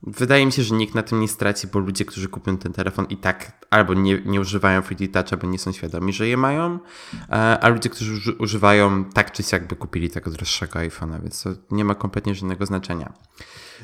Wydaje 0.04 0.46
mi 0.46 0.52
się, 0.52 0.64
że 0.64 0.76
nikt 0.76 0.96
na 0.96 1.04
tym 1.04 1.20
nie 1.20 1.28
straci, 1.28 1.68
bo 1.68 1.80
ludzie, 1.80 2.06
którzy 2.06 2.30
kupią 2.30 2.58
ten 2.58 2.74
telefon 2.74 3.06
i 3.06 3.18
tak 3.18 3.66
albo 3.70 3.94
nie, 3.94 4.22
nie 4.26 4.42
używają 4.42 4.82
3D 4.82 5.12
Touch, 5.12 5.34
albo 5.34 5.48
nie 5.48 5.60
są 5.60 5.72
świadomi, 5.72 6.14
że 6.14 6.28
je 6.28 6.38
mają, 6.38 6.80
e, 7.30 7.60
a 7.60 7.68
ludzie, 7.70 7.90
którzy 7.90 8.34
używają 8.34 9.06
tak 9.06 9.32
czy 9.32 9.44
siak 9.44 9.68
by 9.68 9.76
kupili 9.76 10.10
tego 10.10 10.32
droższego 10.32 10.80
iPhone'a, 10.80 11.22
więc 11.22 11.44
to 11.44 11.50
nie 11.72 11.86
ma 11.86 11.96
kompletnie 11.96 12.36
żadnego 12.36 12.66
znaczenia. 12.66 13.14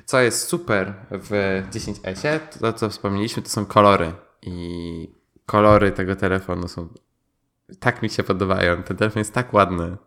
Co 0.05 0.20
jest 0.20 0.47
super 0.47 0.93
w 1.11 1.63
10S, 1.72 2.39
to 2.59 2.74
co 2.74 2.89
wspomnieliśmy, 2.89 3.43
to 3.43 3.49
są 3.49 3.65
kolory 3.65 4.13
i 4.41 5.09
kolory 5.45 5.91
tego 5.91 6.15
telefonu 6.15 6.68
są 6.68 6.89
tak 7.80 8.01
mi 8.01 8.09
się 8.09 8.24
podobają. 8.24 8.84
Ten 8.84 8.97
telefon 8.97 9.20
jest 9.20 9.34
tak 9.34 9.53
ładny. 9.53 9.97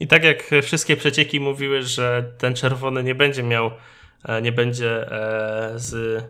I 0.00 0.08
tak 0.08 0.24
jak 0.24 0.50
wszystkie 0.62 0.96
przecieki 0.96 1.40
mówiły, 1.40 1.82
że 1.82 2.32
ten 2.38 2.54
czerwony 2.54 3.04
nie 3.04 3.14
będzie 3.14 3.42
miał 3.42 3.70
nie 4.42 4.52
będzie 4.52 5.12
e, 5.12 5.72
z 5.78 6.22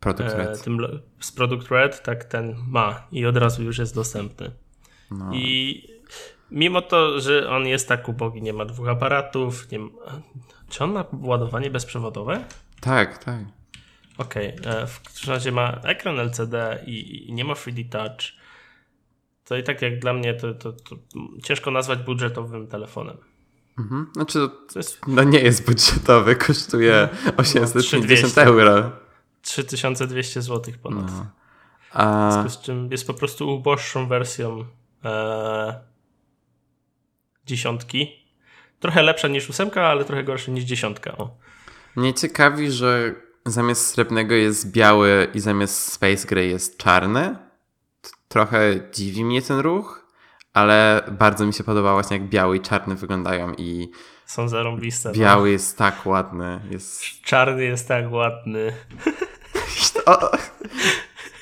Product 0.00 0.34
e, 0.34 0.36
Red. 0.36 0.62
Tym, 0.62 0.78
z 1.20 1.32
Product 1.32 1.70
Red, 1.70 2.02
tak 2.02 2.24
ten 2.24 2.56
ma 2.68 3.06
i 3.12 3.26
od 3.26 3.36
razu 3.36 3.62
już 3.62 3.78
jest 3.78 3.94
dostępny. 3.94 4.50
No. 5.10 5.30
I 5.34 5.88
mimo 6.50 6.82
to, 6.82 7.20
że 7.20 7.50
on 7.50 7.66
jest 7.66 7.88
tak 7.88 8.08
ubogi, 8.08 8.42
nie 8.42 8.52
ma 8.52 8.64
dwóch 8.64 8.88
aparatów, 8.88 9.70
nie 9.70 9.78
ma... 9.78 9.90
czy 10.68 10.84
on 10.84 10.92
ma 10.92 11.04
ładowanie 11.12 11.70
bezprzewodowe? 11.70 12.44
Tak, 12.80 13.24
tak. 13.24 13.40
Okej, 14.18 14.60
okay. 14.60 14.86
w 14.86 15.02
każdym 15.02 15.30
razie 15.34 15.52
ma 15.52 15.80
ekran 15.84 16.20
LCD 16.20 16.82
i, 16.86 17.28
i, 17.28 17.32
nie 17.32 17.44
ma 17.44 17.54
3D 17.54 17.88
Touch. 17.88 18.42
To 19.44 19.56
i 19.56 19.62
tak 19.62 19.82
jak 19.82 19.98
dla 19.98 20.12
mnie 20.12 20.34
to, 20.34 20.54
to, 20.54 20.72
to 20.72 20.96
ciężko 21.42 21.70
nazwać 21.70 21.98
budżetowym 21.98 22.66
telefonem. 22.66 23.16
Mhm. 23.78 24.06
Znaczy, 24.12 24.48
to 24.72 24.78
jest... 24.78 25.00
no 25.06 25.24
nie 25.24 25.38
jest 25.38 25.66
budżetowy, 25.66 26.36
kosztuje 26.36 27.08
850 27.36 28.36
no, 28.36 28.42
euro. 28.42 28.90
3200 29.42 30.42
zł 30.42 30.74
ponad. 30.82 31.06
No. 31.06 31.26
A... 31.92 32.28
W 32.28 32.32
związku 32.32 32.50
z 32.60 32.62
czym 32.64 32.90
jest 32.90 33.06
po 33.06 33.14
prostu 33.14 33.54
uboższą 33.54 34.08
wersją 34.08 34.64
e... 35.04 35.80
dziesiątki. 37.46 38.22
Trochę 38.80 39.02
lepsza 39.02 39.28
niż 39.28 39.50
ósemka, 39.50 39.86
ale 39.86 40.04
trochę 40.04 40.24
gorsza 40.24 40.52
niż 40.52 40.64
dziesiątka. 40.64 41.16
O. 41.16 41.36
Mnie 41.96 42.14
ciekawi, 42.14 42.70
że 42.70 43.14
zamiast 43.46 43.86
srebrnego 43.86 44.34
jest 44.34 44.72
biały 44.72 45.28
i 45.34 45.40
zamiast 45.40 45.92
Space 45.92 46.28
Gray 46.28 46.50
jest 46.50 46.78
czarny. 46.78 47.36
Trochę 48.28 48.88
dziwi 48.92 49.24
mnie 49.24 49.42
ten 49.42 49.58
ruch 49.58 50.01
ale 50.52 51.02
bardzo 51.10 51.46
mi 51.46 51.52
się 51.52 51.64
podobało 51.64 51.96
właśnie 51.96 52.16
jak 52.16 52.28
biały 52.28 52.56
i 52.56 52.60
czarny 52.60 52.94
wyglądają 52.94 53.54
i 53.58 53.90
są 54.26 54.48
zarąbiste. 54.48 55.08
No. 55.08 55.14
Biały 55.14 55.42
no. 55.42 55.46
jest 55.46 55.78
tak 55.78 56.06
ładny. 56.06 56.60
Jest... 56.70 57.02
Czarny 57.22 57.64
jest 57.64 57.88
tak 57.88 58.12
ładny. 58.12 58.72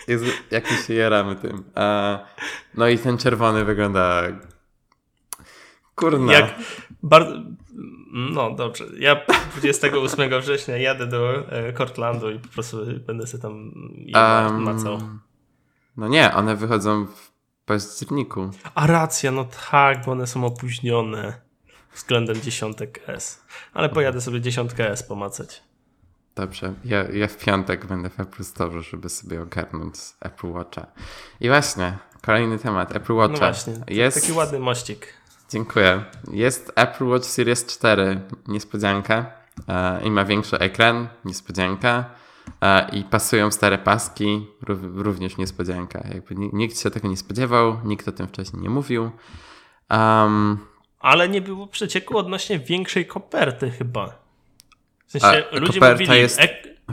Jest, 0.08 0.24
jak 0.50 0.70
mi 0.70 0.76
się 0.76 0.94
jaramy 0.94 1.36
tym. 1.36 1.64
no 2.74 2.88
i 2.88 2.98
ten 2.98 3.18
czerwony 3.18 3.64
wygląda 3.64 4.22
kurna. 5.94 6.32
Jak 6.32 6.54
bardzo... 7.02 7.32
No 8.12 8.50
dobrze. 8.50 8.84
Ja 8.98 9.20
28 9.56 10.40
września 10.40 10.76
jadę 10.76 11.06
do 11.06 11.52
e, 11.52 11.72
Cortlandu 11.72 12.30
i 12.30 12.38
po 12.38 12.48
prostu 12.48 12.76
będę 13.06 13.26
sobie 13.26 13.42
tam 13.42 13.72
um, 14.14 14.62
macał. 14.62 15.00
No 15.96 16.08
nie, 16.08 16.34
one 16.34 16.56
wychodzą 16.56 17.06
w 17.06 17.29
październiku. 17.70 18.50
A 18.74 18.86
racja, 18.86 19.30
no 19.30 19.46
tak, 19.70 20.04
bo 20.04 20.12
one 20.12 20.26
są 20.26 20.44
opóźnione 20.44 21.40
względem 21.94 22.40
dziesiątek 22.40 23.00
S. 23.06 23.42
Ale 23.74 23.88
pojadę 23.88 24.20
sobie 24.20 24.40
dziesiątkę 24.40 24.90
S 24.90 25.02
pomacać. 25.02 25.62
Dobrze, 26.34 26.74
ja, 26.84 27.04
ja 27.12 27.28
w 27.28 27.36
piątek 27.36 27.86
będę 27.86 28.10
w 28.10 28.20
Apple 28.20 28.44
Store, 28.44 28.82
żeby 28.82 29.08
sobie 29.08 29.42
ogarnąć 29.42 29.94
Apple 30.20 30.46
Watcha. 30.52 30.86
I 31.40 31.48
właśnie, 31.48 31.98
kolejny 32.22 32.58
temat, 32.58 32.96
Apple 32.96 33.12
Watcha. 33.12 33.32
No 33.32 33.38
właśnie, 33.38 33.74
jest... 33.88 34.20
taki 34.20 34.32
ładny 34.32 34.58
mościk. 34.58 35.06
Dziękuję. 35.50 36.04
Jest 36.32 36.72
Apple 36.76 37.04
Watch 37.04 37.26
Series 37.26 37.66
4, 37.66 38.20
niespodzianka. 38.48 39.26
E, 39.68 40.02
I 40.04 40.10
ma 40.10 40.24
większy 40.24 40.58
ekran, 40.58 41.08
niespodzianka 41.24 42.19
i 42.92 43.04
pasują 43.04 43.50
stare 43.50 43.78
paski, 43.78 44.46
również 44.94 45.36
niespodzianka. 45.36 46.08
Jakby 46.14 46.34
nikt 46.34 46.80
się 46.80 46.90
tego 46.90 47.08
nie 47.08 47.16
spodziewał, 47.16 47.78
nikt 47.84 48.08
o 48.08 48.12
tym 48.12 48.28
wcześniej 48.28 48.62
nie 48.62 48.70
mówił. 48.70 49.10
Um, 49.90 50.58
Ale 51.00 51.28
nie 51.28 51.40
było 51.40 51.66
przecieku 51.66 52.18
odnośnie 52.18 52.58
większej 52.58 53.06
koperty 53.06 53.70
chyba. 53.70 54.18
W 55.06 55.10
sensie 55.10 55.44
ludzie 55.52 55.80
koperta 55.80 56.04
mówili... 56.04 56.18
Jest, 56.18 56.40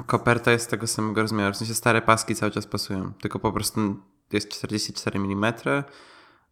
koperta 0.05 0.51
jest 0.51 0.69
tego 0.69 0.87
samego 0.87 1.21
rozmiaru, 1.21 1.53
w 1.53 1.57
sensie 1.57 1.73
stare 1.73 2.01
paski 2.01 2.35
cały 2.35 2.51
czas 2.51 2.67
pasują, 2.67 3.13
tylko 3.21 3.39
po 3.39 3.51
prostu 3.51 3.95
jest 4.33 4.51
44 4.51 5.19
mm, 5.19 5.53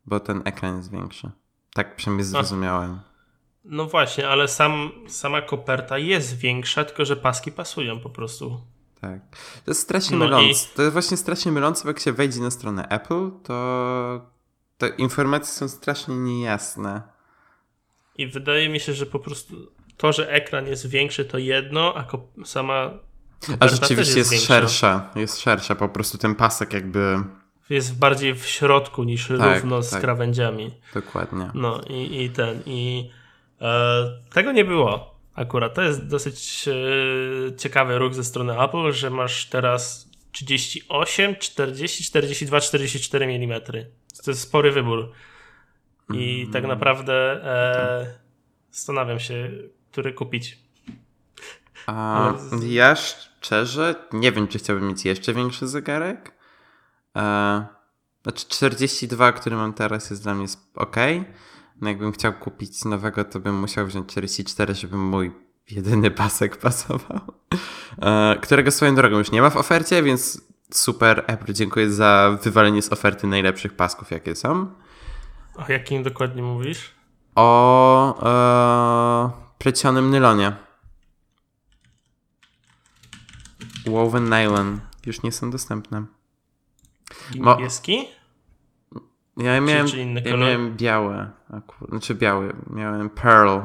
bo 0.05 0.19
ten 0.19 0.41
ekran 0.45 0.77
jest 0.77 0.91
większy. 0.91 1.31
Tak 1.73 1.95
przynajmniej 1.95 2.25
zrozumiałem. 2.25 2.99
No 3.63 3.85
właśnie, 3.85 4.29
ale 4.29 4.47
sam, 4.47 4.91
sama 5.07 5.41
koperta 5.41 5.97
jest 5.97 6.37
większa, 6.37 6.85
tylko 6.85 7.05
że 7.05 7.15
paski 7.15 7.51
pasują 7.51 7.99
po 7.99 8.09
prostu. 8.09 8.61
Tak. 9.01 9.19
To 9.65 9.71
jest 9.71 9.81
strasznie 9.81 10.17
no 10.17 10.25
mylące. 10.25 10.69
I... 10.73 10.75
To 10.75 10.81
jest 10.81 10.93
właśnie 10.93 11.17
strasznie 11.17 11.51
mylące, 11.51 11.83
bo 11.83 11.89
jak 11.89 11.99
się 11.99 12.13
wejdzie 12.13 12.39
na 12.39 12.51
stronę 12.51 12.87
Apple, 12.89 13.31
to 13.43 14.35
te 14.77 14.89
informacje 14.89 15.53
są 15.53 15.67
strasznie 15.67 16.15
niejasne. 16.15 17.01
I 18.17 18.27
wydaje 18.27 18.69
mi 18.69 18.79
się, 18.79 18.93
że 18.93 19.05
po 19.05 19.19
prostu 19.19 19.55
to, 19.97 20.13
że 20.13 20.29
ekran 20.29 20.67
jest 20.67 20.89
większy, 20.89 21.25
to 21.25 21.37
jedno, 21.37 21.93
a 21.97 22.07
sama. 22.45 22.91
A 23.59 23.67
rzeczywiście 23.67 24.17
jest, 24.17 24.31
jest 24.31 24.45
szersza. 24.45 25.09
Jest 25.15 25.41
szersza, 25.41 25.75
po 25.75 25.89
prostu 25.89 26.17
ten 26.17 26.35
pasek 26.35 26.73
jakby. 26.73 27.19
Jest 27.69 27.97
bardziej 27.97 28.35
w 28.35 28.45
środku 28.45 29.03
niż 29.03 29.27
tak, 29.27 29.55
równo 29.55 29.83
z 29.83 29.89
tak. 29.89 30.01
krawędziami. 30.01 30.71
Dokładnie. 30.93 31.51
No 31.53 31.81
i, 31.89 32.23
i 32.23 32.29
ten. 32.29 32.61
I 32.65 33.09
e, 33.61 34.21
tego 34.33 34.51
nie 34.51 34.65
było. 34.65 35.14
Akurat 35.35 35.73
to 35.73 35.81
jest 35.81 36.07
dosyć 36.07 36.67
e, 36.67 37.55
ciekawy 37.55 37.97
ruch 37.97 38.13
ze 38.13 38.23
strony 38.23 38.61
Apple, 38.61 38.91
że 38.91 39.09
masz 39.09 39.45
teraz 39.45 40.09
38, 40.31 41.35
40, 41.35 42.03
42, 42.03 42.61
44 42.61 43.25
mm. 43.25 43.61
To 44.25 44.31
jest 44.31 44.41
spory 44.41 44.71
wybór. 44.71 45.11
I 46.13 46.39
mm. 46.41 46.53
tak 46.53 46.67
naprawdę 46.67 47.13
e, 47.13 48.19
zastanawiam 48.71 49.19
się, 49.19 49.51
który 49.91 50.13
kupić. 50.13 50.59
A, 51.87 52.33
ja 52.67 52.95
szczerze 52.95 53.95
nie 54.13 54.31
wiem, 54.31 54.47
czy 54.47 54.59
chciałbym 54.59 54.87
mieć 54.87 55.05
jeszcze 55.05 55.33
większy 55.33 55.67
zegarek. 55.67 56.31
E, 57.17 57.65
znaczy 58.23 58.45
42, 58.49 59.31
który 59.31 59.55
mam 59.55 59.73
teraz 59.73 60.09
jest 60.09 60.23
dla 60.23 60.35
mnie 60.35 60.47
ok. 60.75 60.95
No 61.81 61.89
jakbym 61.89 62.11
chciał 62.11 62.33
kupić 62.33 62.85
nowego, 62.85 63.23
to 63.23 63.39
bym 63.39 63.59
musiał 63.59 63.87
wziąć 63.87 64.09
44, 64.09 64.75
żeby 64.75 64.97
mój 64.97 65.31
jedyny 65.71 66.11
pasek 66.11 66.57
pasował. 66.65 67.21
E, 68.01 68.35
którego 68.41 68.71
swoją 68.71 68.95
drogą 68.95 69.17
już 69.17 69.31
nie 69.31 69.41
ma 69.41 69.49
w 69.49 69.57
ofercie, 69.57 70.03
więc 70.03 70.41
super 70.71 71.23
Apple, 71.27 71.53
dziękuję 71.53 71.91
za 71.91 72.37
wywalenie 72.43 72.81
z 72.81 72.91
oferty 72.91 73.27
najlepszych 73.27 73.75
pasków, 73.75 74.11
jakie 74.11 74.35
są. 74.35 74.67
O 75.55 75.71
jakim 75.71 76.03
dokładnie 76.03 76.43
mówisz? 76.43 76.91
O 77.35 78.23
e, 78.23 79.31
plecionym 79.57 80.09
nylonie. 80.09 80.55
Woven 83.85 84.29
nylon. 84.29 84.79
Już 85.05 85.23
nie 85.23 85.31
są 85.31 85.51
dostępne. 85.51 86.05
Niebieski? 87.35 88.07
Ja 89.37 89.61
miałem, 89.61 89.87
czy, 89.87 89.91
czy 89.91 90.29
ja 90.29 90.37
miałem 90.37 90.77
białe, 90.77 91.31
znaczy 91.89 92.15
biały, 92.15 92.55
miałem 92.69 93.09
pearl, 93.09 93.59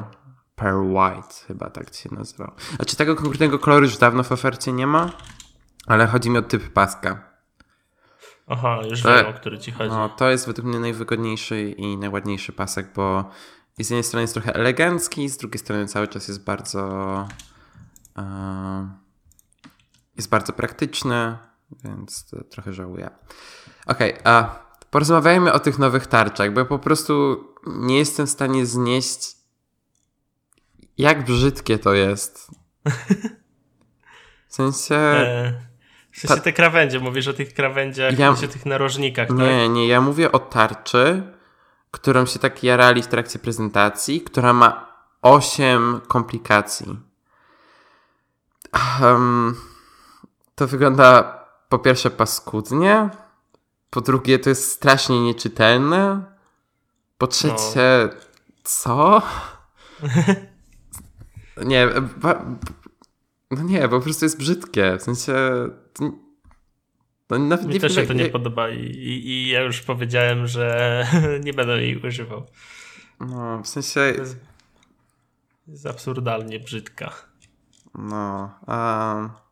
pearl 0.55 0.91
white 0.91 1.33
chyba 1.47 1.69
tak 1.69 1.93
się 1.93 2.09
nazywał. 2.15 2.51
Znaczy 2.75 2.95
tego 2.95 3.15
konkretnego 3.15 3.59
koloru 3.59 3.85
już 3.85 3.97
dawno 3.97 4.23
w 4.23 4.31
ofercie 4.31 4.71
nie 4.71 4.87
ma, 4.87 5.09
ale 5.87 6.07
chodzi 6.07 6.29
mi 6.29 6.37
o 6.37 6.41
typ 6.41 6.73
paska. 6.73 7.31
Aha, 8.47 8.79
już 8.89 9.01
to, 9.01 9.15
wiem, 9.15 9.25
o 9.27 9.33
który 9.33 9.59
ci 9.59 9.71
chodzi. 9.71 9.89
No, 9.89 10.09
to 10.09 10.29
jest 10.29 10.47
według 10.47 10.67
mnie 10.67 10.79
najwygodniejszy 10.79 11.61
i 11.61 11.97
najładniejszy 11.97 12.53
pasek, 12.53 12.93
bo 12.95 13.29
z 13.79 13.89
jednej 13.89 14.03
strony 14.03 14.21
jest 14.21 14.33
trochę 14.33 14.55
elegancki, 14.55 15.29
z 15.29 15.37
drugiej 15.37 15.59
strony 15.59 15.87
cały 15.87 16.07
czas 16.07 16.27
jest 16.27 16.43
bardzo 16.43 17.27
jest 20.15 20.29
bardzo 20.29 20.53
praktyczny, 20.53 21.37
więc 21.83 22.35
trochę 22.49 22.73
żałuję. 22.73 23.09
Okej, 23.85 24.19
okay, 24.19 24.33
a 24.33 24.70
porozmawiajmy 24.91 25.53
o 25.53 25.59
tych 25.59 25.79
nowych 25.79 26.07
tarczach, 26.07 26.53
bo 26.53 26.59
ja 26.59 26.65
po 26.65 26.79
prostu 26.79 27.43
nie 27.67 27.97
jestem 27.97 28.27
w 28.27 28.29
stanie 28.29 28.65
znieść 28.65 29.41
jak 30.97 31.25
brzydkie 31.25 31.79
to 31.79 31.93
jest. 31.93 32.47
W 34.47 34.53
sensie... 34.53 34.95
E, 34.95 35.61
w 36.11 36.19
sensie 36.19 36.35
ta... 36.35 36.41
te 36.41 36.53
krawędzie, 36.53 36.99
mówisz 36.99 37.27
o 37.27 37.33
tych 37.33 37.53
krawędziach, 37.53 38.19
ja... 38.19 38.29
o 38.29 38.35
tych 38.35 38.65
narożnikach, 38.65 39.29
Nie, 39.29 39.61
tak? 39.63 39.71
nie, 39.71 39.87
ja 39.87 40.01
mówię 40.01 40.31
o 40.31 40.39
tarczy, 40.39 41.23
którą 41.91 42.25
się 42.25 42.39
tak 42.39 42.63
jarali 42.63 43.03
w 43.03 43.07
trakcie 43.07 43.39
prezentacji, 43.39 44.21
która 44.21 44.53
ma 44.53 44.95
8 45.21 46.01
komplikacji. 46.07 46.99
Um, 49.01 49.55
to 50.55 50.67
wygląda 50.67 51.39
po 51.69 51.79
pierwsze 51.79 52.09
paskudnie, 52.09 53.09
po 53.91 54.01
drugie 54.01 54.39
to 54.39 54.49
jest 54.49 54.71
strasznie 54.71 55.21
nieczytelne, 55.21 56.23
po 57.17 57.27
trzecie 57.27 58.09
no. 58.09 58.21
co? 58.63 59.21
nie, 61.65 61.87
ba, 62.17 62.45
no 63.51 63.63
nie, 63.63 63.89
po 63.89 63.99
prostu 64.01 64.25
jest 64.25 64.37
brzydkie, 64.37 64.97
w 64.97 65.03
sensie... 65.03 65.33
No, 67.29 67.39
nawet 67.39 67.67
Mi 67.67 67.73
nie 67.73 67.79
też 67.79 67.95
się 67.95 68.07
to 68.07 68.13
nie 68.13 68.29
podoba 68.29 68.69
i, 68.69 68.85
i, 69.05 69.47
ja 69.47 69.61
już 69.61 69.81
powiedziałem, 69.81 70.47
że 70.47 71.07
nie 71.45 71.53
będę 71.53 71.81
jej 71.81 71.97
używał. 71.97 72.45
No, 73.19 73.61
w 73.63 73.67
sensie... 73.67 74.13
To 74.15 74.21
jest, 74.21 74.39
jest 75.67 75.85
absurdalnie 75.85 76.59
brzydka. 76.59 77.13
No, 77.95 78.51
a... 78.67 79.50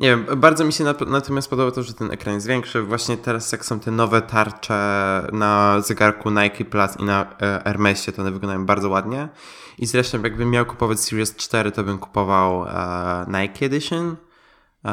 Nie 0.00 0.08
wiem, 0.08 0.26
bardzo 0.36 0.64
mi 0.64 0.72
się 0.72 0.84
natomiast 1.06 1.50
podoba 1.50 1.70
to, 1.70 1.82
że 1.82 1.94
ten 1.94 2.10
ekran 2.10 2.34
jest 2.34 2.46
większy. 2.46 2.82
Właśnie 2.82 3.16
teraz 3.16 3.52
jak 3.52 3.64
są 3.64 3.80
te 3.80 3.90
nowe 3.90 4.22
tarcze 4.22 5.26
na 5.32 5.80
zegarku 5.80 6.30
Nike 6.30 6.64
Plus 6.64 6.96
i 6.96 7.04
na 7.04 7.36
e, 7.40 7.62
Hermesie, 7.64 8.12
to 8.12 8.22
one 8.22 8.30
wyglądają 8.30 8.66
bardzo 8.66 8.88
ładnie. 8.88 9.28
I 9.78 9.86
zresztą 9.86 10.22
jakbym 10.22 10.50
miał 10.50 10.66
kupować 10.66 11.00
Series 11.00 11.36
4, 11.36 11.72
to 11.72 11.84
bym 11.84 11.98
kupował 11.98 12.60
uh, 12.60 12.68
Nike 13.28 13.66
Edition. 13.66 14.16
Uh, 14.84 14.92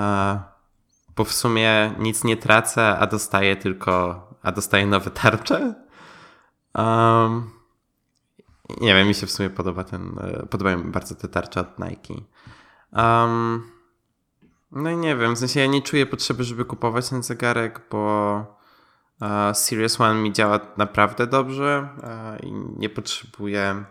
bo 1.15 1.23
w 1.23 1.33
sumie 1.33 1.95
nic 1.99 2.23
nie 2.23 2.37
tracę, 2.37 2.97
a 2.99 3.07
dostaję 3.07 3.55
tylko, 3.55 4.27
a 4.43 4.51
dostaję 4.51 4.85
nowe 4.85 5.11
tarcze. 5.11 5.73
Um, 6.75 7.51
nie 8.81 8.93
wiem, 8.93 9.07
mi 9.07 9.13
się 9.13 9.27
w 9.27 9.31
sumie 9.31 9.49
podoba 9.49 9.83
ten, 9.83 10.15
podobają 10.49 10.91
bardzo 10.91 11.15
te 11.15 11.27
tarcze 11.27 11.59
od 11.59 11.79
Nike. 11.79 12.13
Um, 12.91 13.72
no 14.75 14.89
i 14.89 14.97
nie 14.97 15.15
wiem, 15.15 15.35
w 15.35 15.39
sensie 15.39 15.59
ja 15.59 15.65
nie 15.65 15.81
czuję 15.81 16.05
potrzeby, 16.05 16.43
żeby 16.43 16.65
kupować 16.65 17.09
ten 17.09 17.23
zegarek, 17.23 17.81
bo 17.91 18.45
uh, 19.21 19.57
Series 19.57 20.01
One 20.01 20.21
mi 20.21 20.33
działa 20.33 20.59
naprawdę 20.77 21.27
dobrze 21.27 21.89
uh, 21.97 22.43
i 22.43 22.53
nie 22.77 22.89
potrzebuję 22.89 23.83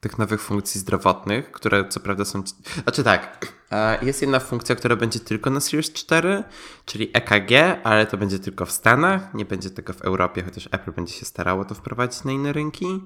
tych 0.00 0.18
nowych 0.18 0.42
funkcji 0.42 0.80
zdrowotnych, 0.80 1.52
które 1.52 1.88
co 1.88 2.00
prawda 2.00 2.24
są... 2.24 2.42
Znaczy 2.82 3.04
tak, 3.04 3.52
uh, 3.70 4.02
jest 4.06 4.22
jedna 4.22 4.40
funkcja, 4.40 4.74
która 4.76 4.96
będzie 4.96 5.20
tylko 5.20 5.50
na 5.50 5.60
Series 5.60 5.92
4, 5.92 6.44
czyli 6.84 7.10
EKG, 7.12 7.80
ale 7.84 8.06
to 8.06 8.16
będzie 8.16 8.38
tylko 8.38 8.66
w 8.66 8.72
Stanach, 8.72 9.34
nie 9.34 9.44
będzie 9.44 9.70
tego 9.70 9.92
w 9.92 10.02
Europie, 10.02 10.42
chociaż 10.42 10.68
Apple 10.72 10.92
będzie 10.92 11.12
się 11.12 11.24
starało 11.24 11.64
to 11.64 11.74
wprowadzić 11.74 12.24
na 12.24 12.32
inne 12.32 12.52
rynki 12.52 13.04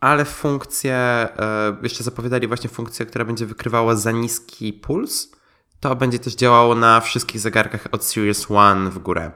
ale 0.00 0.24
funkcję, 0.24 0.94
e, 0.94 1.76
jeszcze 1.82 2.04
zapowiadali 2.04 2.46
właśnie 2.46 2.70
funkcję, 2.70 3.06
która 3.06 3.24
będzie 3.24 3.46
wykrywała 3.46 3.96
za 3.96 4.10
niski 4.10 4.72
puls. 4.72 5.32
To 5.80 5.96
będzie 5.96 6.18
też 6.18 6.34
działało 6.34 6.74
na 6.74 7.00
wszystkich 7.00 7.40
zegarkach 7.40 7.86
od 7.92 8.04
Series 8.04 8.50
One 8.50 8.90
w 8.90 8.98
górę. 8.98 9.30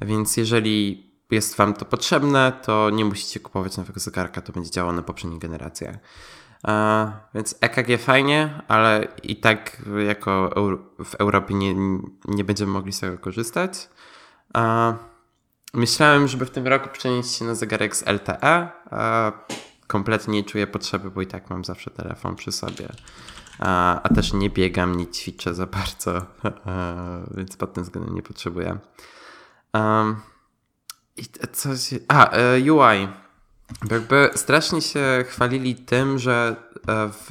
Więc 0.00 0.36
jeżeli 0.36 1.10
jest 1.30 1.56
Wam 1.56 1.74
to 1.74 1.84
potrzebne, 1.84 2.52
to 2.62 2.90
nie 2.90 3.04
musicie 3.04 3.40
kupować 3.40 3.76
nowego 3.76 4.00
zegarka, 4.00 4.40
to 4.40 4.52
będzie 4.52 4.70
działało 4.70 4.92
na 4.92 5.02
poprzednich 5.02 5.40
generacjach. 5.40 5.96
E, 6.68 7.12
więc 7.34 7.54
EKG 7.60 8.02
fajnie, 8.02 8.62
ale 8.68 9.08
i 9.22 9.36
tak 9.36 9.82
jako 10.06 10.50
w 11.04 11.14
Europie 11.14 11.54
nie, 11.54 11.74
nie 12.24 12.44
będziemy 12.44 12.72
mogli 12.72 12.92
z 12.92 13.00
tego 13.00 13.18
korzystać. 13.18 13.88
E, 14.56 14.94
myślałem, 15.74 16.28
żeby 16.28 16.46
w 16.46 16.50
tym 16.50 16.66
roku 16.66 16.88
przenieść 16.92 17.34
się 17.34 17.44
na 17.44 17.54
zegarek 17.54 17.96
z 17.96 18.06
LTE 18.06 18.68
kompletnie 19.90 20.34
nie 20.34 20.44
czuję 20.44 20.66
potrzeby, 20.66 21.10
bo 21.10 21.22
i 21.22 21.26
tak 21.26 21.50
mam 21.50 21.64
zawsze 21.64 21.90
telefon 21.90 22.36
przy 22.36 22.52
sobie. 22.52 22.88
A, 23.58 24.02
a 24.02 24.08
też 24.08 24.32
nie 24.32 24.50
biegam, 24.50 24.94
nie 24.96 25.06
ćwiczę 25.06 25.54
za 25.54 25.66
bardzo, 25.66 26.26
więc 27.36 27.56
pod 27.56 27.72
tym 27.74 27.84
względem 27.84 28.14
nie 28.14 28.22
potrzebuję. 28.22 28.78
Um, 29.74 30.16
I 31.16 31.24
coś. 31.52 31.94
A, 32.08 32.30
e, 32.30 32.72
UI. 32.72 33.08
Jakby 33.90 34.30
strasznie 34.34 34.82
się 34.82 35.24
chwalili 35.28 35.74
tym, 35.74 36.18
że 36.18 36.56
e, 36.88 37.10
w, 37.12 37.28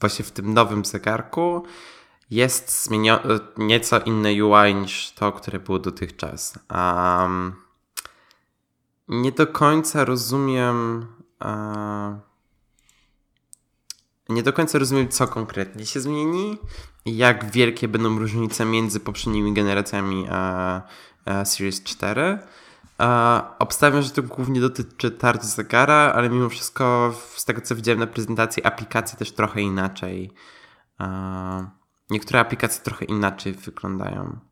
właśnie 0.00 0.24
w 0.24 0.30
tym 0.30 0.54
nowym 0.54 0.84
zegarku 0.84 1.64
jest 2.30 2.88
e, 2.92 3.18
nieco 3.56 4.00
inne 4.00 4.44
UI 4.44 4.74
niż 4.74 5.12
to, 5.12 5.32
które 5.32 5.60
było 5.60 5.78
dotychczas. 5.78 6.58
Um, 6.74 7.54
nie 9.08 9.32
do 9.32 9.46
końca 9.46 10.04
rozumiem 10.04 11.06
nie 14.28 14.42
do 14.42 14.52
końca 14.52 14.78
rozumiem, 14.78 15.08
co 15.08 15.28
konkretnie 15.28 15.86
się 15.86 16.00
zmieni 16.00 16.58
jak 17.06 17.50
wielkie 17.50 17.88
będą 17.88 18.18
różnice 18.18 18.64
między 18.64 19.00
poprzednimi 19.00 19.52
generacjami 19.52 20.26
a, 20.30 20.82
a 21.24 21.44
Series 21.44 21.82
4. 21.82 22.38
A, 22.98 23.56
obstawiam, 23.58 24.02
że 24.02 24.10
to 24.10 24.22
głównie 24.22 24.60
dotyczy 24.60 25.10
tarcz 25.10 25.42
zegara, 25.42 26.12
ale 26.14 26.30
mimo 26.30 26.48
wszystko 26.48 27.14
z 27.36 27.44
tego 27.44 27.60
co 27.60 27.76
widziałem 27.76 27.98
na 28.00 28.06
prezentacji 28.06 28.64
aplikacji 28.64 29.18
też 29.18 29.32
trochę 29.32 29.60
inaczej. 29.60 30.30
A, 30.98 31.70
niektóre 32.10 32.40
aplikacje 32.40 32.84
trochę 32.84 33.04
inaczej 33.04 33.52
wyglądają. 33.52 34.49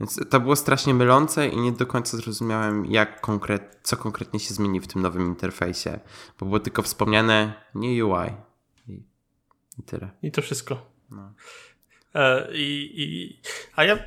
Więc 0.00 0.20
to 0.30 0.40
było 0.40 0.56
strasznie 0.56 0.94
mylące 0.94 1.48
i 1.48 1.56
nie 1.56 1.72
do 1.72 1.86
końca 1.86 2.16
zrozumiałem, 2.16 2.86
jak 2.86 3.20
konkret, 3.20 3.78
co 3.82 3.96
konkretnie 3.96 4.40
się 4.40 4.54
zmieni 4.54 4.80
w 4.80 4.86
tym 4.86 5.02
nowym 5.02 5.26
interfejsie. 5.26 6.00
Bo 6.38 6.46
było 6.46 6.60
tylko 6.60 6.82
wspomniane 6.82 7.54
nie 7.74 8.06
UI. 8.06 8.28
I, 8.88 9.02
i 9.78 9.82
tyle. 9.82 10.10
I 10.22 10.30
to 10.32 10.42
wszystko. 10.42 10.86
No. 11.10 11.32
E, 12.14 12.48
i, 12.52 12.92
i, 13.02 13.40
a 13.76 13.84
ja 13.84 13.98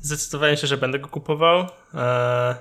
zdecydowałem 0.00 0.56
się, 0.56 0.66
że 0.66 0.76
będę 0.76 0.98
go 0.98 1.08
kupował. 1.08 1.66
E, 1.94 2.56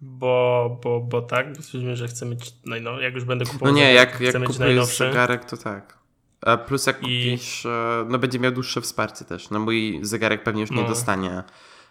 bo, 0.00 0.78
bo, 0.82 1.00
bo 1.00 1.22
tak, 1.22 1.56
bo 1.56 1.62
stwierdzimy, 1.62 1.96
że 1.96 2.08
chcę 2.08 2.26
mieć 2.26 2.54
najnowszy. 2.66 3.02
Jak 3.02 3.14
już 3.14 3.24
będę 3.24 3.44
kupował, 3.44 3.72
no 3.72 3.78
nie, 3.78 3.92
jak, 3.92 4.20
jak 4.20 4.44
kupujesz 4.44 4.96
zegarek, 4.96 5.44
to 5.44 5.56
tak. 5.56 5.97
A 6.40 6.56
plus 6.56 6.86
jak 6.86 7.00
kupisz, 7.00 7.64
I... 7.64 7.68
no 8.08 8.18
będzie 8.18 8.38
miał 8.38 8.52
dłuższe 8.52 8.80
wsparcie 8.80 9.24
też. 9.24 9.50
No 9.50 9.58
mój 9.58 9.98
zegarek 10.02 10.42
pewnie 10.42 10.60
już 10.60 10.70
no. 10.70 10.82
nie 10.82 10.88
dostanie 10.88 11.42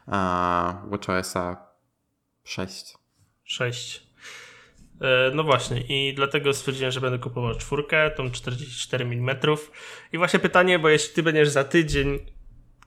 uh, 0.08 0.14
WatchOSa 0.90 1.58
6. 2.44 2.94
6. 3.44 4.08
E, 5.02 5.32
no 5.36 5.44
właśnie 5.44 5.82
i 5.82 6.14
dlatego 6.14 6.54
stwierdziłem, 6.54 6.92
że 6.92 7.02
będę 7.02 7.20
kupował 7.20 7.56
czwórkę, 7.56 8.12
tą 8.12 8.32
44 8.32 9.06
mm. 9.06 9.38
I 10.14 10.18
właśnie 10.18 10.40
pytanie, 10.40 10.80
bo 10.80 10.90
jeśli 10.90 11.14
ty 11.14 11.24
będziesz 11.24 11.50
za 11.50 11.64
tydzień, 11.64 12.20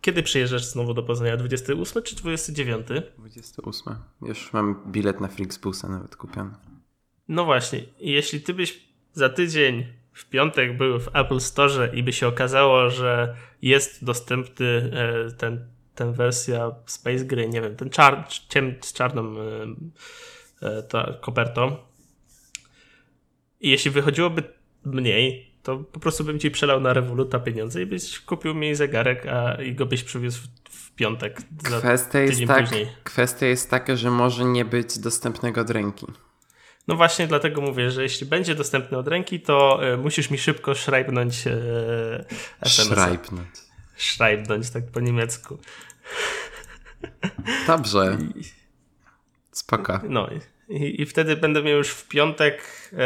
kiedy 0.00 0.22
przyjeżdżasz 0.22 0.64
znowu 0.64 0.94
do 0.94 1.02
Poznania? 1.02 1.36
28 1.36 2.02
czy 2.02 2.16
29? 2.16 2.86
28. 3.18 3.94
Już 4.22 4.52
mam 4.52 4.82
bilet 4.86 5.20
na 5.20 5.28
Flixbusa 5.28 5.88
nawet 5.88 6.16
kupiony. 6.16 6.50
No 7.28 7.44
właśnie, 7.44 7.84
jeśli 8.00 8.40
ty 8.40 8.54
byś 8.54 8.84
za 9.12 9.28
tydzień 9.28 9.86
w 10.20 10.26
piątek 10.26 10.76
były 10.76 11.00
w 11.00 11.08
Apple 11.16 11.40
Store 11.40 11.90
i 11.94 12.02
by 12.02 12.12
się 12.12 12.28
okazało, 12.28 12.90
że 12.90 13.36
jest 13.62 14.04
dostępny 14.04 14.66
e, 14.66 15.32
ten, 15.32 15.64
ten 15.94 16.12
wersja 16.12 16.72
Space 16.86 17.24
Gray, 17.24 17.48
nie 17.48 17.60
wiem, 17.60 17.76
ten 17.76 17.90
czar, 17.90 18.24
ciem, 18.48 18.74
z 18.80 18.92
czarną 18.92 19.34
e, 19.40 20.68
e, 20.68 20.82
ta 20.82 21.14
kopertą. 21.20 21.76
I 23.60 23.70
jeśli 23.70 23.90
wychodziłoby 23.90 24.42
mniej, 24.84 25.50
to 25.62 25.78
po 25.78 26.00
prostu 26.00 26.24
bym 26.24 26.38
ci 26.38 26.50
przelał 26.50 26.80
na 26.80 26.92
Revoluta 26.92 27.38
pieniądze 27.38 27.82
i 27.82 27.86
byś 27.86 28.20
kupił 28.20 28.54
mi 28.54 28.74
zegarek, 28.74 29.26
a 29.26 29.54
i 29.62 29.74
go 29.74 29.86
byś 29.86 30.04
przywiózł 30.04 30.40
w, 30.40 30.74
w 30.76 30.94
piątek. 30.94 31.42
Kwestia 31.78 32.20
jest, 32.20 32.40
tak, 32.46 32.66
kwestia 33.04 33.46
jest 33.46 33.70
taka, 33.70 33.96
że 33.96 34.10
może 34.10 34.44
nie 34.44 34.64
być 34.64 34.98
dostępnego 34.98 35.60
od 35.60 35.70
ręki. 35.70 36.06
No 36.90 36.96
właśnie 36.96 37.26
dlatego 37.26 37.60
mówię, 37.60 37.90
że 37.90 38.02
jeśli 38.02 38.26
będzie 38.26 38.54
dostępny 38.54 38.98
od 38.98 39.08
ręki, 39.08 39.40
to 39.40 39.80
y, 39.92 39.96
musisz 39.96 40.30
mi 40.30 40.38
szybko 40.38 40.74
szrajbnąć 40.74 41.46
y, 41.46 41.50
SMS. 42.60 42.98
Szrajbnąć. 42.98 43.48
Szrajbnąć, 43.96 44.70
tak 44.70 44.90
po 44.90 45.00
niemiecku. 45.00 45.58
Dobrze. 47.66 48.18
Spoko. 49.52 50.00
No 50.08 50.28
i, 50.68 51.02
i 51.02 51.06
wtedy 51.06 51.36
będę 51.36 51.62
miał 51.62 51.76
już 51.78 51.88
w 51.90 52.08
piątek 52.08 52.56
e, 52.92 52.96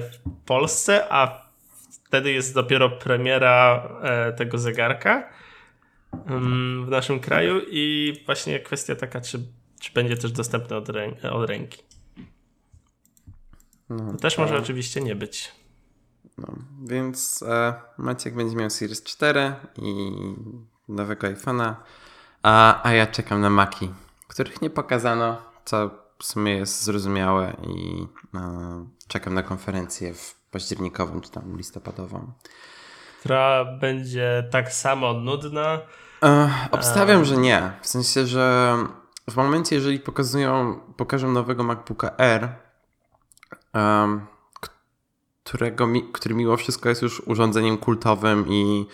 w 0.00 0.18
Polsce, 0.46 1.06
a 1.10 1.46
wtedy 2.04 2.32
jest 2.32 2.54
dopiero 2.54 2.90
premiera 2.90 3.88
e, 4.02 4.32
tego 4.32 4.58
zegarka 4.58 5.28
mm, 6.26 6.86
w 6.86 6.88
naszym 6.88 7.20
kraju 7.20 7.60
i 7.70 8.14
właśnie 8.26 8.60
kwestia 8.60 8.96
taka, 8.96 9.20
czy, 9.20 9.38
czy 9.80 9.92
będzie 9.92 10.16
też 10.16 10.32
dostępny 10.32 10.76
od, 10.76 10.88
rę 10.88 11.12
od 11.30 11.50
ręki. 11.50 11.86
No, 13.90 14.12
to 14.12 14.18
też 14.18 14.36
to... 14.36 14.42
może 14.42 14.58
oczywiście 14.58 15.00
nie 15.00 15.16
być. 15.16 15.52
No, 16.38 16.48
więc 16.84 17.44
e, 17.48 17.74
Maciek 17.98 18.34
będzie 18.34 18.56
miał 18.56 18.70
Series 18.70 19.02
4 19.02 19.54
i 19.76 20.12
nowego 20.88 21.26
iPhone'a, 21.26 21.74
a, 22.42 22.82
a 22.88 22.92
ja 22.92 23.06
czekam 23.06 23.40
na 23.40 23.50
Maki, 23.50 23.90
których 24.28 24.62
nie 24.62 24.70
pokazano, 24.70 25.42
co 25.64 25.90
w 26.18 26.24
sumie 26.24 26.56
jest 26.56 26.84
zrozumiałe 26.84 27.56
i 27.68 28.06
e, 28.34 28.86
czekam 29.08 29.34
na 29.34 29.42
konferencję 29.42 30.14
w 30.14 30.34
październikową 30.50 31.20
czy 31.20 31.30
tam 31.30 31.56
listopadową. 31.56 32.32
Która 33.20 33.64
będzie 33.64 34.48
tak 34.50 34.72
samo 34.72 35.12
nudna. 35.12 35.80
E, 36.22 36.50
obstawiam, 36.70 37.24
że 37.24 37.36
nie. 37.36 37.72
W 37.82 37.86
sensie, 37.86 38.26
że 38.26 38.76
w 39.30 39.36
momencie, 39.36 39.76
jeżeli 39.76 40.00
pokazują, 40.00 40.80
pokażą 40.96 41.32
nowego 41.32 41.62
MacBooka 41.62 42.16
R, 42.18 42.65
którego, 45.44 45.88
który 46.12 46.34
mimo 46.34 46.56
wszystko 46.56 46.88
jest 46.88 47.02
już 47.02 47.22
urządzeniem 47.26 47.78
kultowym 47.78 48.48
i 48.48 48.86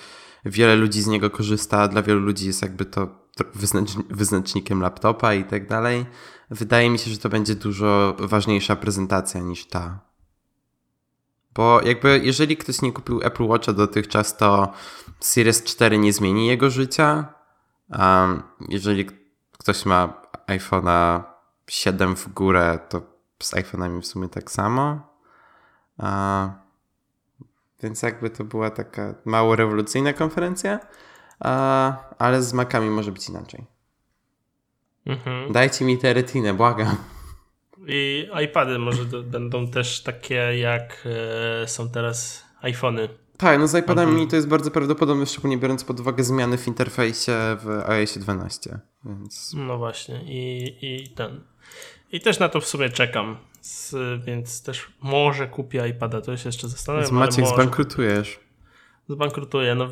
wiele 0.44 0.76
ludzi 0.76 1.03
z 1.03 1.07
niego 1.07 1.30
korzysta, 1.30 1.88
dla 1.88 2.03
wielu 2.03 2.20
ludzi 2.20 2.46
jest 2.46 2.62
jakby 2.62 2.84
to 2.84 3.22
wyznacznikiem 4.11 4.80
laptopa 4.80 5.34
i 5.34 5.44
tak 5.44 5.68
dalej. 5.68 6.07
Wydaje 6.50 6.90
mi 6.90 6.98
się, 6.98 7.11
że 7.11 7.18
to 7.18 7.28
będzie 7.28 7.55
dużo 7.55 8.16
ważniejsza 8.18 8.76
prezentacja 8.76 9.40
niż 9.40 9.66
ta. 9.66 10.00
Bo 11.55 11.80
jakby 11.82 12.20
jeżeli 12.24 12.57
ktoś 12.57 12.82
nie 12.82 12.92
kupił 12.92 13.20
Apple 13.22 13.44
Watcha 13.44 13.72
dotychczas, 13.72 14.36
to 14.36 14.72
Series 15.20 15.64
4 15.64 15.98
nie 15.98 16.12
zmieni 16.12 16.46
jego 16.46 16.70
życia. 16.70 17.34
Um, 17.98 18.42
jeżeli 18.68 19.07
ktoś 19.59 19.86
ma 19.86 20.22
iPhone'a 20.46 21.22
7 21.68 22.16
w 22.16 22.28
górę, 22.28 22.78
to 22.88 23.12
z 23.45 23.55
iPhone'ami 23.55 24.01
w 24.01 24.07
sumie 24.07 24.28
tak 24.28 24.51
samo. 24.51 25.01
A, 25.99 26.49
więc 27.82 28.03
jakby 28.03 28.30
to 28.30 28.45
była 28.45 28.70
taka 28.70 29.14
mało 29.24 29.57
rewolucyjna 29.57 30.12
konferencja, 30.12 30.80
a, 31.40 31.97
ale 32.18 32.43
z 32.43 32.53
Macami 32.53 32.90
może 32.90 33.12
być 33.12 33.28
inaczej. 33.28 33.64
Mhm. 35.07 35.53
Dajcie 35.53 35.84
mi 35.84 35.99
tę 35.99 36.14
retinę, 36.14 36.55
błagam. 36.55 36.97
I 37.88 38.28
iPady 38.45 38.78
może 38.78 39.05
do, 39.05 39.22
będą 39.22 39.68
też 39.68 40.03
takie 40.03 40.34
jak 40.59 41.09
e, 41.62 41.68
są 41.68 41.90
teraz 41.90 42.45
iPhony. 42.62 43.09
Tak, 43.36 43.59
no 43.59 43.68
z 43.68 43.74
iPadami 43.74 44.11
mhm. 44.11 44.28
to 44.28 44.36
jest 44.36 44.49
bardzo 44.49 44.70
prawdopodobne, 44.70 45.26
szczególnie 45.26 45.59
biorąc 45.59 45.84
pod 45.84 46.01
uwagę 46.01 46.24
zmiany 46.24 46.59
w 46.59 46.68
interfejsie 46.68 47.32
w 47.61 47.90
iOS 47.90 48.18
12. 48.18 48.78
Więc... 49.05 49.55
No 49.57 49.78
właśnie 49.78 50.22
i, 50.26 50.76
i 50.82 51.09
ten. 51.09 51.40
I 52.13 52.21
też 52.21 52.39
na 52.39 52.49
to 52.49 52.61
w 52.61 52.67
sumie 52.67 52.91
czekam 52.91 53.37
więc 54.27 54.63
też 54.63 54.87
może 55.01 55.49
kupię 55.49 55.89
iPada, 55.89 56.21
to 56.21 56.37
się 56.37 56.49
jeszcze 56.49 56.69
zastanawiam. 56.69 57.05
Więc 57.05 57.13
Maciek, 57.13 57.47
zbankrutujesz. 57.47 58.41
Zbankrutuję, 59.09 59.75
no 59.75 59.89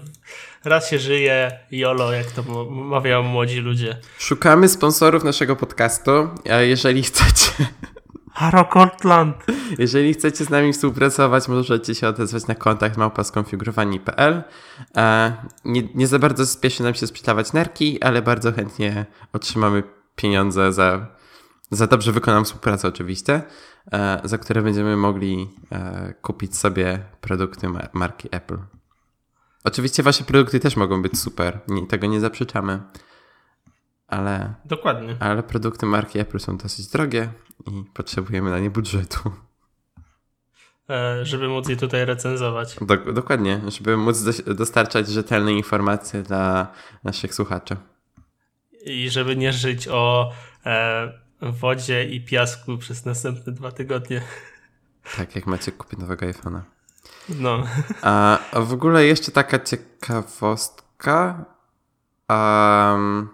raz 0.64 0.91
się 0.91 0.99
żyje, 0.99 1.59
jolo, 1.71 2.12
jak 2.12 2.31
to 2.31 2.43
mawiają 2.71 3.23
młodzi 3.23 3.61
ludzie. 3.61 3.97
Szukamy 4.18 4.68
sponsorów 4.68 5.25
naszego 5.25 5.57
podcastu, 5.57 6.11
a 6.51 6.55
jeżeli 6.55 7.03
chcecie... 7.03 7.53
Haro 8.35 8.68
Jeżeli 9.79 10.14
chcecie 10.14 10.45
z 10.45 10.51
nami 10.51 10.73
współpracować, 10.73 11.49
możecie 11.49 11.95
się 11.95 12.09
odezwać 12.09 12.47
na 12.47 12.55
kontakt 12.55 12.97
małpa.skonfigurowani.pl. 12.97 14.43
E, 14.97 15.33
nie, 15.64 15.83
nie 15.95 16.07
za 16.07 16.18
bardzo 16.18 16.47
spieszy 16.47 16.83
nam 16.83 16.95
się 16.95 17.07
sprzedawać 17.07 17.53
nerki, 17.53 18.03
ale 18.03 18.23
bardzo 18.23 18.53
chętnie 18.53 19.07
otrzymamy 19.33 19.83
pieniądze 20.16 20.73
za 20.73 21.07
za 21.71 21.87
dobrze 21.87 22.12
wykonam 22.12 22.45
współpracę 22.45 22.89
oczywiście, 22.89 23.43
e, 23.93 24.21
za 24.25 24.39
które 24.39 24.62
będziemy 24.62 24.97
mogli 24.97 25.51
e, 25.73 26.14
kupić 26.23 26.57
sobie 26.57 27.05
produkty 27.21 27.66
marki 27.93 28.29
Apple. 28.31 28.59
Oczywiście 29.64 30.03
wasze 30.03 30.25
produkty 30.25 30.61
też 30.61 30.77
mogą 30.77 31.03
być 31.03 31.18
super, 31.18 31.61
tego 31.89 32.07
nie 32.07 32.21
zaprzeczamy. 32.21 32.81
Ale, 34.07 34.55
Dokładnie. 34.64 35.16
ale 35.21 35.43
produkty 35.43 35.87
marki 35.87 36.18
Apple 36.18 36.39
są 36.39 36.57
dosyć 36.57 36.87
drogie 36.87 37.33
i 37.66 37.85
potrzebujemy 37.95 38.51
na 38.51 38.59
nie 38.59 38.71
budżetu. 38.71 39.33
E, 40.91 41.25
żeby 41.25 41.49
móc 41.49 41.68
je 41.68 41.77
tutaj 41.77 42.05
recenzować. 42.05 42.77
Dok 42.81 43.12
dokładnie, 43.12 43.61
żeby 43.68 43.97
móc 43.97 44.23
dostarczać 44.47 45.09
rzetelne 45.09 45.53
informacje 45.53 46.23
dla 46.23 46.73
naszych 47.05 47.35
słuchaczy. 47.35 47.77
I 48.85 49.11
żeby 49.11 49.37
nie 49.37 49.53
żyć 49.53 49.89
o 49.89 50.33
e, 50.66 51.20
wodzie 51.43 52.05
i 52.05 52.24
piasku 52.24 52.78
przez 52.78 53.05
następne 53.05 53.53
dwa 53.53 53.72
tygodnie. 53.72 54.22
Tak, 55.16 55.36
jak 55.36 55.47
macie 55.47 55.72
kupić 55.72 55.99
nowego 55.99 56.26
iPhone'a. 56.26 56.61
No. 57.28 57.64
A 58.03 58.38
w 58.55 58.72
ogóle 58.72 59.07
jeszcze 59.07 59.32
taka 59.32 59.59
ciekawostka. 59.59 61.45
Um, 62.28 63.28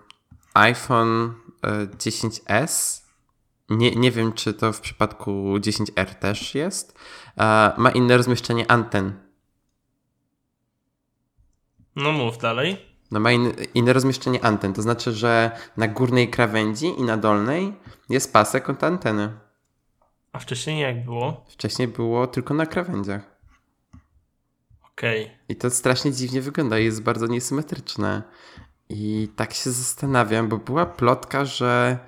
iPhone 0.54 1.34
10s. 1.98 3.02
E, 3.02 3.07
nie, 3.68 3.90
nie 3.96 4.11
wiem, 4.11 4.32
czy 4.32 4.54
to 4.54 4.72
w 4.72 4.80
przypadku 4.80 5.54
10R 5.59 6.14
też 6.14 6.54
jest. 6.54 6.98
ma 7.76 7.90
inne 7.94 8.16
rozmieszczenie 8.16 8.70
anten. 8.70 9.20
No 11.96 12.12
mów 12.12 12.38
dalej. 12.38 12.95
No 13.11 13.20
ma 13.20 13.32
in, 13.32 13.52
inne 13.74 13.92
rozmieszczenie 13.92 14.44
anten, 14.44 14.72
to 14.72 14.82
znaczy, 14.82 15.12
że 15.12 15.50
na 15.76 15.88
górnej 15.88 16.30
krawędzi 16.30 16.86
i 16.86 17.02
na 17.02 17.16
dolnej 17.16 17.72
jest 18.09 18.32
pasek 18.32 18.70
od 18.70 18.84
anteny. 18.84 19.32
A 20.32 20.38
wcześniej 20.38 20.80
jak 20.80 21.04
było? 21.04 21.44
Wcześniej 21.48 21.88
było 21.88 22.26
tylko 22.26 22.54
na 22.54 22.66
krawędziach. 22.66 23.36
Okej. 24.92 25.24
Okay. 25.24 25.36
I 25.48 25.57
to 25.57 25.70
strasznie 25.70 26.12
dziwnie 26.12 26.40
wygląda, 26.40 26.78
jest 26.78 27.02
bardzo 27.02 27.26
niesymetryczne. 27.26 28.22
I 28.88 29.28
tak 29.36 29.54
się 29.54 29.70
zastanawiam, 29.70 30.48
bo 30.48 30.59
była 30.59 30.86
plotka, 30.86 31.44
że 31.44 31.98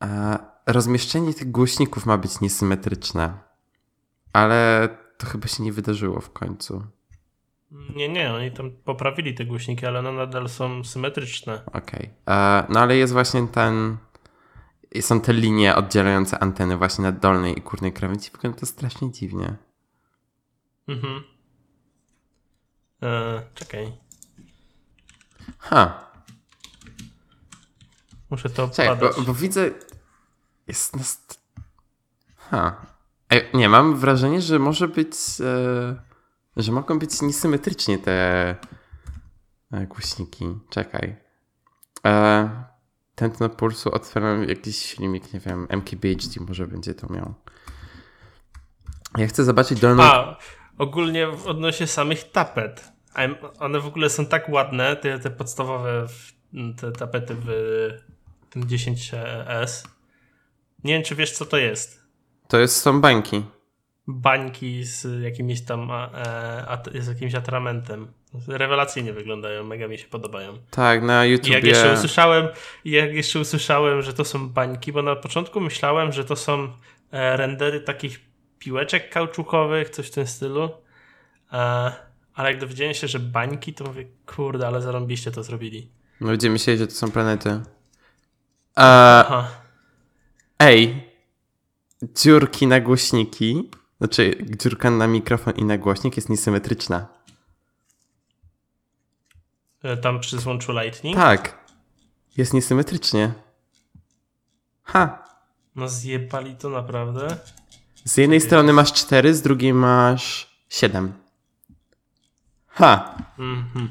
a, 0.00 0.38
rozmieszczenie 0.66 1.34
tych 1.34 1.50
głośników 1.50 2.06
ma 2.06 2.18
być 2.18 2.40
niesymetryczne. 2.40 3.38
Ale 4.32 4.88
to 5.18 5.26
chyba 5.26 5.48
się 5.48 5.62
nie 5.62 5.72
wydarzyło 5.72 6.20
w 6.20 6.30
końcu. 6.30 6.82
Nie, 7.96 8.08
nie, 8.08 8.32
oni 8.32 8.52
tam 8.52 8.70
poprawili 8.70 9.34
te 9.34 9.44
głośniki, 9.44 9.86
ale 9.86 9.98
one 9.98 10.12
nadal 10.12 10.48
są 10.48 10.84
symetryczne. 10.84 11.62
Okej. 11.66 12.10
Okay. 12.24 12.64
No 12.68 12.80
ale 12.80 12.96
jest 12.96 13.12
właśnie 13.12 13.48
ten. 13.48 13.96
Są 15.00 15.20
te 15.20 15.32
linie 15.32 15.74
oddzielające 15.74 16.38
anteny 16.38 16.76
właśnie 16.76 17.02
na 17.02 17.12
dolnej 17.12 17.58
i 17.58 17.60
górnej 17.60 17.92
krawędzi. 17.92 18.30
Wygląda 18.32 18.58
to 18.58 18.66
strasznie 18.66 19.12
dziwnie. 19.12 19.56
Mhm. 20.88 21.22
Eee, 23.02 23.40
czekaj. 23.54 23.92
Ha. 25.58 26.10
Muszę 28.30 28.50
to 28.50 28.68
Czekaj, 28.68 28.96
bo, 28.96 29.22
bo, 29.22 29.34
widzę. 29.34 29.70
Jest. 30.66 30.96
Nast... 30.96 31.40
Ha. 32.36 32.86
nie, 33.54 33.68
mam 33.68 33.96
wrażenie, 33.96 34.40
że 34.40 34.58
może 34.58 34.88
być. 34.88 35.14
E 35.40 36.05
że 36.56 36.72
mogą 36.72 36.98
być 36.98 37.22
niesymetrycznie 37.22 37.98
te 37.98 38.56
e, 39.72 39.86
głośniki. 39.86 40.44
Czekaj. 40.70 41.16
E, 42.06 42.50
tętno 43.14 43.48
pulsu 43.48 43.94
otwieram 43.94 44.44
jakiś 44.48 44.94
filmik, 44.94 45.32
nie 45.32 45.40
wiem, 45.40 45.66
MKBHD 45.70 46.40
może 46.48 46.66
będzie 46.66 46.94
to 46.94 47.12
miał. 47.12 47.34
Ja 49.16 49.26
chcę 49.26 49.44
zobaczyć 49.44 49.80
dolną... 49.80 50.02
A, 50.02 50.38
ogólnie 50.78 51.28
odnośnie 51.28 51.86
samych 51.86 52.30
tapet. 52.30 52.92
One 53.58 53.80
w 53.80 53.86
ogóle 53.86 54.10
są 54.10 54.26
tak 54.26 54.48
ładne, 54.48 54.96
te, 54.96 55.18
te 55.18 55.30
podstawowe 55.30 56.06
te 56.80 56.92
tapety 56.92 57.34
w 57.34 57.48
tym 58.50 58.62
10S. 58.62 59.86
Nie 60.84 60.94
wiem, 60.94 61.02
czy 61.02 61.14
wiesz, 61.14 61.32
co 61.32 61.46
to 61.46 61.56
jest. 61.56 62.06
To 62.48 62.58
jest, 62.58 62.76
są 62.76 63.00
bańki 63.00 63.44
bańki 64.06 64.84
z 64.84 65.22
jakimś 65.22 65.60
tam 65.60 65.90
e, 65.90 67.02
z 67.02 67.08
jakimś 67.08 67.34
atramentem. 67.34 68.12
Rewelacyjnie 68.48 69.12
wyglądają, 69.12 69.64
mega 69.64 69.88
mi 69.88 69.98
się 69.98 70.08
podobają. 70.08 70.58
Tak, 70.70 71.02
na 71.02 71.24
YouTube. 71.24 71.48
Jak 71.48 71.64
jeszcze 71.64 71.92
usłyszałem, 71.92 72.48
jak 72.84 73.14
jeszcze 73.14 73.40
usłyszałem, 73.40 74.02
że 74.02 74.12
to 74.12 74.24
są 74.24 74.48
bańki, 74.48 74.92
bo 74.92 75.02
na 75.02 75.16
początku 75.16 75.60
myślałem, 75.60 76.12
że 76.12 76.24
to 76.24 76.36
są 76.36 76.68
e, 77.12 77.36
rendery 77.36 77.80
takich 77.80 78.20
piłeczek 78.58 79.10
kauczukowych, 79.10 79.90
coś 79.90 80.06
w 80.06 80.10
tym 80.10 80.26
stylu. 80.26 80.70
E, 81.52 81.92
ale 82.34 82.50
jak 82.50 82.60
dowiedziałem 82.60 82.94
się, 82.94 83.08
że 83.08 83.18
bańki, 83.18 83.74
to 83.74 83.84
mówię, 83.84 84.06
kurde, 84.26 84.66
ale 84.66 84.82
zarąbiście 84.82 85.30
to 85.30 85.42
zrobili. 85.42 85.88
No 86.20 86.26
będziemy 86.26 86.52
myśleli, 86.52 86.78
że 86.78 86.86
to 86.86 86.92
są 86.92 87.10
planety. 87.10 87.60
Aha. 88.74 89.48
Ej, 90.58 91.02
dziurki 92.02 92.66
na 92.66 92.80
głośniki, 92.80 93.70
znaczy 93.98 94.44
dziurka 94.58 94.90
na 94.90 95.06
mikrofon 95.06 95.54
i 95.54 95.64
na 95.64 95.78
głośnik 95.78 96.16
jest 96.16 96.28
niesymetryczna. 96.28 97.06
E, 99.82 99.96
tam 99.96 100.20
przy 100.20 100.38
złączu 100.38 100.72
Lightning? 100.72 101.16
Tak. 101.16 101.58
Jest 102.36 102.54
niesymetrycznie. 102.54 103.32
Ha. 104.82 105.24
No 105.76 105.88
zjebali 105.88 106.56
to 106.56 106.68
naprawdę. 106.68 107.36
Z 108.04 108.16
jednej 108.16 108.40
strony 108.40 108.72
masz 108.72 108.92
4, 108.92 109.34
z 109.34 109.42
drugiej 109.42 109.74
masz 109.74 110.56
7. 110.68 111.12
Ha. 112.68 113.14
Mhm. 113.38 113.88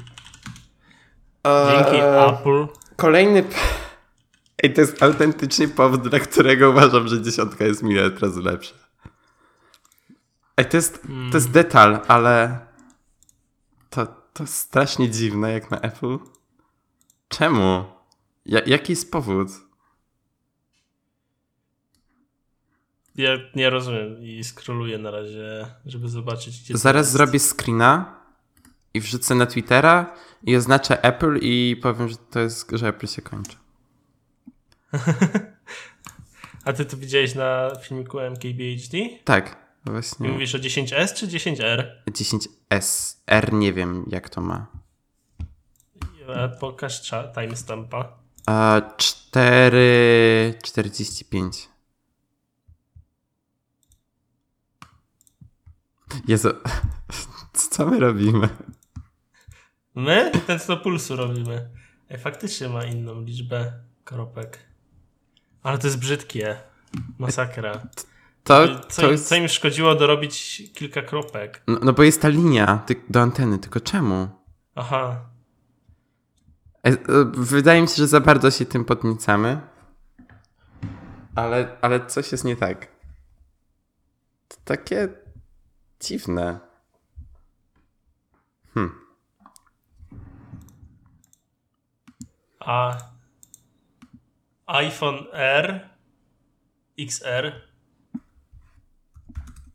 Dzięki 1.44 1.96
eee, 1.96 2.30
Apple. 2.30 2.66
Kolejny. 2.96 3.44
Ej, 4.62 4.74
to 4.74 4.80
jest 4.80 5.02
autentycznie 5.02 5.68
powód, 5.68 6.08
dla 6.08 6.20
którego 6.20 6.70
uważam, 6.70 7.08
że 7.08 7.22
dziesiątka 7.22 7.64
jest 7.64 7.82
miliard 7.82 8.20
razy 8.20 8.42
lepsza. 8.42 8.74
Ej, 10.56 10.66
to 10.66 10.76
jest, 10.76 11.02
to 11.30 11.36
jest 11.36 11.50
detal, 11.50 12.00
ale 12.08 12.66
to, 13.90 14.06
to 14.32 14.46
strasznie 14.46 15.10
dziwne 15.10 15.52
jak 15.52 15.70
na 15.70 15.80
Apple. 15.80 16.18
Czemu? 17.28 17.84
Ja, 18.46 18.60
jaki 18.66 18.92
jest 18.92 19.12
powód? 19.12 19.48
Ja 23.14 23.30
nie 23.54 23.70
rozumiem 23.70 24.22
i 24.22 24.44
skroluję 24.44 24.98
na 24.98 25.10
razie, 25.10 25.66
żeby 25.86 26.08
zobaczyć. 26.08 26.60
Gdzie 26.62 26.78
Zaraz 26.78 27.12
zrobię 27.12 27.38
screena 27.38 28.20
i 28.94 29.00
wrzucę 29.00 29.34
na 29.34 29.46
Twittera 29.46 30.14
i 30.42 30.56
oznaczę 30.56 31.04
Apple 31.04 31.38
i 31.42 31.76
powiem, 31.82 32.08
że 32.08 32.16
to 32.16 32.40
jest, 32.40 32.70
że 32.72 32.88
Apple 32.88 33.06
się 33.06 33.22
kończy. 33.22 33.56
A 36.64 36.72
ty 36.72 36.84
to 36.84 36.96
widziałeś 36.96 37.34
na 37.34 37.70
filmiku 37.82 38.20
MKBHD? 38.20 38.98
Tak, 39.24 39.65
właśnie. 39.86 40.28
Mówisz 40.28 40.54
o 40.54 40.58
10S 40.58 41.14
czy 41.14 41.26
10R? 41.26 41.84
10S. 42.10 43.16
R 43.26 43.52
nie 43.52 43.72
wiem 43.72 44.04
jak 44.08 44.28
to 44.28 44.40
ma. 44.40 44.66
Pokaż 46.60 47.10
timestampa. 47.34 48.18
A 48.46 48.80
4,45. 48.96 51.68
Jezu, 56.28 56.48
co 57.70 57.86
my 57.86 58.00
robimy? 58.00 58.48
My? 59.94 60.32
Ten 60.46 60.58
co 60.58 60.76
pulsu 60.76 61.16
robimy. 61.16 61.70
Ej, 62.10 62.18
faktycznie 62.18 62.68
ma 62.68 62.84
inną 62.84 63.22
liczbę 63.22 63.72
kropek. 64.04 64.58
Ale 65.62 65.78
to 65.78 65.86
jest 65.86 65.98
brzydkie. 65.98 66.56
Masakra. 67.18 67.82
To, 68.46 68.80
co, 68.88 69.02
to 69.02 69.10
jest... 69.10 69.28
co 69.28 69.36
im 69.36 69.48
szkodziło 69.48 69.94
dorobić 69.94 70.62
kilka 70.74 71.02
kropek? 71.02 71.62
No, 71.66 71.78
no 71.82 71.92
bo 71.92 72.02
jest 72.02 72.22
ta 72.22 72.28
linia 72.28 72.84
do 73.08 73.20
anteny, 73.20 73.58
tylko 73.58 73.80
czemu? 73.80 74.28
Aha. 74.74 75.20
E, 76.84 76.88
e, 76.88 76.96
wydaje 77.34 77.82
mi 77.82 77.88
się, 77.88 77.94
że 77.94 78.06
za 78.06 78.20
bardzo 78.20 78.50
się 78.50 78.66
tym 78.66 78.84
podnicamy. 78.84 79.60
Ale, 81.34 81.76
ale 81.80 82.06
coś 82.06 82.32
jest 82.32 82.44
nie 82.44 82.56
tak. 82.56 82.86
To 84.48 84.56
takie 84.64 85.08
dziwne. 86.00 86.60
Hmm. 88.74 89.00
A 92.60 92.98
iPhone 94.66 95.18
R 95.32 95.90
XR 96.98 97.66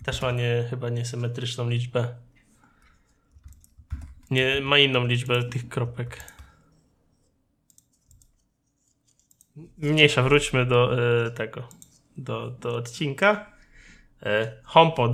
też 0.03 0.21
ma 0.21 0.31
nie, 0.31 0.67
chyba 0.69 0.89
niesymetryczną 0.89 1.69
liczbę. 1.69 2.15
Nie, 4.31 4.61
ma 4.61 4.77
inną 4.77 5.05
liczbę 5.05 5.43
tych 5.43 5.69
kropek. 5.69 6.23
Mniejsza, 9.77 10.23
wróćmy 10.23 10.65
do 10.65 10.97
y, 11.27 11.31
tego, 11.31 11.67
do, 12.17 12.49
do 12.49 12.75
odcinka. 12.75 13.45
Y, 14.23 14.27
HomePod. 14.63 15.11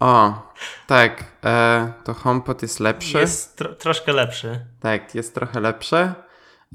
O, 0.00 0.42
tak, 0.86 1.24
e, 1.44 1.92
to 2.04 2.14
HomePod 2.14 2.62
jest 2.62 2.80
lepszy. 2.80 3.18
Jest 3.18 3.56
tro 3.56 3.74
troszkę 3.74 4.12
lepszy. 4.12 4.66
Tak, 4.80 5.14
jest 5.14 5.34
trochę 5.34 5.60
lepszy. 5.60 6.12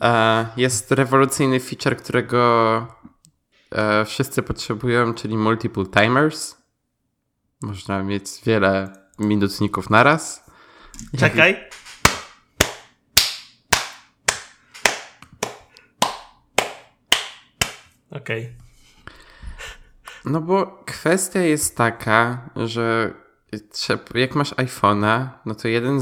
E, 0.03 0.47
jest 0.57 0.91
rewolucyjny 0.91 1.59
feature, 1.59 1.97
którego 1.97 2.87
e, 3.71 4.05
wszyscy 4.05 4.43
potrzebują, 4.43 5.13
czyli 5.13 5.37
multiple 5.37 5.85
timers. 5.85 6.64
Można 7.65 8.03
mieć 8.03 8.25
wiele 8.45 8.93
minutników 9.19 9.89
naraz. 9.89 10.45
Czekaj. 11.17 11.57
Okej. 18.11 18.43
Okay. 18.43 18.53
No 20.25 20.41
bo 20.41 20.83
kwestia 20.85 21.41
jest 21.41 21.77
taka, 21.77 22.49
że 22.55 23.13
jak 24.15 24.35
masz 24.35 24.53
iPhone'a, 24.53 25.29
no 25.45 25.55
to 25.55 25.67
jeden 25.67 26.01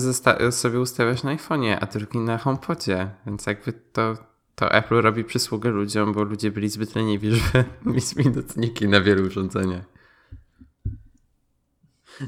sobie 0.52 0.80
ustawiasz 0.80 1.24
na 1.24 1.36
iPhone'ie, 1.36 1.78
a 1.82 1.86
drugi 1.86 2.20
na 2.20 2.38
HomePodzie, 2.38 3.10
więc 3.26 3.46
jakby 3.46 3.74
to, 3.74 4.18
to 4.56 4.72
Apple 4.72 5.02
robi 5.02 5.24
przysługę 5.24 5.70
ludziom, 5.70 6.14
bo 6.14 6.24
ludzie 6.24 6.52
byli 6.52 6.70
zbyt 6.70 6.96
leniwi, 6.96 7.32
żeby 7.36 7.66
mieć 7.86 8.16
minutniki 8.16 8.88
na 8.88 9.02
wielu 9.02 9.28
urządzeniach. 9.28 9.94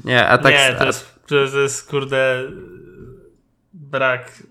Nie, 0.04 0.28
a 0.28 0.38
tak... 0.38 0.52
Nie, 0.52 0.74
to 0.78 0.86
jest, 0.86 1.20
to 1.26 1.36
jest 1.36 1.90
kurde 1.90 2.42
brak 3.72 4.42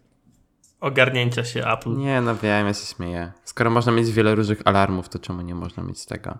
ogarnięcia 0.79 1.43
się 1.43 1.67
Apple. 1.67 1.97
Nie, 1.97 2.21
no 2.21 2.36
wiem, 2.36 2.67
ja 2.67 2.73
się 2.73 2.95
śmieję. 2.95 3.31
Skoro 3.43 3.69
można 3.69 3.91
mieć 3.91 4.11
wiele 4.11 4.36
różnych 4.36 4.61
alarmów, 4.65 5.09
to 5.09 5.19
czemu 5.19 5.41
nie 5.41 5.55
można 5.55 5.83
mieć 5.83 6.05
tego? 6.05 6.38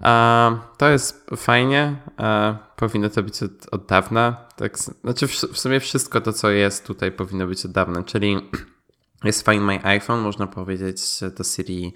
Uh, 0.00 0.58
to 0.78 0.88
jest 0.88 1.30
fajnie. 1.36 1.96
Uh, 2.18 2.56
powinno 2.76 3.08
to 3.08 3.22
być 3.22 3.42
od, 3.42 3.50
od 3.70 3.86
dawna. 3.86 4.46
Tak, 4.56 4.78
znaczy, 4.78 5.26
w, 5.26 5.30
w 5.30 5.58
sumie 5.58 5.80
wszystko 5.80 6.20
to, 6.20 6.32
co 6.32 6.50
jest 6.50 6.86
tutaj, 6.86 7.12
powinno 7.12 7.46
być 7.46 7.64
od 7.64 7.72
dawna. 7.72 8.02
Czyli 8.02 8.50
jest 9.24 9.44
Find 9.44 9.62
My 9.62 9.84
iPhone, 9.84 10.20
można 10.20 10.46
powiedzieć 10.46 11.00
do 11.38 11.44
Siri, 11.44 11.94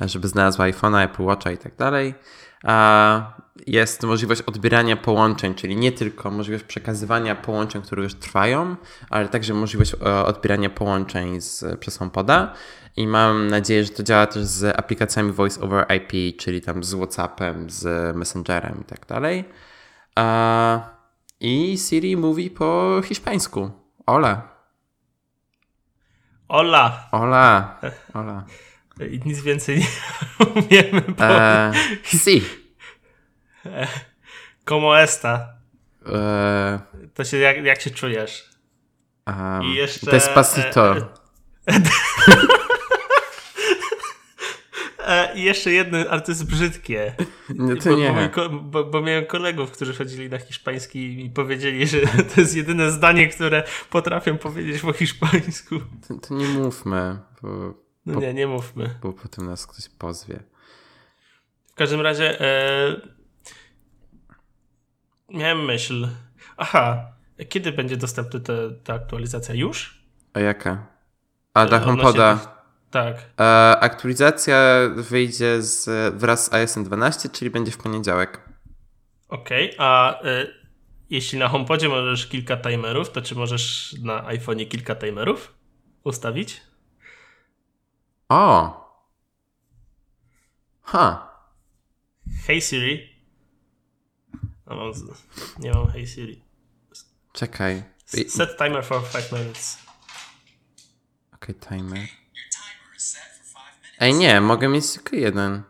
żeby 0.00 0.28
znalazła 0.28 0.66
iPhone'a, 0.66 1.04
Apple 1.04 1.22
Watcha 1.22 1.50
i 1.50 1.58
tak 1.58 1.76
dalej 1.76 2.14
jest 3.66 4.02
możliwość 4.02 4.42
odbierania 4.42 4.96
połączeń, 4.96 5.54
czyli 5.54 5.76
nie 5.76 5.92
tylko 5.92 6.30
możliwość 6.30 6.64
przekazywania 6.64 7.34
połączeń, 7.34 7.82
które 7.82 8.02
już 8.02 8.14
trwają, 8.14 8.76
ale 9.10 9.28
także 9.28 9.54
możliwość 9.54 9.94
e, 9.94 10.24
odbierania 10.24 10.70
połączeń 10.70 11.40
z, 11.40 11.78
przez 11.80 11.98
HomePoda. 11.98 12.54
I 12.96 13.06
mam 13.06 13.48
nadzieję, 13.48 13.84
że 13.84 13.90
to 13.90 14.02
działa 14.02 14.26
też 14.26 14.44
z 14.44 14.78
aplikacjami 14.78 15.32
Voice 15.32 15.60
over 15.60 15.86
IP, 15.96 16.38
czyli 16.38 16.60
tam 16.60 16.84
z 16.84 16.94
WhatsAppem, 16.94 17.70
z 17.70 18.16
Messengerem 18.16 18.80
i 18.80 18.84
tak 18.84 19.06
dalej. 19.06 19.44
I 21.40 21.78
Siri 21.78 22.16
mówi 22.16 22.50
po 22.50 23.00
hiszpańsku. 23.04 23.70
Hola. 24.06 24.48
Hola. 26.48 27.08
Hola. 27.10 27.80
Hola. 28.12 28.44
I 29.12 29.20
nic 29.24 29.40
więcej 29.40 29.78
nie 29.78 29.86
umiemy 30.46 31.02
powiedzieć. 31.02 31.20
Eee, 31.20 32.18
si. 32.18 32.63
Como 34.64 35.00
esta? 35.00 35.48
Eee, 36.06 36.78
to 37.14 37.24
się, 37.24 37.36
jak, 37.36 37.64
jak 37.64 37.80
się 37.80 37.90
czujesz? 37.90 38.50
Um, 39.26 39.62
I 39.62 39.74
jeszcze... 39.74 40.10
Despacito. 40.10 40.96
E, 40.96 41.80
e, 44.98 45.34
I 45.36 45.42
jeszcze 45.42 45.70
to 46.24 46.32
jest 46.32 46.46
brzydkie. 46.46 47.14
No 47.54 47.76
to 47.76 47.90
bo, 47.90 47.96
nie. 47.96 48.30
Bo, 48.36 48.48
bo, 48.50 48.84
bo, 48.84 49.02
miałem 49.02 49.26
kolegów, 49.26 49.70
którzy 49.70 49.94
chodzili 49.94 50.30
na 50.30 50.38
hiszpański 50.38 51.24
i 51.26 51.30
powiedzieli, 51.30 51.86
że 51.86 52.00
to 52.34 52.40
jest 52.40 52.56
jedyne 52.56 52.90
zdanie, 52.90 53.28
które 53.28 53.62
potrafią 53.90 54.38
powiedzieć 54.38 54.82
po 54.82 54.92
hiszpańsku. 54.92 55.80
To, 56.08 56.14
to 56.28 56.34
nie 56.34 56.46
mówmy. 56.46 57.18
Bo 57.42 57.74
no 58.06 58.20
nie, 58.20 58.34
nie 58.34 58.46
mówmy. 58.46 58.94
Bo 59.02 59.12
potem 59.12 59.46
nas 59.46 59.66
ktoś 59.66 59.88
pozwie. 59.88 60.40
W 61.66 61.74
każdym 61.74 62.00
razie 62.00 62.40
e... 62.40 63.13
miałem 65.30 65.64
myśl. 65.64 66.08
Aha, 66.56 67.12
kiedy 67.48 67.72
będzie 67.72 67.96
dostępna 67.96 68.40
ta 68.84 68.94
aktualizacja? 68.94 69.54
Już? 69.54 70.04
A 70.34 70.40
jaka? 70.40 70.86
A 71.54 71.66
dla 71.66 71.80
HomePoda. 71.80 72.54
Tak. 72.90 73.16
E, 73.40 73.76
aktualizacja 73.80 74.56
wyjdzie 74.96 75.62
z, 75.62 76.14
wraz 76.14 76.44
z 76.44 76.52
iOS 76.52 76.78
12, 76.78 77.28
czyli 77.28 77.50
będzie 77.50 77.72
w 77.72 77.78
poniedziałek. 77.78 78.48
Okej, 79.28 79.74
okay, 79.74 79.86
a 79.86 80.20
e, 80.22 80.46
jeśli 81.10 81.38
na 81.38 81.48
HomePodzie 81.48 81.88
możesz 81.88 82.26
kilka 82.26 82.56
timerów, 82.56 83.10
to 83.10 83.22
czy 83.22 83.34
możesz 83.34 83.96
na 84.02 84.22
iPhone'ie 84.22 84.68
kilka 84.68 84.94
timerów 84.94 85.54
ustawić? 86.04 86.62
O! 88.28 88.84
Ha. 90.82 91.34
Hey 92.46 92.60
Siri. 92.60 93.13
No, 94.66 94.76
mam, 94.76 94.92
nie 95.58 95.72
mam 95.72 95.86
Hey 95.86 96.06
Siri. 96.06 96.42
Czekaj. 97.32 97.82
Set 98.28 98.58
timer 98.58 98.84
for 98.84 99.02
5 99.12 99.32
minutes. 99.32 99.78
Okej, 101.32 101.56
okay, 101.56 101.78
timer. 101.78 102.08
Ej, 103.98 104.14
nie, 104.14 104.40
mogę 104.40 104.68
mieć 104.68 104.92
tylko 104.92 105.16
jeden. 105.16 105.62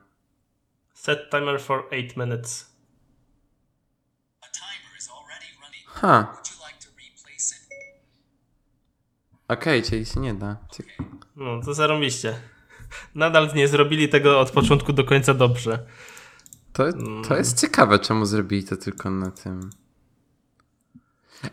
Set 0.94 1.30
timer 1.30 1.60
for 1.60 1.84
8 1.86 2.08
minutes. 2.16 2.74
Ha. 5.86 6.42
Okej, 9.48 9.78
okay, 9.78 9.90
czyli 9.90 10.06
się 10.06 10.20
nie 10.20 10.34
da. 10.34 10.56
No, 11.36 11.60
to 11.64 11.74
zarobiście. 11.74 12.40
Nadal 13.14 13.54
nie 13.54 13.68
zrobili 13.68 14.08
tego 14.08 14.40
od 14.40 14.50
początku 14.50 14.92
do 14.92 15.04
końca 15.04 15.34
dobrze. 15.34 15.86
To, 16.74 16.84
to 17.28 17.36
jest 17.36 17.60
ciekawe, 17.60 17.98
czemu 17.98 18.26
zrobili 18.26 18.64
to 18.64 18.76
tylko 18.76 19.10
na 19.10 19.30
tym. 19.30 19.70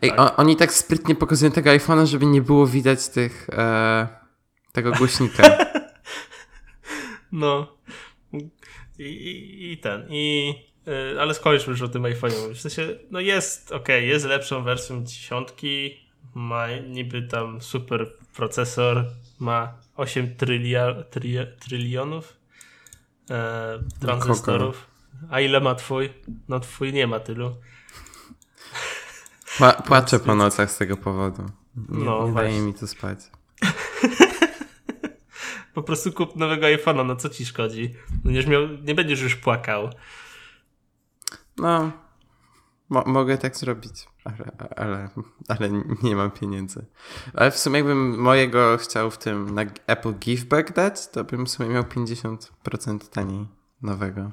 Ej, 0.02 0.10
tak. 0.10 0.20
O, 0.20 0.36
oni 0.36 0.56
tak 0.56 0.74
sprytnie 0.74 1.16
pokazują 1.16 1.52
tego 1.52 1.70
iPhone'a, 1.70 2.06
żeby 2.06 2.26
nie 2.26 2.42
było 2.42 2.68
widać 2.68 3.10
tych 3.10 3.50
e, 3.50 4.08
tego 4.72 4.92
głośnika. 4.92 5.58
no. 7.32 7.78
I, 9.00 9.04
i, 9.04 9.72
i 9.72 9.78
ten. 9.78 10.06
I, 10.10 10.54
y, 10.88 11.22
ale 11.22 11.34
skończmy 11.34 11.72
już 11.72 11.82
o 11.82 11.88
tym 11.88 12.04
iPhone'ie. 12.04 12.54
W 12.54 12.62
sensie, 12.62 12.88
no 13.12 13.20
jest, 13.20 13.72
ok, 13.72 13.88
jest 13.88 14.26
lepszą 14.26 14.64
wersją 14.64 15.04
dziesiątki, 15.04 15.98
ma 16.34 16.68
niby 16.88 17.22
tam 17.22 17.62
super 17.62 18.12
procesor, 18.36 19.06
ma 19.40 19.74
8 19.96 20.36
trylia, 20.36 21.04
trylia, 21.04 21.46
trylionów 21.60 22.38
e, 23.30 23.80
tranzystorów. 24.00 24.91
A 25.30 25.40
ile 25.40 25.60
ma 25.60 25.76
twój? 25.76 26.14
No 26.48 26.60
twój 26.60 26.94
nie 26.94 27.08
ma 27.08 27.20
tylu. 27.20 27.56
Pła 29.58 29.74
płaczę 29.74 30.20
po 30.20 30.36
nocach 30.36 30.72
z 30.72 30.78
tego 30.78 30.98
powodu. 30.98 31.44
Nie, 31.90 32.06
no, 32.06 32.28
nie 32.28 32.34
daje 32.34 32.62
mi 32.62 32.74
to 32.74 32.88
spać. 32.88 33.20
po 35.74 35.84
prostu 35.84 36.12
kup 36.12 36.36
nowego 36.36 36.66
iPhone'a, 36.66 37.06
no 37.06 37.16
co 37.16 37.30
ci 37.30 37.46
szkodzi? 37.46 37.96
Będziesz 38.24 38.48
miał, 38.48 38.68
nie 38.68 38.96
będziesz 38.96 39.22
już 39.22 39.36
płakał. 39.36 39.90
No, 41.58 41.92
Mo 42.92 43.04
mogę 43.06 43.38
tak 43.38 43.58
zrobić, 43.58 44.08
ale, 44.24 44.52
ale, 44.76 45.10
ale, 45.48 45.70
nie 46.04 46.16
mam 46.16 46.32
pieniędzy. 46.32 46.86
Ale 47.34 47.52
w 47.52 47.58
sumie 47.58 47.78
jakbym 47.78 48.20
mojego 48.20 48.78
chciał 48.78 49.12
w 49.12 49.18
tym 49.18 49.56
na 49.56 49.62
Apple 49.88 50.14
Giveback 50.14 50.74
dać, 50.74 51.08
to 51.08 51.24
bym 51.24 51.46
w 51.46 51.50
sumie 51.50 51.70
miał 51.70 51.84
50% 51.84 53.10
taniej 53.10 53.48
nowego. 53.82 54.32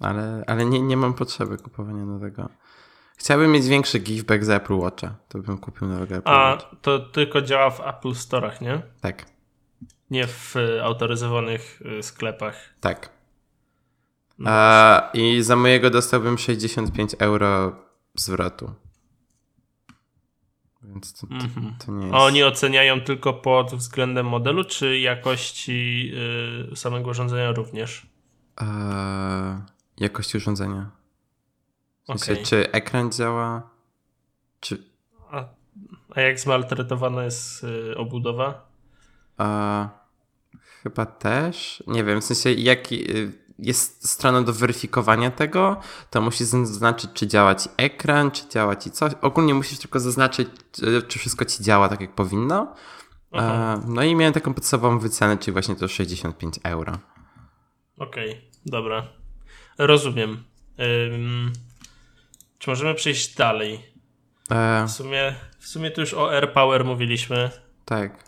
Ale, 0.00 0.44
ale 0.46 0.64
nie, 0.64 0.80
nie 0.80 0.96
mam 0.96 1.14
potrzeby 1.14 1.58
kupowania 1.58 2.04
nowego. 2.04 2.48
Chciałbym 3.16 3.52
mieć 3.52 3.66
większy 3.66 3.98
giveback 3.98 4.44
z 4.44 4.50
Apple 4.50 4.74
Watcha, 4.74 5.14
to 5.28 5.38
bym 5.38 5.58
kupił 5.58 5.88
nowego 5.88 6.14
Apple 6.14 6.30
A 6.30 6.50
Watcha. 6.50 6.76
to 6.82 6.98
tylko 6.98 7.42
działa 7.42 7.70
w 7.70 7.80
Apple 7.80 8.08
Store'ach, 8.08 8.62
nie? 8.62 8.82
Tak. 9.00 9.26
Nie 10.10 10.26
w 10.26 10.56
y, 10.56 10.82
autoryzowanych 10.82 11.82
y, 11.98 12.02
sklepach. 12.02 12.74
Tak. 12.80 13.10
No. 14.38 14.50
A, 14.50 15.10
I 15.14 15.42
za 15.42 15.56
mojego 15.56 15.90
dostałbym 15.90 16.38
65 16.38 17.16
euro 17.18 17.76
zwrotu. 18.14 18.74
Więc 20.82 21.20
to, 21.20 21.26
to, 21.26 21.34
mhm. 21.34 21.76
to 21.86 21.92
nie 21.92 22.06
jest... 22.06 22.14
A 22.14 22.18
oni 22.18 22.44
oceniają 22.44 23.00
tylko 23.00 23.34
pod 23.34 23.74
względem 23.74 24.26
modelu, 24.26 24.64
czy 24.64 24.98
jakości 24.98 26.10
yy, 26.70 26.76
samego 26.76 27.10
urządzenia 27.10 27.52
również? 27.52 28.06
Eee, 28.60 28.66
jakości 30.00 30.36
urządzenia. 30.36 30.90
W 32.02 32.06
sensie, 32.06 32.32
okay. 32.32 32.44
czy 32.44 32.72
ekran 32.72 33.12
działa, 33.12 33.70
czy... 34.60 34.82
A, 35.30 35.44
a 36.14 36.20
jak 36.20 36.40
zmaltretowana 36.40 37.24
jest 37.24 37.62
yy, 37.62 37.96
obudowa? 37.96 38.68
A, 39.38 39.88
chyba 40.82 41.06
też. 41.06 41.82
Nie 41.86 42.04
wiem, 42.04 42.20
w 42.20 42.24
sensie 42.24 42.52
jaki... 42.52 43.12
Yy, 43.14 43.46
jest 43.58 44.08
strona 44.08 44.42
do 44.42 44.52
weryfikowania 44.52 45.30
tego, 45.30 45.80
to 46.10 46.20
musisz 46.20 46.46
zaznaczyć, 46.46 47.10
czy 47.14 47.26
działa 47.26 47.54
ci 47.54 47.68
ekran, 47.76 48.30
czy 48.30 48.48
działa 48.48 48.76
ci 48.76 48.90
coś. 48.90 49.12
Ogólnie 49.20 49.54
musisz 49.54 49.78
tylko 49.78 50.00
zaznaczyć, 50.00 50.48
czy 51.08 51.18
wszystko 51.18 51.44
ci 51.44 51.62
działa 51.62 51.88
tak, 51.88 52.00
jak 52.00 52.14
powinno. 52.14 52.74
No 53.86 54.02
i 54.02 54.14
miałem 54.14 54.34
taką 54.34 54.54
podstawową 54.54 54.98
wycenę, 54.98 55.38
czyli 55.38 55.52
właśnie 55.52 55.76
to 55.76 55.88
65 55.88 56.54
euro. 56.62 56.98
Okej, 57.98 58.30
okay, 58.30 58.42
dobra. 58.66 59.08
Rozumiem. 59.78 60.44
Czy 62.58 62.70
możemy 62.70 62.94
przejść 62.94 63.34
dalej? 63.34 63.80
E... 64.50 64.84
W, 64.86 64.90
sumie, 64.90 65.34
w 65.58 65.68
sumie 65.68 65.90
tu 65.90 66.00
już 66.00 66.14
o 66.14 66.32
AirPower 66.32 66.84
mówiliśmy. 66.84 67.50
Tak 67.84 68.26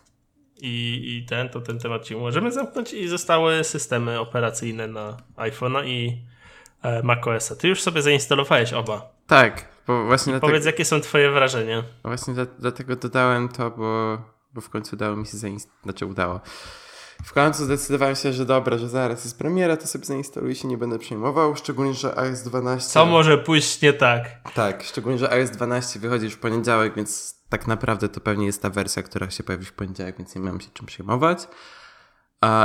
i, 0.60 1.02
i 1.16 1.26
ten, 1.26 1.48
to 1.48 1.60
ten 1.60 1.78
temat 1.78 2.04
ci 2.04 2.16
możemy 2.16 2.52
zamknąć 2.52 2.92
i 2.92 3.08
zostały 3.08 3.64
systemy 3.64 4.20
operacyjne 4.20 4.86
na 4.86 5.16
iPhone'a 5.36 5.86
i 5.86 6.22
e, 6.82 7.02
macOS'a. 7.02 7.56
Ty 7.56 7.68
już 7.68 7.82
sobie 7.82 8.02
zainstalowałeś 8.02 8.72
oba. 8.72 9.12
Tak, 9.26 9.68
bo 9.86 10.04
właśnie 10.04 10.32
dlatego, 10.32 10.50
Powiedz, 10.50 10.66
jakie 10.66 10.84
są 10.84 11.00
twoje 11.00 11.30
wrażenia? 11.30 11.84
Właśnie 12.04 12.34
dla, 12.34 12.46
dlatego 12.58 12.96
dodałem 12.96 13.48
to, 13.48 13.70
bo, 13.70 14.22
bo 14.54 14.60
w 14.60 14.70
końcu 14.70 14.96
udało 14.96 15.16
mi 15.16 15.26
się 15.26 15.36
zainstalować, 15.36 15.82
znaczy 15.82 16.06
udało. 16.06 16.40
W 17.24 17.32
końcu 17.32 17.64
zdecydowałem 17.64 18.16
się, 18.16 18.32
że 18.32 18.44
dobra, 18.44 18.78
że 18.78 18.88
zaraz 18.88 19.24
jest 19.24 19.38
premiera, 19.38 19.76
to 19.76 19.86
sobie 19.86 20.04
zainstaluję 20.04 20.54
się, 20.54 20.68
nie 20.68 20.78
będę 20.78 20.98
przejmował, 20.98 21.56
szczególnie, 21.56 21.94
że 21.94 22.18
iOS 22.18 22.42
12... 22.42 22.90
Co 22.90 23.06
może 23.06 23.38
pójść 23.38 23.82
nie 23.82 23.92
tak? 23.92 24.24
Tak, 24.54 24.82
szczególnie, 24.82 25.18
że 25.18 25.30
iOS 25.30 25.50
12 25.50 26.00
wychodzi 26.00 26.24
już 26.24 26.34
w 26.34 26.38
poniedziałek, 26.38 26.94
więc 26.94 27.38
tak 27.48 27.66
naprawdę 27.66 28.08
to 28.08 28.20
pewnie 28.20 28.46
jest 28.46 28.62
ta 28.62 28.70
wersja, 28.70 29.02
która 29.02 29.30
się 29.30 29.42
pojawi 29.42 29.64
w 29.64 29.72
poniedziałek, 29.72 30.18
więc 30.18 30.34
nie 30.34 30.40
mam 30.40 30.60
się 30.60 30.68
czym 30.74 30.86
przejmować. 30.86 31.48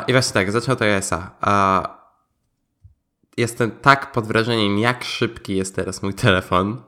I 0.08 0.12
właśnie 0.12 0.34
tak, 0.34 0.52
zacznę 0.52 0.74
od 0.74 0.82
iOS-a. 0.82 1.32
Jestem 3.38 3.72
tak 3.72 4.12
pod 4.12 4.28
wrażeniem, 4.28 4.80
jak 4.80 5.04
szybki 5.04 5.58
jest 5.58 5.76
teraz 5.76 6.04
mój 6.04 6.14
telefon. 6.14 6.84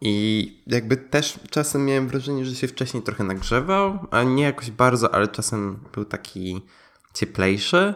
I 0.00 0.62
jakby 0.66 0.96
też 0.96 1.40
czasem 1.50 1.84
miałem 1.84 2.08
wrażenie, 2.08 2.44
że 2.44 2.54
się 2.54 2.68
wcześniej 2.68 3.02
trochę 3.02 3.24
nagrzewał, 3.24 3.98
a 4.10 4.22
nie 4.22 4.42
jakoś 4.42 4.70
bardzo, 4.70 5.14
ale 5.14 5.28
czasem 5.28 5.80
był 5.94 6.04
taki 6.04 6.62
cieplejszy. 7.14 7.94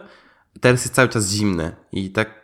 Teraz 0.61 0.81
jest 0.81 0.95
cały 0.95 1.09
czas 1.09 1.29
zimny 1.29 1.75
i 1.91 2.11
tak 2.11 2.41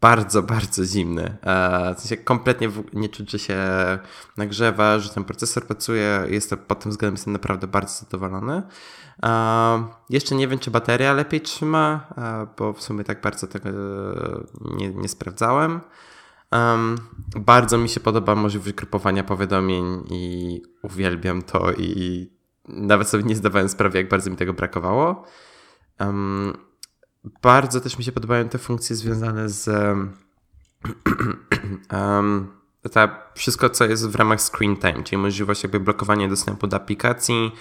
bardzo, 0.00 0.42
bardzo 0.42 0.84
zimny. 0.84 1.36
E, 1.42 1.94
w 1.94 2.00
sensie 2.00 2.16
kompletnie 2.16 2.70
nie 2.92 3.08
czuć, 3.08 3.30
że 3.30 3.38
się 3.38 3.58
nagrzewa, 4.36 4.98
że 4.98 5.10
ten 5.10 5.24
procesor 5.24 5.66
pracuje. 5.66 6.26
Jestem 6.28 6.58
pod 6.58 6.80
tym 6.80 6.90
względem 6.90 7.14
jestem 7.14 7.32
naprawdę 7.32 7.66
bardzo 7.66 8.04
zadowolony. 8.04 8.62
E, 9.22 9.88
jeszcze 10.10 10.34
nie 10.34 10.48
wiem, 10.48 10.58
czy 10.58 10.70
bateria 10.70 11.12
lepiej 11.12 11.40
trzyma, 11.40 12.06
e, 12.16 12.46
bo 12.58 12.72
w 12.72 12.82
sumie 12.82 13.04
tak 13.04 13.20
bardzo 13.20 13.46
tego 13.46 13.68
nie, 14.60 14.88
nie 14.88 15.08
sprawdzałem. 15.08 15.80
Um, 16.52 16.96
bardzo 17.36 17.78
mi 17.78 17.88
się 17.88 18.00
podoba 18.00 18.34
możliwość 18.34 18.72
grupowania 18.72 19.24
powiadomień 19.24 20.02
i 20.10 20.62
uwielbiam 20.82 21.42
to 21.42 21.72
i 21.72 22.30
nawet 22.68 23.08
sobie 23.08 23.24
nie 23.24 23.36
zdawałem 23.36 23.68
sprawy, 23.68 23.98
jak 23.98 24.08
bardzo 24.08 24.30
mi 24.30 24.36
tego 24.36 24.52
brakowało. 24.52 25.24
Um, 26.00 26.56
bardzo 27.42 27.80
też 27.80 27.98
mi 27.98 28.04
się 28.04 28.12
podobają 28.12 28.48
te 28.48 28.58
funkcje 28.58 28.96
związane 28.96 29.48
z 29.48 29.68
um, 31.92 32.56
ta, 32.92 33.22
wszystko, 33.34 33.70
co 33.70 33.84
jest 33.84 34.08
w 34.08 34.14
ramach 34.14 34.40
screen 34.40 34.76
time, 34.76 35.02
czyli 35.02 35.22
możliwość 35.22 35.62
jakby 35.62 35.80
blokowania 35.80 36.28
dostępu 36.28 36.66
do 36.66 36.76
aplikacji 36.76 37.52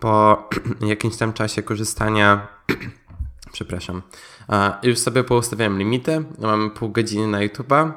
po 0.00 0.48
jakimś 0.80 1.16
tam 1.16 1.32
czasie 1.32 1.62
korzystania. 1.62 2.48
Przepraszam. 3.52 4.02
już 4.82 4.98
sobie 4.98 5.24
poustawiałem 5.24 5.78
limity. 5.78 6.24
Mam 6.38 6.70
pół 6.70 6.88
godziny 6.88 7.26
na 7.26 7.38
YouTube'a, 7.38 7.92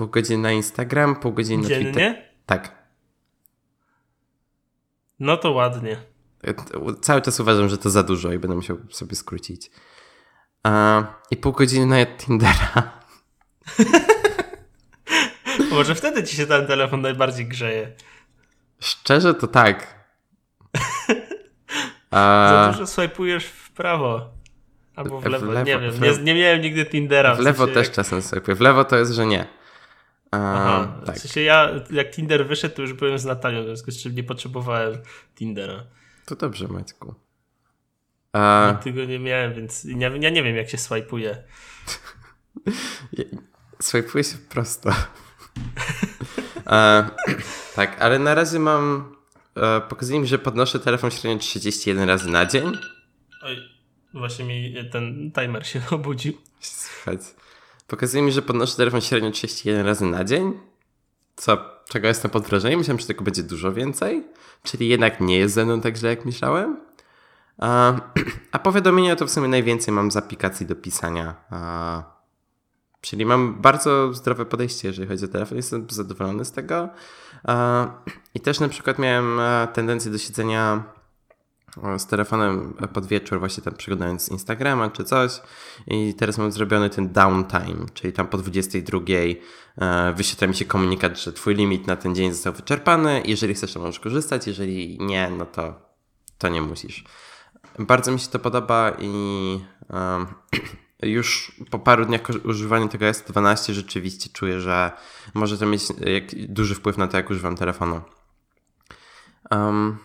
pół 0.00 0.08
godziny 0.08 0.42
na 0.42 0.52
Instagram, 0.52 1.16
pół 1.16 1.32
godziny 1.32 1.68
Dziennie? 1.68 1.84
na 1.84 1.92
Twitter. 1.92 2.24
Tak. 2.46 2.74
No 5.18 5.36
to 5.36 5.52
ładnie. 5.52 5.96
Cały 7.00 7.22
czas 7.22 7.40
uważam, 7.40 7.68
że 7.68 7.78
to 7.78 7.90
za 7.90 8.02
dużo 8.02 8.32
i 8.32 8.38
będę 8.38 8.56
musiał 8.56 8.78
sobie 8.90 9.16
skrócić. 9.16 9.70
I 11.30 11.36
pół 11.36 11.52
godziny 11.52 11.86
na 11.86 12.06
Tindera. 12.06 13.00
Może 15.70 15.94
wtedy 15.94 16.24
ci 16.24 16.36
się 16.36 16.46
ten 16.46 16.66
telefon 16.66 17.00
najbardziej 17.00 17.46
grzeje. 17.46 17.92
Szczerze 18.80 19.34
to 19.34 19.46
tak. 19.46 19.94
Za 22.12 22.70
dużo 22.72 22.86
swajpujesz 22.86 23.44
w 23.44 23.70
prawo. 23.70 24.30
Albo 24.96 25.20
w 25.20 25.26
lewo, 25.26 25.46
w 25.46 25.48
lewo 25.48 25.66
nie 25.66 25.78
wiem. 25.78 26.00
Lewo. 26.00 26.18
Nie, 26.18 26.22
nie, 26.22 26.34
miałem 26.34 26.60
nigdy 26.60 26.86
Tindera. 26.86 27.34
W, 27.34 27.38
w 27.38 27.40
lewo 27.40 27.66
też 27.66 27.86
jak... 27.86 27.96
czasem 27.96 28.22
swajpuję. 28.22 28.54
W 28.54 28.60
lewo 28.60 28.84
to 28.84 28.96
jest, 28.96 29.12
że 29.12 29.26
nie. 29.26 29.59
Aha, 30.30 31.02
tak. 31.06 31.16
W 31.16 31.18
sensie 31.18 31.40
ja, 31.40 31.70
jak 31.90 32.10
Tinder 32.10 32.46
wyszedł, 32.46 32.74
to 32.74 32.82
już 32.82 32.92
byłem 32.92 33.18
z 33.18 33.24
Natalią, 33.24 33.62
w 33.62 33.66
związku 33.66 33.90
z 33.90 34.02
czym 34.02 34.14
nie 34.14 34.24
potrzebowałem 34.24 34.94
Tindera. 35.34 35.84
To 36.26 36.36
dobrze, 36.36 36.68
Maćku. 36.68 37.14
A... 38.32 38.72
Nigdy 38.74 39.00
go 39.00 39.10
nie 39.10 39.18
miałem, 39.18 39.54
więc 39.54 39.84
ja, 39.84 40.08
ja 40.08 40.30
nie 40.30 40.42
wiem, 40.42 40.56
jak 40.56 40.70
się 40.70 40.78
swajpuje. 40.78 41.42
Swajpuje 43.80 44.24
się 44.24 44.38
prosto. 44.48 44.90
e, 46.66 47.10
tak, 47.74 48.00
ale 48.00 48.18
na 48.18 48.34
razie 48.34 48.58
mam. 48.58 49.16
E, 49.56 49.80
pokazuje 49.80 50.20
mi, 50.20 50.26
że 50.26 50.38
podnoszę 50.38 50.80
telefon 50.80 51.10
średnio 51.10 51.38
31 51.38 52.08
razy 52.08 52.30
na 52.30 52.46
dzień. 52.46 52.72
Oj, 53.42 53.56
właśnie 54.14 54.44
mi 54.44 54.74
ten 54.92 55.32
timer 55.32 55.66
się 55.66 55.82
obudził. 55.90 56.32
Słuchaj. 56.60 57.18
Pokazuje 57.90 58.22
mi, 58.22 58.32
że 58.32 58.42
podnoszę 58.42 58.76
telefon 58.76 59.00
średnio 59.00 59.30
31 59.30 59.86
razy 59.86 60.04
na 60.04 60.24
dzień. 60.24 60.52
Co, 61.36 61.58
czego 61.88 62.08
jestem 62.08 62.30
pod 62.30 62.46
wrażeniem? 62.46 62.78
Myślałem, 62.78 63.00
że 63.00 63.06
tego 63.06 63.24
będzie 63.24 63.42
dużo 63.42 63.72
więcej. 63.72 64.24
Czyli 64.62 64.88
jednak 64.88 65.20
nie 65.20 65.38
jest 65.38 65.54
ze 65.54 65.64
mną 65.64 65.80
tak 65.80 65.96
źle, 65.96 66.10
jak 66.10 66.24
myślałem. 66.24 66.76
A, 67.58 67.92
a 68.52 68.58
powiadomienia 68.58 69.16
to 69.16 69.26
w 69.26 69.30
sumie 69.30 69.48
najwięcej 69.48 69.94
mam 69.94 70.10
z 70.10 70.16
aplikacji 70.16 70.66
do 70.66 70.76
pisania. 70.76 71.34
A, 71.50 72.02
czyli 73.00 73.26
mam 73.26 73.60
bardzo 73.60 74.14
zdrowe 74.14 74.46
podejście, 74.46 74.88
jeżeli 74.88 75.08
chodzi 75.08 75.24
o 75.24 75.28
telefon. 75.28 75.56
Jestem 75.56 75.86
zadowolony 75.90 76.44
z 76.44 76.52
tego. 76.52 76.88
A, 77.44 77.86
I 78.34 78.40
też 78.40 78.60
na 78.60 78.68
przykład 78.68 78.98
miałem 78.98 79.40
e, 79.40 79.68
tendencję 79.72 80.10
do 80.10 80.18
siedzenia 80.18 80.82
z 81.98 82.06
telefonem 82.06 82.74
pod 82.92 83.06
wieczór, 83.06 83.38
właśnie 83.38 83.62
tam 83.62 83.74
przeglądając 83.74 84.28
Instagrama 84.28 84.90
czy 84.90 85.04
coś. 85.04 85.40
I 85.86 86.14
teraz 86.14 86.38
mam 86.38 86.52
zrobiony 86.52 86.90
ten 86.90 87.12
downtime, 87.12 87.86
czyli 87.94 88.12
tam 88.12 88.26
po 88.26 88.38
22 88.38 88.98
e, 89.78 90.12
wyświetla 90.12 90.46
mi 90.46 90.54
się 90.54 90.64
komunikat, 90.64 91.20
że 91.20 91.32
twój 91.32 91.54
limit 91.54 91.86
na 91.86 91.96
ten 91.96 92.14
dzień 92.14 92.32
został 92.32 92.52
wyczerpany. 92.52 93.22
Jeżeli 93.24 93.54
chcesz, 93.54 93.72
to 93.72 93.80
możesz 93.80 94.00
korzystać, 94.00 94.46
jeżeli 94.46 94.98
nie, 95.00 95.30
no 95.38 95.46
to, 95.46 95.74
to 96.38 96.48
nie 96.48 96.62
musisz. 96.62 97.04
Bardzo 97.78 98.12
mi 98.12 98.20
się 98.20 98.28
to 98.28 98.38
podoba 98.38 98.92
i 98.98 99.14
um, 99.90 100.26
już 101.02 101.52
po 101.70 101.78
paru 101.78 102.04
dniach 102.04 102.20
używania 102.44 102.88
tego 102.88 103.06
S12 103.06 103.72
rzeczywiście 103.72 104.30
czuję, 104.32 104.60
że 104.60 104.92
może 105.34 105.58
to 105.58 105.66
mieć 105.66 105.82
duży 106.48 106.74
wpływ 106.74 106.98
na 106.98 107.08
to, 107.08 107.16
jak 107.16 107.30
używam 107.30 107.56
telefonu. 107.56 108.00
Um, 109.50 109.98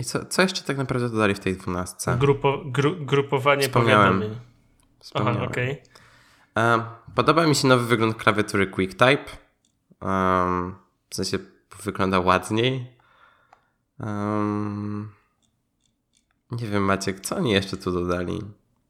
I 0.00 0.04
co, 0.04 0.24
co 0.24 0.42
jeszcze 0.42 0.62
tak 0.62 0.78
naprawdę 0.78 1.08
dodali 1.08 1.34
w 1.34 1.40
tej 1.40 1.56
12? 1.56 2.16
Grupo, 2.16 2.62
gru, 2.64 2.96
grupowanie 3.00 3.68
powiadomień. 3.68 4.38
Aha, 5.14 5.34
okay. 5.48 5.76
um, 6.56 6.82
podoba 7.14 7.46
mi 7.46 7.54
się 7.54 7.68
nowy 7.68 7.86
wygląd 7.86 8.16
klawiatury 8.16 8.66
QuickType. 8.66 9.24
Um, 10.00 10.74
w 11.10 11.14
sensie 11.14 11.38
wygląda 11.84 12.20
ładniej. 12.20 12.96
Um, 13.98 15.10
nie 16.50 16.66
wiem, 16.66 16.84
Maciek, 16.84 17.20
co 17.20 17.36
oni 17.36 17.52
jeszcze 17.52 17.76
tu 17.76 17.92
dodali? 17.92 18.42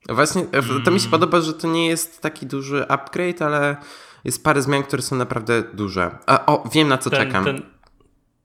Właśnie, 0.08 0.44
to 0.84 0.90
mi 0.90 1.00
się 1.00 1.06
mm. 1.06 1.10
podoba, 1.10 1.40
że 1.40 1.54
to 1.54 1.68
nie 1.68 1.88
jest 1.88 2.22
taki 2.22 2.46
duży 2.46 2.88
upgrade, 2.88 3.42
ale 3.42 3.76
jest 4.24 4.44
parę 4.44 4.62
zmian, 4.62 4.82
które 4.82 5.02
są 5.02 5.16
naprawdę 5.16 5.62
duże. 5.62 6.18
A, 6.26 6.46
o, 6.46 6.68
wiem 6.72 6.88
na 6.88 6.98
co 6.98 7.10
ten, 7.10 7.26
czekam. 7.26 7.44
Ten, 7.44 7.62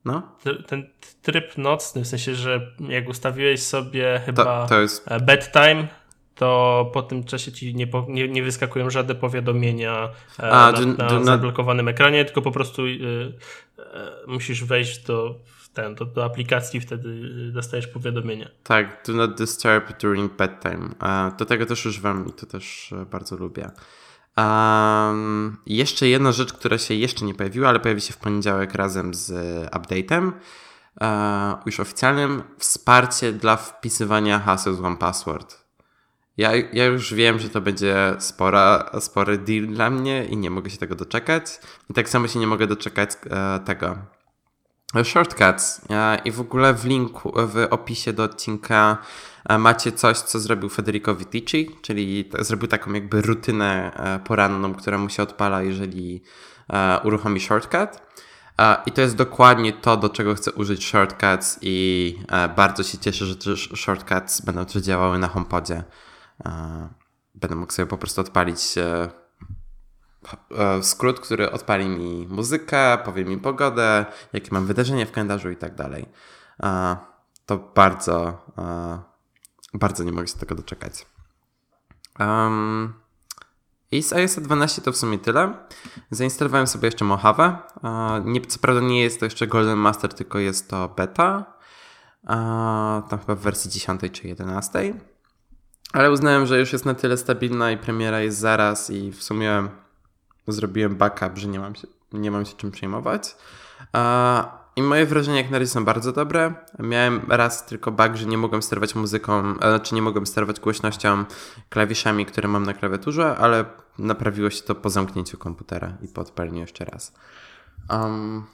no? 0.06 0.36
ten 0.68 0.90
tryb 1.22 1.58
nocny, 1.58 2.04
w 2.04 2.08
sensie, 2.08 2.36
że 2.36 2.72
jak 2.90 3.10
ustawiłeś 3.10 3.64
sobie 3.64 4.22
chyba 4.26 4.44
to, 4.44 4.70
to 4.70 4.82
jest... 4.82 5.12
E, 5.12 5.20
bedtime, 5.20 5.88
to 6.36 6.92
po 6.94 7.02
tym 7.02 7.24
czasie 7.24 7.52
ci 7.52 7.76
nie, 7.76 7.88
nie, 8.08 8.28
nie 8.28 8.44
wyskakują 8.44 8.90
żadne 8.90 9.16
powiadomienia 9.16 10.10
e, 10.40 10.52
A, 10.52 10.72
na, 10.72 11.20
na 11.20 11.24
zablokowanym 11.24 11.88
ekranie, 11.88 12.26
tylko 12.26 12.42
po 12.42 12.52
prostu 12.52 12.86
y, 12.86 12.90
y, 12.90 13.34
musisz 14.28 14.64
wejść 14.64 15.06
do 15.06 15.40
ten, 15.74 15.96
do, 15.96 16.06
do 16.06 16.26
aplikacji 16.26 16.82
wtedy 16.82 17.32
dostajesz 17.52 17.88
powiadomienia. 17.88 18.50
Tak, 18.64 19.04
do 19.08 19.14
not 19.14 19.38
disturb 19.38 20.02
during 20.02 20.34
bedtime. 20.38 20.90
Do 21.40 21.46
tego 21.46 21.66
też 21.66 21.86
używam 21.86 22.30
i 22.30 22.34
to 22.34 22.46
też 22.46 22.94
bardzo 23.12 23.36
lubię. 23.38 23.70
Um, 24.38 25.58
jeszcze 25.66 26.08
jedna 26.08 26.32
rzecz, 26.32 26.54
która 26.54 26.78
się 26.78 26.94
jeszcze 26.94 27.26
nie 27.26 27.34
pojawiła, 27.34 27.70
ale 27.70 27.80
pojawi 27.80 28.02
się 28.02 28.14
w 28.14 28.18
poniedziałek 28.18 28.74
razem 28.74 29.14
z 29.14 29.32
update'em, 29.72 30.32
uh, 31.02 31.66
już 31.66 31.80
oficjalnym, 31.80 32.44
wsparcie 32.58 33.34
dla 33.34 33.58
wpisywania 33.58 34.40
haseł 34.40 34.74
z 34.74 34.80
One 34.80 34.98
Password. 34.98 35.66
Ja, 36.38 36.52
ja 36.74 36.86
już 36.86 37.14
wiem, 37.14 37.40
że 37.40 37.50
to 37.50 37.62
będzie 37.62 38.16
spora, 38.20 38.90
spory 39.00 39.38
deal 39.38 39.68
dla 39.68 39.90
mnie 39.90 40.26
i 40.26 40.38
nie 40.38 40.50
mogę 40.50 40.70
się 40.70 40.78
tego 40.78 40.96
doczekać. 40.96 41.60
I 41.90 41.94
tak 41.94 42.10
samo 42.10 42.28
się 42.28 42.40
nie 42.40 42.48
mogę 42.48 42.68
doczekać 42.68 43.10
uh, 43.10 43.66
tego 43.66 43.98
Shortcuts 45.04 45.82
i 46.26 46.32
w 46.32 46.40
ogóle 46.40 46.74
w 46.74 46.86
linku, 46.86 47.34
w 47.36 47.68
opisie 47.70 48.14
do 48.14 48.24
odcinka 48.24 48.98
e, 49.50 49.58
macie 49.58 49.92
coś, 49.92 50.18
co 50.18 50.40
zrobił 50.40 50.70
Federico 50.70 51.16
Vitici, 51.16 51.72
czyli 51.82 52.30
zrobił 52.40 52.68
taką 52.68 52.94
jakby 52.94 53.22
rutynę 53.22 53.94
e, 53.94 54.20
poranną, 54.20 54.74
która 54.76 54.98
mu 54.98 55.10
się 55.10 55.24
odpala, 55.24 55.62
jeżeli 55.62 56.24
e, 56.70 57.00
uruchomi 57.04 57.40
shortcut. 57.40 57.90
I 58.86 58.92
to 58.92 59.02
jest 59.02 59.16
dokładnie 59.16 59.74
to, 59.74 59.98
do 59.98 60.10
czego 60.10 60.36
chcę 60.36 60.52
użyć 60.52 60.86
shortcuts 60.86 61.60
i 61.62 62.18
bardzo 62.56 62.84
się 62.84 62.98
cieszę, 62.98 63.26
że 63.26 63.36
te 63.36 63.58
shortcuts 63.58 64.42
będą 64.42 64.66
też 64.66 64.82
działały 64.82 65.20
na 65.20 65.28
HomePodzie. 65.28 65.84
Będę 67.36 67.56
mógł 67.56 67.74
sobie 67.74 67.86
po 67.86 67.98
prostu 67.98 68.22
odpalić 68.22 68.78
E, 68.78 69.25
skrót, 70.82 71.20
który 71.20 71.52
odpali 71.52 71.90
mi 71.90 72.28
muzykę, 72.28 72.98
powie 73.06 73.26
mi 73.26 73.38
pogodę, 73.38 74.06
jakie 74.34 74.50
mam 74.52 74.66
wydarzenia 74.66 75.06
w 75.06 75.12
kalendarzu 75.12 75.50
i 75.50 75.58
tak 75.58 75.76
dalej. 75.76 76.06
E, 76.64 76.98
to 77.46 77.58
bardzo, 77.58 78.46
e, 78.58 79.00
bardzo 79.74 80.04
nie 80.04 80.12
mogę 80.12 80.28
się 80.28 80.38
tego 80.38 80.56
doczekać. 80.56 81.06
Um, 82.20 82.94
I 83.92 84.04
z 84.04 84.14
iOS 84.14 84.36
12 84.36 84.82
to 84.82 84.92
w 84.92 84.98
sumie 84.98 85.20
tyle. 85.20 85.54
Zainstalowałem 86.12 86.68
sobie 86.68 86.88
jeszcze 86.88 87.06
Mojave. 87.06 87.58
Nie, 88.26 88.42
co 88.42 88.60
prawda 88.60 88.82
nie 88.82 89.02
jest 89.02 89.20
to 89.20 89.26
jeszcze 89.26 89.48
Golden 89.48 89.78
Master, 89.78 90.14
tylko 90.14 90.40
jest 90.40 90.70
to 90.70 90.90
beta. 90.90 91.54
Tam 93.10 93.20
chyba 93.20 93.36
w 93.36 93.40
wersji 93.40 93.72
10 93.72 94.02
czy 94.12 94.28
11. 94.28 94.94
Ale 95.94 96.12
uznałem, 96.12 96.46
że 96.46 96.60
już 96.60 96.74
jest 96.74 96.86
na 96.86 96.94
tyle 96.94 97.18
stabilna 97.18 97.72
i 97.72 97.78
premiera 97.78 98.20
jest 98.20 98.38
zaraz 98.38 98.90
i 98.90 99.12
w 99.12 99.24
sumie 99.24 99.70
zrobiłem 100.48 100.96
backup, 100.96 101.38
że 101.38 101.48
nie 101.48 101.60
mam 101.60 101.76
się, 101.76 101.88
nie 102.14 102.32
mam 102.32 102.46
się 102.46 102.54
czym 102.54 102.72
przejmować. 102.72 103.36
I 104.76 104.82
moje 104.84 105.06
wrażenia 105.06 105.38
jak 105.38 105.50
na 105.50 105.60
razie 105.60 105.72
są 105.72 105.86
bardzo 105.86 106.12
dobre. 106.12 106.54
Miałem 106.80 107.22
raz 107.28 107.66
tylko 107.66 107.92
bug, 107.92 108.16
że 108.16 108.26
nie 108.26 108.38
mogłem 108.38 108.62
sterować 108.62 108.96
muzyką, 108.96 109.54
znaczy 109.56 109.96
nie 109.96 110.02
mogłem 110.02 110.26
sterować 110.26 110.60
głośnością 110.60 111.26
klawiszami, 111.70 112.26
które 112.26 112.48
mam 112.48 112.64
na 112.64 112.74
klawiaturze, 112.74 113.38
ale 113.38 113.66
naprawiło 114.00 114.50
się 114.50 114.62
to 114.62 114.76
po 114.76 114.90
zamknięciu 114.90 115.38
komputera 115.38 115.98
i 116.02 116.08
po 116.08 116.22
odpaleniu 116.22 116.60
jeszcze 116.60 116.86
raz. 116.86 117.14
Um, 117.90 118.46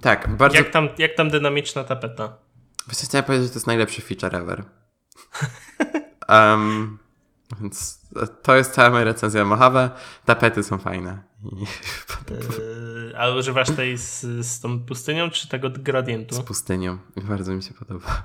tak, 0.00 0.36
bardzo... 0.36 0.56
Jak 0.58 0.70
tam, 0.70 0.88
jak 0.98 1.14
tam 1.14 1.30
dynamiczna 1.30 1.84
tapeta? 1.84 2.36
Właśnie 2.86 3.08
chciałem 3.08 3.24
powiedzieć, 3.24 3.46
że 3.46 3.52
to 3.52 3.56
jest 3.56 3.66
najlepszy 3.66 4.02
feature 4.02 4.36
ever. 4.36 4.64
um, 6.28 6.98
więc 7.60 8.00
to 8.42 8.56
jest 8.56 8.72
cała 8.72 8.90
moja 8.90 9.04
recenzja 9.04 9.44
Mojave. 9.44 9.90
Tapety 10.24 10.62
są 10.62 10.78
fajne. 10.78 11.22
Yy, 12.30 13.18
a 13.20 13.28
używasz 13.28 13.70
tej 13.70 13.98
z, 13.98 14.20
z 14.46 14.60
tą 14.60 14.80
pustynią, 14.80 15.30
czy 15.30 15.48
tego 15.48 15.70
gradientu? 15.70 16.34
Z 16.34 16.40
pustynią. 16.40 16.98
Bardzo 17.16 17.52
mi 17.52 17.62
się 17.62 17.74
podoba. 17.74 18.22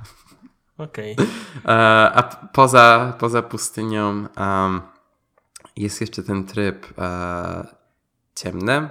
Okej. 0.77 1.13
Okay. 1.13 1.27
E, 1.65 2.11
a 2.15 2.23
poza, 2.53 3.13
poza 3.19 3.41
pustynią 3.41 4.27
um, 4.37 4.81
jest 5.75 6.01
jeszcze 6.01 6.23
ten 6.23 6.43
tryb 6.43 6.93
uh, 6.97 7.65
ciemny. 8.35 8.89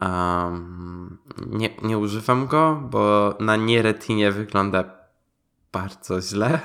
Um, 0.00 1.18
nie, 1.46 1.70
nie 1.82 1.98
używam 1.98 2.46
go, 2.46 2.88
bo 2.90 3.34
na 3.40 3.56
nieretinie 3.56 4.32
wygląda 4.32 4.84
bardzo 5.72 6.20
źle. 6.20 6.60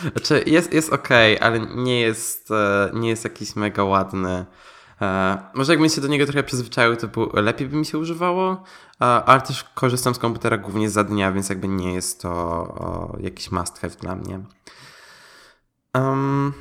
Znaczy 0.00 0.42
jest, 0.46 0.72
jest 0.72 0.92
ok, 0.92 1.08
ale 1.40 1.60
nie 1.60 2.00
jest, 2.00 2.50
e, 2.50 2.90
nie 2.94 3.08
jest 3.08 3.24
jakiś 3.24 3.56
mega 3.56 3.84
ładny. 3.84 4.46
E, 5.02 5.38
może 5.54 5.72
jakbym 5.72 5.90
się 5.90 6.00
do 6.00 6.08
niego 6.08 6.26
trochę 6.26 6.42
przyzwyczaił, 6.42 6.96
to 6.96 7.08
był, 7.08 7.30
lepiej 7.34 7.68
by 7.68 7.76
mi 7.76 7.86
się 7.86 7.98
używało, 7.98 8.62
ale 8.98 9.40
też 9.40 9.64
korzystam 9.64 10.14
z 10.14 10.18
komputera 10.18 10.58
głównie 10.58 10.90
za 10.90 11.04
dnia, 11.04 11.32
więc 11.32 11.48
jakby 11.48 11.68
nie 11.68 11.94
jest 11.94 12.22
to 12.22 13.16
jakiś 13.20 13.50
must 13.52 13.78
have 13.78 13.94
dla 13.94 14.16
mnie. 14.16 14.40
Um, 15.94 16.52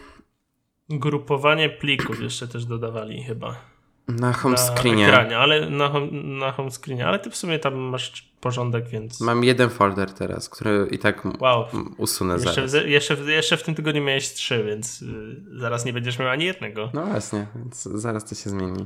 Grupowanie 0.89 1.69
plików 1.69 2.21
jeszcze 2.21 2.47
też 2.47 2.65
dodawali 2.65 3.23
chyba. 3.23 3.76
Na 4.07 4.33
home 4.33 4.57
screenie. 4.57 5.07
Na 5.07 5.13
ekranie, 5.13 5.37
ale 5.37 5.69
na, 5.69 5.91
na 6.11 6.51
home 6.51 6.71
screenie, 6.71 7.07
ale 7.07 7.19
ty 7.19 7.29
w 7.29 7.35
sumie 7.35 7.59
tam 7.59 7.75
masz 7.75 8.31
porządek, 8.41 8.87
więc... 8.87 9.21
Mam 9.21 9.43
jeden 9.43 9.69
folder 9.69 10.13
teraz, 10.13 10.49
który 10.49 10.87
i 10.91 10.99
tak 10.99 11.41
wow. 11.41 11.65
usunę 11.97 12.33
jeszcze, 12.33 12.53
zaraz. 12.67 12.85
W, 12.85 12.89
jeszcze, 12.89 13.15
jeszcze 13.15 13.57
w 13.57 13.63
tym 13.63 13.75
tygodniu 13.75 14.03
miałeś 14.03 14.33
trzy, 14.33 14.63
więc 14.63 15.01
y, 15.01 15.05
zaraz 15.59 15.85
nie 15.85 15.93
będziesz 15.93 16.19
miał 16.19 16.29
ani 16.29 16.45
jednego. 16.45 16.89
No 16.93 17.05
właśnie, 17.05 17.47
więc 17.55 17.83
zaraz 17.83 18.25
to 18.25 18.35
się 18.35 18.49
zmieni. 18.49 18.85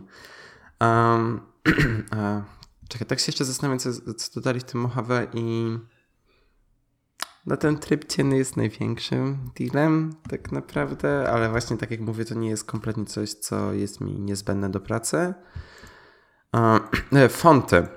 Um, 0.81 1.41
czekaj, 2.89 3.07
tak 3.07 3.19
się 3.19 3.25
jeszcze 3.27 3.45
zastanawiam, 3.45 3.79
co, 3.79 4.13
co 4.13 4.33
dodali 4.35 4.59
w 4.59 4.63
tym 4.63 4.81
Mojave 4.81 5.27
i... 5.33 5.77
no 7.45 7.57
ten 7.57 7.77
tryb 7.77 8.05
cienny 8.05 8.37
jest 8.37 8.57
największym 8.57 9.51
dealem 9.59 10.15
tak 10.29 10.51
naprawdę, 10.51 11.31
ale 11.31 11.49
właśnie 11.49 11.77
tak 11.77 11.91
jak 11.91 11.99
mówię, 11.99 12.25
to 12.25 12.35
nie 12.35 12.49
jest 12.49 12.65
kompletnie 12.65 13.05
coś, 13.05 13.33
co 13.33 13.73
jest 13.73 14.01
mi 14.01 14.19
niezbędne 14.19 14.69
do 14.69 14.79
pracy. 14.79 15.33
E, 17.13 17.29
fonty. 17.29 17.87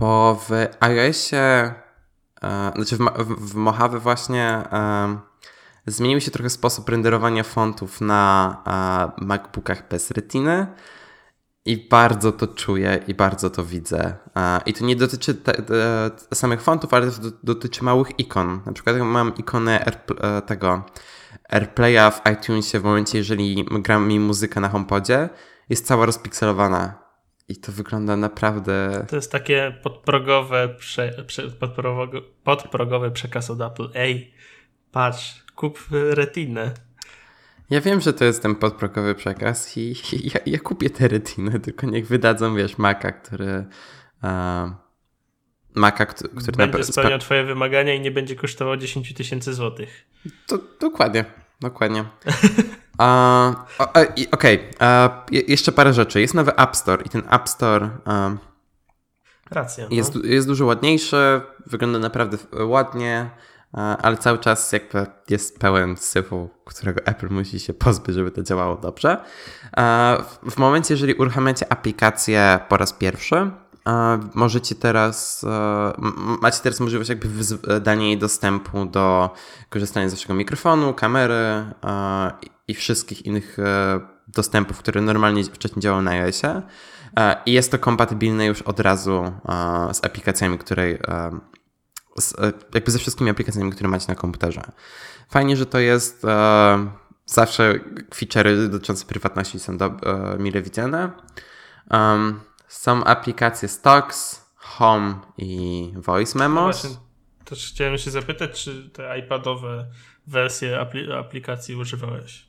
Bo 0.00 0.40
w 0.48 0.50
iOSie, 0.80 1.74
e, 2.42 2.72
znaczy 2.74 2.96
w, 2.96 2.98
w, 2.98 3.50
w 3.50 3.54
Mojave 3.54 4.00
właśnie 4.00 4.44
e, 4.72 5.18
zmienił 5.86 6.20
się 6.20 6.30
trochę 6.30 6.50
sposób 6.50 6.88
renderowania 6.88 7.42
fontów 7.42 8.00
na 8.00 9.12
MacBookach 9.18 9.88
bez 9.88 10.10
retiny. 10.10 10.66
I 11.68 11.76
bardzo 11.76 12.32
to 12.32 12.46
czuję 12.46 13.00
i 13.08 13.14
bardzo 13.14 13.50
to 13.50 13.64
widzę. 13.64 14.14
I 14.66 14.72
to 14.72 14.84
nie 14.84 14.96
dotyczy 14.96 15.34
te, 15.34 15.52
te, 15.52 16.10
samych 16.34 16.62
fontów, 16.62 16.94
ale 16.94 17.10
to 17.10 17.30
dotyczy 17.42 17.84
małych 17.84 18.18
ikon. 18.18 18.60
Na 18.66 18.72
przykład 18.72 18.96
mam 18.96 19.36
ikonę 19.36 19.84
Air, 19.86 19.96
tego 20.46 20.84
AirPlaya 21.48 22.10
w 22.10 22.30
iTunesie 22.32 22.80
w 22.80 22.84
momencie, 22.84 23.18
jeżeli 23.18 23.66
gra 23.70 23.98
mi 23.98 24.20
muzykę 24.20 24.60
na 24.60 24.68
HomePodzie, 24.68 25.28
jest 25.68 25.86
cała 25.86 26.06
rozpikselowana 26.06 27.02
i 27.48 27.56
to 27.56 27.72
wygląda 27.72 28.16
naprawdę. 28.16 29.06
To 29.08 29.16
jest 29.16 29.32
takie 29.32 29.78
podprogowe, 29.82 30.68
prze, 30.78 31.24
prze, 31.26 31.50
podprogowe, 31.50 32.20
podprogowy 32.44 33.10
przekaz 33.10 33.50
od 33.50 33.60
Apple. 33.60 33.88
Ej, 33.94 34.34
patrz, 34.92 35.44
kup 35.54 35.78
retinę. 35.90 36.87
Ja 37.70 37.80
wiem, 37.80 38.00
że 38.00 38.12
to 38.12 38.24
jest 38.24 38.42
ten 38.42 38.54
podprogowy 38.54 39.14
przekaz 39.14 39.76
i, 39.76 39.94
ja, 40.34 40.40
ja, 40.46 40.58
kupię 40.58 40.90
te 40.90 41.08
retiny, 41.08 41.60
tylko 41.60 41.86
niech 41.86 42.06
wydadzą, 42.06 42.54
wiesz, 42.54 42.78
Maca, 42.78 43.12
który. 43.12 43.66
Uh, 44.22 44.70
Maca, 45.74 46.06
który 46.06 46.66
będzie 46.66 46.84
spełniał 46.84 47.18
twoje 47.18 47.44
wymagania 47.44 47.94
i 47.94 48.00
nie 48.00 48.10
będzie 48.10 48.36
kosztował 48.36 48.76
10 48.76 49.14
tysięcy 49.14 49.54
złotych. 49.54 50.04
To 50.46 50.58
dokładnie, 50.80 51.24
dokładnie. 51.60 52.04
Okej, 54.30 54.30
okay. 54.30 54.58
jeszcze 55.48 55.72
parę 55.72 55.92
rzeczy. 55.92 56.20
Jest 56.20 56.34
nowy 56.34 56.56
App 56.56 56.76
Store 56.76 57.02
i 57.02 57.08
ten 57.08 57.22
App 57.30 57.48
Store 57.48 57.90
Racja, 59.50 59.84
no. 59.90 59.96
jest, 59.96 60.24
jest 60.24 60.46
dużo 60.46 60.66
ładniejszy, 60.66 61.40
wygląda 61.66 61.98
naprawdę 61.98 62.36
ładnie, 62.52 63.30
ale 63.72 64.16
cały 64.16 64.38
czas 64.38 64.72
jakby 64.72 65.06
jest 65.30 65.58
pełen 65.58 65.96
syfu, 65.96 66.48
którego 66.64 67.00
Apple 67.06 67.28
musi 67.30 67.60
się 67.60 67.74
pozbyć, 67.74 68.14
żeby 68.14 68.30
to 68.30 68.42
działało 68.42 68.76
dobrze. 68.76 69.16
W 70.50 70.56
momencie, 70.56 70.94
jeżeli 70.94 71.14
uruchamiacie 71.14 71.72
aplikację 71.72 72.58
po 72.68 72.76
raz 72.76 72.92
pierwszy, 72.92 73.50
możecie 74.34 74.74
teraz, 74.74 75.46
macie 76.42 76.62
teraz 76.62 76.80
możliwość 76.80 77.10
jakby 77.10 77.28
dania 77.80 78.06
jej 78.06 78.18
dostępu 78.18 78.86
do 78.86 79.30
korzystania 79.70 80.08
z 80.08 80.14
waszego 80.14 80.34
mikrofonu, 80.34 80.94
kamery 80.94 81.64
i 82.68 82.74
wszystkich 82.74 83.26
innych 83.26 83.58
e, 83.58 84.00
dostępów, 84.28 84.78
które 84.78 85.00
normalnie 85.00 85.44
wcześniej 85.44 85.82
działały 85.82 86.02
na 86.02 86.10
iOSie. 86.10 86.62
E, 87.16 87.36
I 87.46 87.52
jest 87.52 87.70
to 87.70 87.78
kompatybilne 87.78 88.46
już 88.46 88.62
od 88.62 88.80
razu 88.80 89.22
e, 89.22 89.94
z 89.94 90.04
aplikacjami, 90.04 90.58
które 90.58 90.98
z, 92.20 92.34
jakby 92.74 92.90
ze 92.90 92.98
wszystkimi 92.98 93.30
aplikacjami, 93.30 93.72
które 93.72 93.88
macie 93.88 94.06
na 94.08 94.14
komputerze. 94.14 94.62
Fajnie, 95.30 95.56
że 95.56 95.66
to 95.66 95.78
jest 95.78 96.22
zawsze 97.26 97.74
featurey 98.14 98.68
dotyczące 98.68 99.06
prywatności 99.06 99.58
są 99.58 99.78
do, 99.78 99.90
mile 100.38 100.62
widziane. 100.62 101.10
Um, 101.90 102.40
są 102.68 103.04
aplikacje 103.04 103.68
Stocks, 103.68 104.48
Home 104.56 105.14
i 105.38 105.92
Voice 105.96 106.38
Memos. 106.38 106.84
No 106.84 106.90
też 107.44 107.70
chciałem 107.72 107.98
się 107.98 108.10
zapytać, 108.10 108.64
czy 108.64 108.90
te 108.90 109.18
iPadowe 109.18 109.86
wersje 110.26 110.80
apli 110.80 111.12
aplikacji 111.12 111.74
używałeś? 111.74 112.46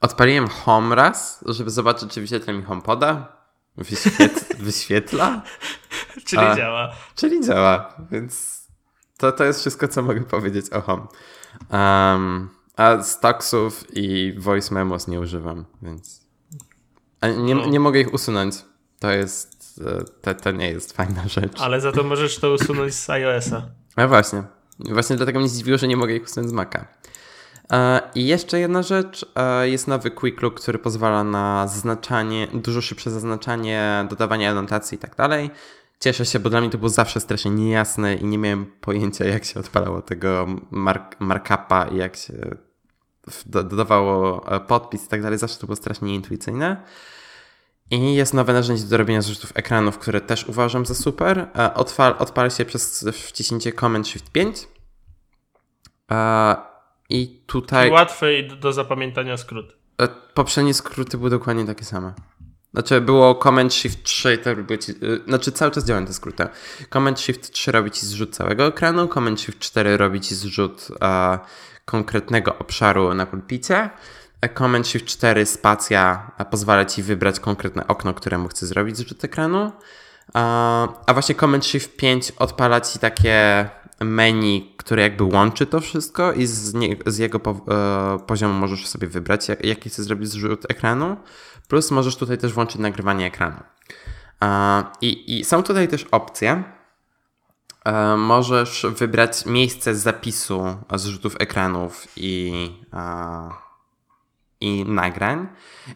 Odpaliłem 0.00 0.48
Home 0.48 0.94
raz, 0.94 1.44
żeby 1.46 1.70
zobaczyć, 1.70 2.12
czy 2.12 2.20
wyświetla 2.20 2.52
mi 2.52 2.62
HomePoda. 2.62 3.36
Wyświet 3.76 4.56
wyświetla. 4.58 5.42
czyli 6.26 6.42
A, 6.42 6.56
działa. 6.56 6.92
Czyli 7.14 7.46
działa, 7.46 7.94
więc 8.10 8.61
to, 9.22 9.32
to 9.32 9.44
jest 9.44 9.60
wszystko, 9.60 9.88
co 9.88 10.02
mogę 10.02 10.20
powiedzieć 10.20 10.70
o 10.70 10.80
Home. 10.80 11.06
Um, 11.70 12.48
a 12.76 12.98
i 13.92 14.34
Voice 14.38 14.74
Memos 14.74 15.08
nie 15.08 15.20
używam, 15.20 15.64
więc 15.82 16.20
nie, 17.38 17.54
no. 17.54 17.66
nie 17.66 17.80
mogę 17.80 18.00
ich 18.00 18.14
usunąć. 18.14 18.54
To 18.98 19.10
jest, 19.10 19.80
e, 19.86 20.04
to, 20.22 20.34
to 20.34 20.50
nie 20.50 20.70
jest 20.70 20.96
fajna 20.96 21.28
rzecz. 21.28 21.60
Ale 21.60 21.80
za 21.80 21.92
to 21.92 22.02
możesz 22.02 22.38
to 22.38 22.52
usunąć 22.52 22.94
z 22.94 23.10
iOS-a. 23.10 23.62
A 23.96 24.06
właśnie. 24.06 24.42
Właśnie 24.78 25.16
dlatego 25.16 25.38
mnie 25.38 25.48
zdziwiło, 25.48 25.78
że 25.78 25.88
nie 25.88 25.96
mogę 25.96 26.14
ich 26.14 26.24
usunąć 26.24 26.50
z 26.50 26.52
Maca. 26.52 26.86
E, 27.72 28.00
I 28.14 28.26
jeszcze 28.26 28.60
jedna 28.60 28.82
rzecz, 28.82 29.26
e, 29.36 29.68
jest 29.68 29.88
nowy 29.88 30.10
Quick 30.10 30.42
Look, 30.42 30.60
który 30.60 30.78
pozwala 30.78 31.24
na 31.24 31.68
zaznaczanie, 31.68 32.48
dużo 32.54 32.80
szybsze 32.80 33.10
zaznaczanie, 33.10 34.06
dodawanie 34.10 34.50
anotacji 34.50 34.96
i 34.96 34.98
tak 34.98 35.16
dalej. 35.16 35.50
Cieszę 36.02 36.26
się, 36.26 36.40
bo 36.40 36.50
dla 36.50 36.60
mnie 36.60 36.70
to 36.70 36.78
było 36.78 36.88
zawsze 36.88 37.20
strasznie 37.20 37.50
niejasne 37.50 38.14
i 38.14 38.24
nie 38.24 38.38
miałem 38.38 38.66
pojęcia, 38.80 39.24
jak 39.24 39.44
się 39.44 39.60
odpalało 39.60 40.02
tego 40.02 40.46
mark 40.70 41.20
markupa 41.20 41.86
i 41.92 41.96
jak 41.96 42.16
się 42.16 42.32
dodawało 43.46 44.46
e, 44.56 44.60
podpis 44.60 45.04
i 45.04 45.08
tak 45.08 45.22
dalej. 45.22 45.38
Zawsze 45.38 45.58
to 45.58 45.66
było 45.66 45.76
strasznie 45.76 46.08
nieintuicyjne. 46.08 46.82
I 47.90 48.14
jest 48.14 48.34
nowe 48.34 48.52
narzędzie 48.52 48.84
do 48.84 48.96
robienia 48.96 49.22
zrzutów 49.22 49.52
ekranów, 49.54 49.98
które 49.98 50.20
też 50.20 50.48
uważam 50.48 50.86
za 50.86 50.94
super. 50.94 51.46
Odpal, 51.74 52.14
odpal 52.18 52.50
się 52.50 52.64
przez 52.64 53.08
wciśnięcie 53.12 53.72
Command 53.72 54.08
Shift 54.08 54.30
5. 54.30 54.68
I 57.08 57.42
tutaj. 57.46 57.88
I 57.88 57.92
łatwe 57.92 58.34
i 58.38 58.48
do 58.48 58.72
zapamiętania 58.72 59.36
skrót. 59.36 59.76
E, 59.98 60.08
poprzednie 60.34 60.74
skróty 60.74 61.18
były 61.18 61.30
dokładnie 61.30 61.64
takie 61.64 61.84
same. 61.84 62.14
Znaczy 62.72 63.00
było 63.00 63.34
Command 63.34 63.74
Shift 63.74 64.02
3, 64.02 64.38
to 64.38 64.54
robi 64.54 64.78
ci, 64.78 64.92
e, 64.92 64.96
znaczy 65.28 65.52
cały 65.52 65.70
czas 65.70 65.84
działają 65.84 66.06
te 66.06 66.12
skróty. 66.12 66.46
Command 66.92 67.20
Shift 67.20 67.50
3 67.52 67.72
robi 67.72 67.90
ci 67.90 68.06
zrzut 68.06 68.36
całego 68.36 68.66
ekranu, 68.66 69.08
Command 69.08 69.40
Shift 69.40 69.58
4 69.58 69.96
robi 69.96 70.20
ci 70.20 70.34
zrzut 70.34 70.88
a, 71.00 71.38
konkretnego 71.84 72.58
obszaru 72.58 73.14
na 73.14 73.26
pulpicie. 73.26 73.90
Command 74.58 74.86
Shift 74.86 75.06
4 75.06 75.46
spacja 75.46 76.30
pozwala 76.50 76.84
ci 76.84 77.02
wybrać 77.02 77.40
konkretne 77.40 77.86
okno, 77.86 78.14
któremu 78.14 78.48
chcesz 78.48 78.68
zrobić 78.68 78.96
zrzut 78.96 79.24
ekranu. 79.24 79.72
A, 80.34 80.88
a 81.06 81.12
właśnie 81.12 81.34
Command 81.34 81.66
Shift 81.66 81.96
5 81.96 82.32
odpala 82.38 82.80
ci 82.80 82.98
takie 82.98 83.68
menu, 84.00 84.74
które 84.76 85.02
jakby 85.02 85.24
łączy 85.24 85.66
to 85.66 85.80
wszystko 85.80 86.32
i 86.32 86.46
z, 86.46 86.74
nie, 86.74 86.96
z 87.06 87.18
jego 87.18 87.40
po, 87.40 87.50
e, 87.50 88.18
poziomu 88.26 88.54
możesz 88.54 88.86
sobie 88.86 89.08
wybrać, 89.08 89.48
jak, 89.48 89.64
jaki 89.64 89.90
chcesz 89.90 90.04
zrobić 90.04 90.28
zrzut 90.28 90.70
ekranu. 90.70 91.16
Plus 91.72 91.90
możesz 91.90 92.16
tutaj 92.16 92.38
też 92.38 92.52
włączyć 92.52 92.78
nagrywanie 92.78 93.26
ekranu. 93.26 93.60
E, 94.42 94.84
i, 95.00 95.38
I 95.38 95.44
są 95.44 95.62
tutaj 95.62 95.88
też 95.88 96.04
opcje. 96.04 96.64
E, 97.84 98.16
możesz 98.16 98.86
wybrać 98.96 99.46
miejsce 99.46 99.94
zapisu 99.94 100.76
zrzutów 100.94 101.36
ekranów 101.38 102.06
i, 102.16 102.70
e, 102.92 103.50
i 104.60 104.84
nagrań. 104.84 105.48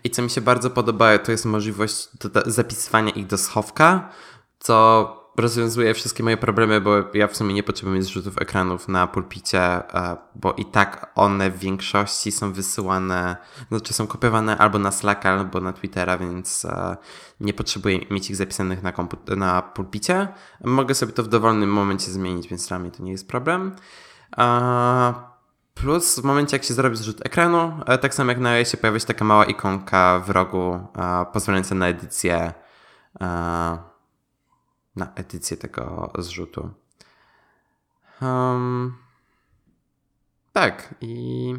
I 0.04 0.10
co 0.10 0.22
mi 0.22 0.30
się 0.30 0.40
bardzo 0.40 0.70
podoba, 0.70 1.18
to 1.18 1.32
jest 1.32 1.44
możliwość 1.44 2.08
zapisywania 2.46 3.10
ich 3.10 3.26
do 3.26 3.38
schowka, 3.38 4.08
co 4.58 5.25
rozwiązuje 5.36 5.94
wszystkie 5.94 6.22
moje 6.22 6.36
problemy, 6.36 6.80
bo 6.80 6.90
ja 7.14 7.26
w 7.26 7.36
sumie 7.36 7.54
nie 7.54 7.62
potrzebuję 7.62 8.02
zrzutów 8.02 8.38
ekranów 8.38 8.88
na 8.88 9.06
pulpicie, 9.06 9.60
e, 9.60 10.16
bo 10.34 10.52
i 10.52 10.64
tak 10.64 11.12
one 11.14 11.50
w 11.50 11.58
większości 11.58 12.32
są 12.32 12.52
wysyłane, 12.52 13.36
znaczy 13.68 13.94
są 13.94 14.06
kopiowane 14.06 14.58
albo 14.58 14.78
na 14.78 14.90
Slacka, 14.90 15.30
albo 15.30 15.60
na 15.60 15.72
Twittera, 15.72 16.18
więc 16.18 16.64
e, 16.64 16.96
nie 17.40 17.54
potrzebuję 17.54 17.98
mieć 18.10 18.30
ich 18.30 18.36
zapisanych 18.36 18.82
na, 18.82 18.92
na 19.36 19.62
pulpicie. 19.62 20.28
Mogę 20.64 20.94
sobie 20.94 21.12
to 21.12 21.22
w 21.22 21.28
dowolnym 21.28 21.72
momencie 21.72 22.10
zmienić, 22.10 22.48
więc 22.48 22.68
dla 22.68 22.78
mnie 22.78 22.90
to 22.90 23.02
nie 23.02 23.12
jest 23.12 23.28
problem. 23.28 23.76
E, 24.38 25.14
plus 25.74 26.20
w 26.20 26.24
momencie 26.24 26.56
jak 26.56 26.64
się 26.64 26.74
zrobi 26.74 26.96
zrzut 26.96 27.26
ekranu, 27.26 27.80
tak 28.00 28.14
samo 28.14 28.30
jak 28.30 28.40
na 28.40 28.64
się 28.64 28.76
pojawia 28.76 28.98
się 28.98 29.06
taka 29.06 29.24
mała 29.24 29.44
ikonka 29.44 30.22
w 30.26 30.30
rogu 30.30 30.80
pozwalająca 31.32 31.74
na 31.74 31.88
edycję 31.88 32.52
na 34.96 35.12
edycję 35.14 35.56
tego 35.56 36.12
zrzutu. 36.18 36.70
Um, 38.22 38.94
tak, 40.52 40.94
i. 41.00 41.54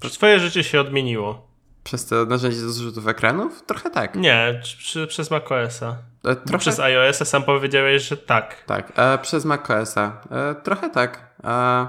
Twoje 0.00 0.40
życie 0.40 0.64
się 0.64 0.80
odmieniło. 0.80 1.50
Przez 1.84 2.06
to 2.06 2.24
narzędzie 2.24 2.60
do 2.60 2.70
zrzutów 2.70 3.08
ekranów? 3.08 3.62
Trochę 3.62 3.90
tak. 3.90 4.16
Nie, 4.16 4.60
przy, 4.62 5.06
przez 5.06 5.30
macOSa. 5.30 5.96
E, 6.24 6.36
trochę... 6.36 6.58
Przez 6.58 6.80
iOS-a 6.80 7.24
sam 7.24 7.42
powiedziałeś, 7.42 8.08
że 8.08 8.16
tak. 8.16 8.64
Tak, 8.66 8.92
e, 8.96 9.18
przez 9.18 9.44
macOSa. 9.44 10.20
E, 10.30 10.54
trochę 10.54 10.90
tak. 10.90 11.34
E, 11.44 11.86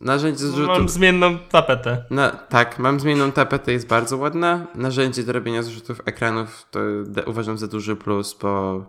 narzędzie 0.00 0.44
do 0.44 0.50
zrzutu... 0.50 0.66
Mam 0.66 0.88
zmienną 0.88 1.38
tapetę. 1.38 2.04
No, 2.10 2.30
tak, 2.48 2.78
mam 2.78 3.00
zmienną 3.00 3.32
tapetę, 3.32 3.72
jest 3.72 3.86
bardzo 3.86 4.16
ładna. 4.16 4.66
Narzędzie 4.74 5.22
do 5.22 5.32
robienia 5.32 5.62
zrzutów 5.62 6.00
ekranów 6.04 6.66
to 6.70 6.80
uważam 7.26 7.58
za 7.58 7.66
duży 7.66 7.96
plus, 7.96 8.38
bo 8.42 8.84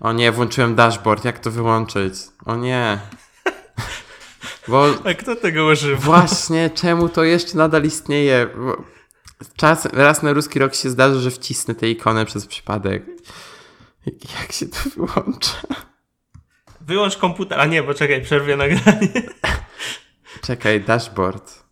o 0.00 0.12
nie, 0.12 0.32
włączyłem 0.32 0.74
dashboard, 0.74 1.24
jak 1.24 1.38
to 1.38 1.50
wyłączyć? 1.50 2.14
O 2.44 2.56
nie. 2.56 2.98
Bo 4.68 4.86
A 5.04 5.14
kto 5.14 5.36
tego 5.36 5.66
używa? 5.66 6.00
Właśnie, 6.00 6.70
czemu 6.70 7.08
to 7.08 7.24
jeszcze 7.24 7.58
nadal 7.58 7.84
istnieje? 7.84 8.48
Czas, 9.56 9.88
raz 9.92 10.22
na 10.22 10.32
ruski 10.32 10.58
rok 10.58 10.74
się 10.74 10.90
zdarzy, 10.90 11.20
że 11.20 11.30
wcisnę 11.30 11.74
tę 11.74 11.88
ikonę 11.88 12.24
przez 12.24 12.46
przypadek. 12.46 13.06
Jak 14.40 14.52
się 14.52 14.66
to 14.66 14.78
wyłącza? 14.96 15.56
Wyłącz 16.80 17.16
komputer. 17.16 17.60
A 17.60 17.66
nie, 17.66 17.82
bo 17.82 17.94
czekaj, 17.94 18.22
przerwie 18.22 18.56
nagranie. 18.56 19.08
Czekaj, 20.42 20.80
dashboard. 20.80 21.62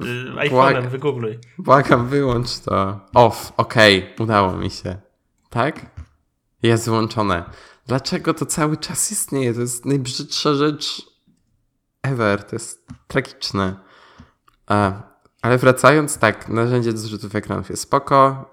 Yy, 0.00 0.48
iPhone'em, 0.48 0.88
wygoogluj. 0.88 1.38
Błagam, 1.58 2.08
wyłącz 2.08 2.58
to. 2.58 3.00
Off, 3.14 3.52
okej, 3.56 3.98
okay, 3.98 4.24
udało 4.24 4.56
mi 4.56 4.70
się. 4.70 4.96
Tak? 5.50 5.97
Jest 6.62 6.88
włączone. 6.88 7.44
Dlaczego 7.86 8.34
to 8.34 8.46
cały 8.46 8.76
czas 8.76 9.12
istnieje? 9.12 9.54
To 9.54 9.60
jest 9.60 9.84
najbrzydsza 9.84 10.54
rzecz 10.54 11.02
ever. 12.02 12.44
To 12.44 12.56
jest 12.56 12.86
tragiczne. 13.06 13.76
ale 15.42 15.58
wracając, 15.58 16.18
tak, 16.18 16.48
narzędzie 16.48 16.92
do 16.92 16.98
zrzutów 16.98 17.34
ekranów 17.34 17.70
jest 17.70 17.82
spoko. 17.82 18.50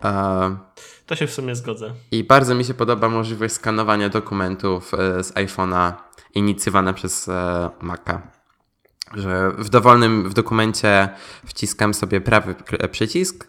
to 1.05 1.15
się 1.15 1.27
w 1.27 1.33
sumie 1.33 1.55
zgodzę. 1.55 1.93
I 2.11 2.23
bardzo 2.23 2.55
mi 2.55 2.65
się 2.65 2.73
podoba 2.73 3.09
możliwość 3.09 3.53
skanowania 3.53 4.09
dokumentów 4.09 4.93
e, 4.93 5.23
z 5.23 5.33
iPhone'a 5.33 5.93
inicjowana 6.35 6.93
przez 6.93 7.27
e, 7.27 7.69
Maca. 7.81 8.21
Że 9.13 9.51
w 9.51 9.69
dowolnym 9.69 10.29
w 10.29 10.33
dokumencie 10.33 11.09
wciskam 11.45 11.93
sobie 11.93 12.21
prawy 12.21 12.55
przycisk, 12.91 13.47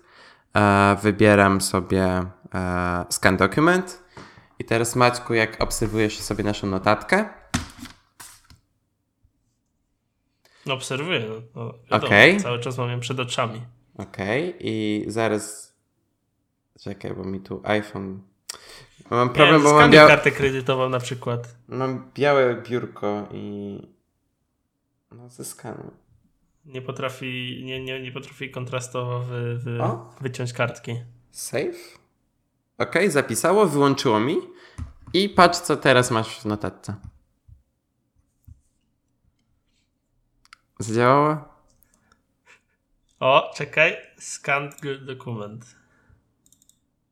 e, 0.57 0.97
wybieram 1.03 1.61
sobie 1.61 2.27
scan 3.11 3.37
document 3.37 4.06
i 4.59 4.65
teraz 4.65 4.97
Maćku, 4.97 5.35
jak 5.35 5.62
obserwujesz 5.62 6.19
sobie 6.19 6.45
naszą 6.45 6.66
notatkę. 6.66 7.28
No 10.66 10.74
obserwuję, 10.74 11.27
no, 11.55 11.74
no 11.91 11.97
okay. 11.97 12.41
cały 12.41 12.61
czas 12.61 12.78
mam 12.78 12.91
ją 12.91 13.01
przed 13.01 13.20
oczami. 13.20 13.62
Okej, 13.99 14.49
okay. 14.49 14.61
i 14.61 15.05
zaraz 15.07 15.74
czekaj, 16.81 17.15
bo 17.15 17.24
mi 17.24 17.41
tu 17.41 17.61
iPhone... 17.65 18.23
Mam 19.11 19.31
problem, 19.31 19.62
Nie, 19.62 19.69
bo 19.69 19.74
mam 19.74 19.91
białe... 19.91 20.09
kartę 20.09 20.31
kredytową 20.31 20.89
na 20.89 20.99
przykład. 20.99 21.57
Mam 21.69 22.11
białe 22.15 22.62
biurko 22.62 23.28
i... 23.33 23.78
No 25.12 25.28
zyskano. 25.28 25.91
Nie 26.65 26.83
potrafi, 26.83 27.62
nie, 27.65 27.85
nie, 27.85 28.03
nie 28.03 28.12
potrafi 28.12 28.51
kontrastowo 28.51 29.20
wy, 29.20 29.59
wy, 29.59 29.78
wyciąć 30.20 30.53
kartki. 30.53 31.01
Save? 31.31 31.99
Ok, 32.78 32.94
zapisało, 33.09 33.66
wyłączyło 33.66 34.20
mi. 34.20 34.36
I 35.12 35.28
patrz, 35.28 35.59
co 35.59 35.77
teraz 35.77 36.11
masz 36.11 36.40
w 36.40 36.44
notatce. 36.44 36.94
Zdziałało? 40.78 41.36
O, 43.20 43.53
czekaj. 43.55 43.97
Scan 44.19 44.70
dokument. 45.01 45.77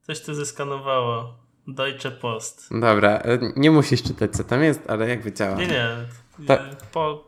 Coś 0.03 0.23
tu 0.23 0.35
zeskanowało. 0.35 1.35
Deutsche 1.67 2.11
Post. 2.11 2.69
Dobra, 2.81 3.11
e, 3.11 3.39
nie 3.57 3.71
musisz 3.71 4.03
czytać, 4.03 4.33
co 4.33 4.45
tam 4.45 4.63
jest, 4.63 4.91
ale 4.91 5.09
jakby 5.09 5.33
działa. 5.33 5.57
Nie, 5.57 5.67
nie. 5.67 6.47
Ta... 6.47 6.59
Po 6.93 7.25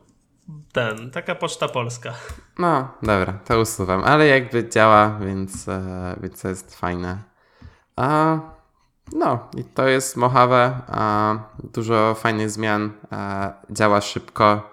ten, 0.71 1.11
taka 1.11 1.35
poczta 1.35 1.67
polska. 1.67 2.13
No, 2.59 2.97
dobra, 3.03 3.33
to 3.33 3.59
usuwam, 3.59 4.03
ale 4.03 4.27
jakby 4.27 4.69
działa, 4.69 5.19
więc, 5.19 5.67
e, 5.67 6.15
więc 6.21 6.41
to 6.41 6.47
jest 6.47 6.75
fajne. 6.75 7.23
A, 7.97 8.39
no, 9.13 9.49
i 9.57 9.63
to 9.63 9.87
jest 9.87 10.17
Mojave. 10.17 10.81
A, 10.87 11.35
dużo 11.73 12.15
fajnych 12.15 12.49
zmian. 12.49 12.91
A, 13.09 13.53
działa 13.69 14.01
szybko. 14.01 14.69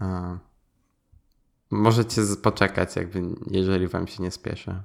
A, 0.00 0.38
możecie 1.70 2.22
poczekać, 2.42 2.96
jakby, 2.96 3.22
jeżeli 3.50 3.88
wam 3.88 4.06
się 4.06 4.22
nie 4.22 4.30
spieszy. 4.30 4.82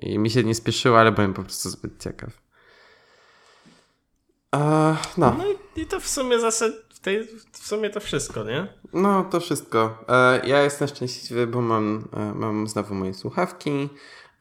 I 0.00 0.18
mi 0.18 0.30
się 0.30 0.44
nie 0.44 0.54
spieszyło, 0.54 0.98
ale 0.98 1.12
byłem 1.12 1.34
po 1.34 1.42
prostu 1.42 1.70
zbyt 1.70 2.02
ciekaw. 2.02 2.42
A, 4.52 4.96
no. 5.16 5.34
no 5.38 5.44
i, 5.46 5.80
i 5.80 5.86
to 5.86 6.00
w 6.00 6.08
sumie 6.08 6.40
zasad, 6.40 6.72
w, 6.94 6.98
tej, 6.98 7.26
w 7.52 7.58
sumie 7.58 7.90
to 7.90 8.00
wszystko, 8.00 8.44
nie? 8.44 8.66
No, 8.92 9.24
to 9.24 9.40
wszystko. 9.40 10.04
E, 10.08 10.46
ja 10.46 10.62
jestem 10.62 10.88
szczęśliwy, 10.88 11.46
bo 11.46 11.60
mam, 11.60 12.08
e, 12.12 12.34
mam 12.34 12.68
znowu 12.68 12.94
moje 12.94 13.14
słuchawki. 13.14 13.88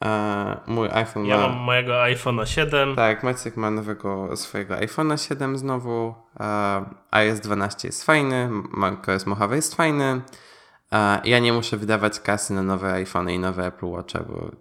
E, 0.06 0.57
mój 0.68 0.90
iPhone 0.91 1.26
ja 1.26 1.38
ma... 1.38 1.48
mam 1.48 1.57
mojego 1.57 1.94
iPhone'a 1.94 2.45
7. 2.45 2.95
Tak, 2.95 3.23
Maciek 3.23 3.57
ma 3.57 3.72
nowego 3.72 4.38
swojego 4.38 4.76
iPhone'a 4.76 5.28
7 5.28 5.57
znowu. 5.57 6.15
E, 6.40 6.86
iOS 7.11 7.40
12 7.40 7.88
jest 7.88 8.06
fajny, 8.06 8.49
macOS 8.72 9.26
Mojave 9.26 9.56
jest 9.56 9.76
fajny. 9.76 10.22
E, 10.91 11.22
ja 11.23 11.40
nie 11.40 11.53
muszę 11.53 11.78
wydawać 11.78 12.19
kasy 12.19 12.53
na 12.53 12.64
nowe 12.64 12.94
iPhone 12.94 13.30
i 13.30 13.40
nowe 13.40 13.65
Apple 13.65 13.86
Watch, 13.86 14.14
bo, 14.14 14.52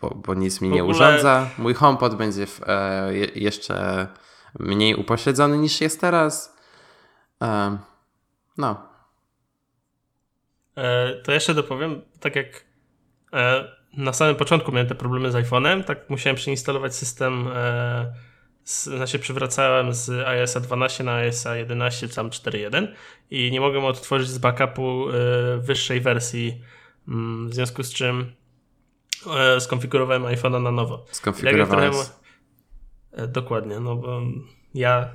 bo, 0.00 0.14
bo 0.14 0.34
nic 0.34 0.60
mi 0.60 0.68
nie 0.68 0.82
ogóle... 0.82 0.96
urządza. 0.96 1.46
Mój 1.58 1.74
HomePod 1.74 2.14
będzie 2.14 2.46
w, 2.46 2.60
e, 2.66 3.10
jeszcze 3.34 4.06
mniej 4.58 4.94
upośledzony 4.94 5.58
niż 5.58 5.80
jest 5.80 6.00
teraz. 6.00 6.56
E, 7.42 7.78
no. 8.56 8.88
E, 10.76 11.12
to 11.22 11.32
jeszcze 11.32 11.54
dopowiem, 11.54 12.02
tak 12.20 12.36
jak 12.36 12.68
na 13.96 14.12
samym 14.12 14.36
początku 14.36 14.72
miałem 14.72 14.86
te 14.88 14.94
problemy 14.94 15.32
z 15.32 15.34
iPhone'em, 15.34 15.84
tak 15.84 16.10
musiałem 16.10 16.36
przeinstalować 16.36 16.96
system, 16.96 17.48
e, 17.54 18.12
z, 18.64 18.84
znaczy 18.84 19.18
przywracałem 19.18 19.94
z 19.94 20.10
iOS 20.10 20.54
12 20.54 21.04
na 21.04 21.14
iOS 21.14 21.44
11, 21.54 22.08
tam 22.08 22.30
4.1 22.30 22.86
i 23.30 23.50
nie 23.52 23.60
mogłem 23.60 23.84
odtworzyć 23.84 24.28
z 24.28 24.38
backupu 24.38 25.06
e, 25.10 25.58
wyższej 25.58 26.00
wersji, 26.00 26.60
mm, 27.08 27.48
w 27.48 27.54
związku 27.54 27.82
z 27.82 27.92
czym 27.92 28.32
e, 29.36 29.60
skonfigurowałem 29.60 30.22
iPhone'a 30.22 30.62
na 30.62 30.70
nowo. 30.70 31.04
Skonfigurowałeś? 31.10 31.96
E, 33.12 33.26
dokładnie, 33.26 33.80
no 33.80 33.96
bo 33.96 34.20
ja 34.74 35.08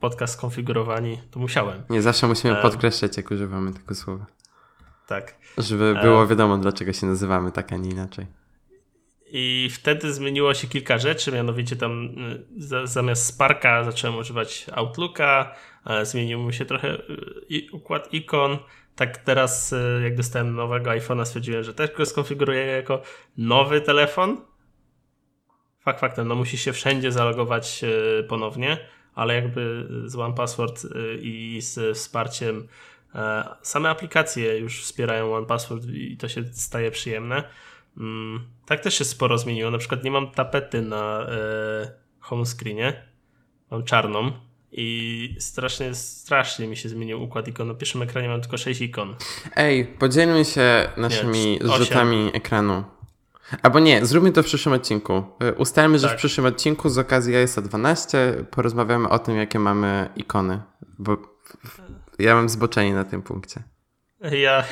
podcast 0.00 0.34
skonfigurowani, 0.34 1.20
to 1.30 1.40
musiałem. 1.40 1.82
Nie 1.90 2.02
zawsze 2.02 2.26
musimy 2.26 2.58
e, 2.58 2.62
podkreślać, 2.62 3.16
jak 3.16 3.30
używamy 3.30 3.72
tego 3.72 3.94
słowa. 3.94 4.26
Tak. 5.06 5.38
Żeby 5.58 5.94
było 6.02 6.22
e, 6.22 6.26
wiadomo, 6.26 6.58
dlaczego 6.58 6.92
się 6.92 7.06
nazywamy 7.06 7.52
tak, 7.52 7.72
a 7.72 7.76
nie 7.76 7.90
inaczej. 7.90 8.26
I 9.36 9.68
wtedy 9.72 10.12
zmieniło 10.12 10.54
się 10.54 10.68
kilka 10.68 10.98
rzeczy, 10.98 11.32
mianowicie 11.32 11.76
tam 11.76 12.10
y, 12.72 12.86
zamiast 12.86 13.26
Sparka 13.26 13.84
zacząłem 13.84 14.18
używać 14.18 14.66
Outlooka, 14.72 15.54
zmienił 16.02 16.42
mi 16.42 16.52
się 16.52 16.64
trochę 16.64 16.94
y, 16.94 17.66
układ 17.72 18.14
ikon. 18.14 18.58
Tak 18.96 19.18
teraz, 19.18 19.72
y, 19.72 20.00
jak 20.04 20.16
dostałem 20.16 20.54
nowego 20.54 20.90
iPhone'a, 20.90 21.24
stwierdziłem, 21.24 21.64
że 21.64 21.74
też 21.74 21.90
go 21.90 22.06
skonfiguruję 22.06 22.66
jako 22.66 23.02
nowy 23.36 23.80
telefon. 23.80 24.40
Fakt 25.80 26.00
faktem, 26.00 26.28
no 26.28 26.34
musi 26.34 26.58
się 26.58 26.72
wszędzie 26.72 27.12
zalogować 27.12 27.84
ponownie, 28.28 28.78
ale 29.14 29.34
jakby 29.34 29.88
z 30.04 30.16
One 30.16 30.34
Password 30.34 30.86
i 31.20 31.58
z 31.60 31.96
wsparciem 31.96 32.56
E, 32.58 32.68
same 33.62 33.90
aplikacje 33.90 34.58
już 34.58 34.82
wspierają 34.82 35.34
OnePassword 35.34 35.84
i 35.86 36.16
to 36.16 36.28
się 36.28 36.44
staje 36.52 36.90
przyjemne. 36.90 37.44
Mm, 37.96 38.40
tak 38.66 38.80
też 38.80 38.94
się 38.94 39.04
sporo 39.04 39.38
zmieniło. 39.38 39.70
Na 39.70 39.78
przykład 39.78 40.04
nie 40.04 40.10
mam 40.10 40.30
tapety 40.30 40.82
na 40.82 41.20
e, 41.20 41.92
home 42.20 42.46
screenie. 42.46 43.02
Mam 43.70 43.84
czarną 43.84 44.32
i 44.72 45.36
strasznie, 45.38 45.94
strasznie 45.94 46.66
mi 46.66 46.76
się 46.76 46.88
zmienił 46.88 47.22
układ 47.22 47.48
ikon. 47.48 47.68
Na 47.68 47.74
pierwszym 47.74 48.02
ekranie 48.02 48.28
mam 48.28 48.40
tylko 48.40 48.56
6 48.56 48.80
ikon. 48.80 49.14
Ej, 49.56 49.86
podzielmy 49.86 50.44
się 50.44 50.88
naszymi 50.96 51.58
nie, 51.62 51.68
zrzutami 51.68 52.30
ekranu. 52.32 52.84
Albo 53.62 53.80
nie, 53.80 54.06
zróbmy 54.06 54.32
to 54.32 54.42
w 54.42 54.46
przyszłym 54.46 54.74
odcinku. 54.74 55.24
E, 55.40 55.54
ustalmy, 55.54 55.98
że 55.98 56.08
tak. 56.08 56.16
w 56.16 56.18
przyszłym 56.18 56.46
odcinku 56.46 56.88
z 56.88 56.98
okazji 56.98 57.36
iOS 57.36 57.54
12 57.54 58.44
porozmawiamy 58.50 59.08
o 59.08 59.18
tym, 59.18 59.36
jakie 59.36 59.58
mamy 59.58 60.08
ikony. 60.16 60.62
Bo 60.98 61.16
ja 62.18 62.34
mam 62.34 62.48
zboczenie 62.48 62.94
na 62.94 63.04
tym 63.04 63.22
punkcie. 63.22 63.62
Ja, 64.20 64.64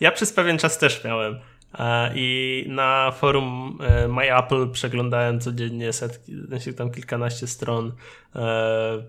ja 0.00 0.12
przez 0.12 0.32
pewien 0.32 0.58
czas 0.58 0.78
też 0.78 1.04
miałem. 1.04 1.38
E, 1.78 2.12
I 2.14 2.66
na 2.68 3.12
forum 3.12 3.78
e, 3.80 4.08
My 4.08 4.36
Apple 4.36 4.70
przeglądałem 4.70 5.40
codziennie 5.40 5.92
setki, 5.92 6.46
znaczy 6.46 6.74
tam 6.74 6.90
kilkanaście 6.90 7.46
stron 7.46 7.92
e, 8.36 9.02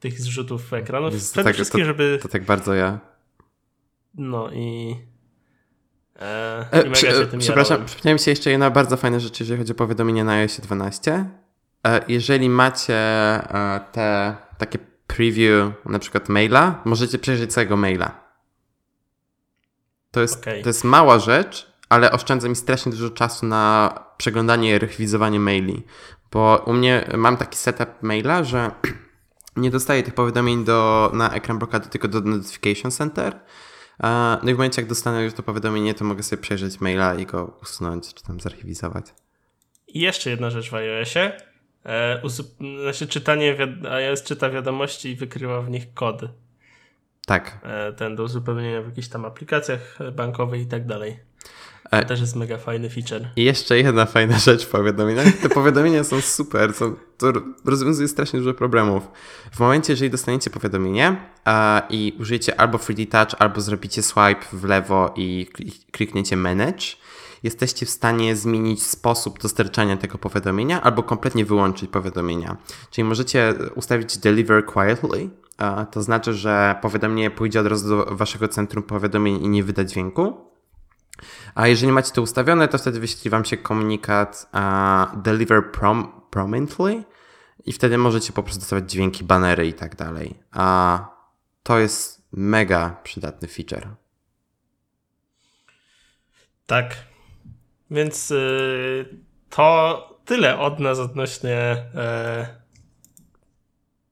tych 0.00 0.20
zrzutów 0.20 0.72
ekranów. 0.72 1.14
Przede 1.14 1.44
tak, 1.44 1.54
wszystkim, 1.54 1.80
to, 1.80 1.86
żeby. 1.86 2.18
To 2.22 2.28
tak 2.28 2.44
bardzo 2.44 2.74
ja. 2.74 2.98
No 4.14 4.50
i. 4.52 4.96
E, 6.20 6.66
e, 6.70 6.90
przy, 6.90 7.28
przepraszam, 7.38 7.84
przypomniałem 7.84 8.18
się 8.18 8.30
jeszcze 8.30 8.50
jedna 8.50 8.70
bardzo 8.70 8.96
fajna 8.96 9.20
rzecz, 9.20 9.40
jeżeli 9.40 9.58
chodzi 9.58 9.72
o 9.72 9.74
powiadomienie 9.74 10.24
na 10.24 10.32
iOS 10.32 10.60
12. 10.60 11.24
E, 11.86 12.00
jeżeli 12.08 12.48
macie 12.48 12.98
te 13.92 14.36
takie 14.58 14.78
preview 15.16 15.72
na 15.84 15.98
przykład 15.98 16.28
maila, 16.28 16.82
możecie 16.84 17.18
przejrzeć 17.18 17.52
całego 17.52 17.76
maila. 17.76 18.20
To 20.10 20.20
jest, 20.20 20.40
okay. 20.42 20.62
to 20.62 20.68
jest 20.68 20.84
mała 20.84 21.18
rzecz, 21.18 21.72
ale 21.88 22.12
oszczędza 22.12 22.48
mi 22.48 22.56
strasznie 22.56 22.92
dużo 22.92 23.10
czasu 23.10 23.46
na 23.46 23.94
przeglądanie 24.16 24.70
i 24.70 24.78
rewizowanie 24.78 25.40
maili. 25.40 25.82
Bo 26.30 26.62
u 26.66 26.72
mnie 26.72 27.08
mam 27.16 27.36
taki 27.36 27.58
setup 27.58 27.88
maila, 28.02 28.44
że 28.44 28.70
nie 29.56 29.70
dostaje 29.70 30.02
tych 30.02 30.14
powiadomień 30.14 30.64
do, 30.64 31.10
na 31.14 31.30
ekran 31.30 31.58
blokady, 31.58 31.88
tylko 31.88 32.08
do 32.08 32.20
Notification 32.20 32.90
Center. 32.90 33.40
No 34.42 34.50
i 34.50 34.54
w 34.54 34.56
momencie, 34.56 34.82
jak 34.82 34.88
dostanę 34.88 35.24
już 35.24 35.34
to 35.34 35.42
powiadomienie, 35.42 35.94
to 35.94 36.04
mogę 36.04 36.22
sobie 36.22 36.42
przejrzeć 36.42 36.80
maila 36.80 37.14
i 37.14 37.26
go 37.26 37.58
usunąć, 37.62 38.14
czy 38.14 38.24
tam 38.24 38.40
zarchiwizować. 38.40 39.06
I 39.88 40.00
jeszcze 40.00 40.30
jedna 40.30 40.50
rzecz 40.50 40.70
w 40.70 40.74
iOSie. 40.74 41.51
E, 41.86 42.22
znaczy 42.82 43.06
czytanie, 43.06 43.56
iOS 43.90 44.22
czyta 44.22 44.50
wiadomości 44.50 45.10
i 45.10 45.16
wykrywa 45.16 45.62
w 45.62 45.70
nich 45.70 45.94
kody. 45.94 46.28
Tak. 47.26 47.58
E, 47.62 47.92
ten 47.92 48.16
do 48.16 48.22
uzupełnienia 48.22 48.82
w 48.82 48.86
jakichś 48.86 49.08
tam 49.08 49.24
aplikacjach 49.24 49.98
bankowych 50.12 50.60
i 50.60 50.66
tak 50.66 50.86
dalej. 50.86 51.16
To 51.92 51.96
e, 51.96 52.04
też 52.04 52.20
jest 52.20 52.36
mega 52.36 52.58
fajny 52.58 52.90
feature. 52.90 53.28
I 53.36 53.44
jeszcze 53.44 53.78
jedna 53.78 54.06
fajna 54.06 54.38
rzecz 54.48 54.66
w 54.66 54.70
powiadomieniach. 54.70 55.36
Te 55.42 55.48
powiadomienia 55.48 56.04
są 56.04 56.20
super, 56.20 56.74
są, 56.74 56.96
to 57.18 57.32
rozwiązuje 57.64 58.08
strasznie 58.08 58.38
dużo 58.38 58.54
problemów. 58.54 59.08
W 59.52 59.60
momencie, 59.60 59.92
jeżeli 59.92 60.10
dostaniecie 60.10 60.50
powiadomienie 60.50 61.16
a, 61.44 61.82
i 61.90 62.16
użyjecie 62.20 62.60
albo 62.60 62.78
3D 62.78 63.08
Touch, 63.08 63.34
albo 63.38 63.60
zrobicie 63.60 64.02
swipe 64.02 64.40
w 64.52 64.64
lewo 64.64 65.14
i 65.16 65.46
klikniecie 65.92 66.36
Manage, 66.36 66.86
jesteście 67.42 67.86
w 67.86 67.90
stanie 67.90 68.36
zmienić 68.36 68.82
sposób 68.82 69.42
dostarczania 69.42 69.96
tego 69.96 70.18
powiadomienia 70.18 70.82
albo 70.82 71.02
kompletnie 71.02 71.44
wyłączyć 71.44 71.90
powiadomienia. 71.90 72.56
Czyli 72.90 73.04
możecie 73.04 73.54
ustawić 73.74 74.18
Deliver 74.18 74.66
Quietly, 74.66 75.30
to 75.90 76.02
znaczy, 76.02 76.34
że 76.34 76.74
powiadomienie 76.82 77.30
pójdzie 77.30 77.60
od 77.60 77.66
razu 77.66 77.88
do 77.88 78.16
waszego 78.16 78.48
centrum 78.48 78.82
powiadomień 78.82 79.44
i 79.44 79.48
nie 79.48 79.64
wyda 79.64 79.84
dźwięku. 79.84 80.52
A 81.54 81.68
jeżeli 81.68 81.92
macie 81.92 82.12
to 82.12 82.22
ustawione, 82.22 82.68
to 82.68 82.78
wtedy 82.78 83.00
wyświetli 83.00 83.30
Wam 83.30 83.44
się 83.44 83.56
komunikat 83.56 84.50
uh, 84.54 85.22
Deliver 85.22 85.72
prom 85.72 86.22
prominently 86.30 87.04
i 87.64 87.72
wtedy 87.72 87.98
możecie 87.98 88.32
po 88.32 88.42
prostu 88.42 88.60
dostawać 88.60 88.90
dźwięki, 88.90 89.24
banery 89.24 89.66
i 89.66 89.72
tak 89.74 89.96
dalej. 89.96 90.34
A 90.50 90.98
to 91.62 91.78
jest 91.78 92.22
mega 92.32 92.96
przydatny 93.02 93.48
feature. 93.48 93.88
Tak. 96.66 97.11
Więc 97.92 98.30
yy, 98.30 99.04
to 99.50 100.18
tyle 100.24 100.58
od 100.58 100.80
nas 100.80 100.98
odnośnie 100.98 101.76
yy, 101.94 102.46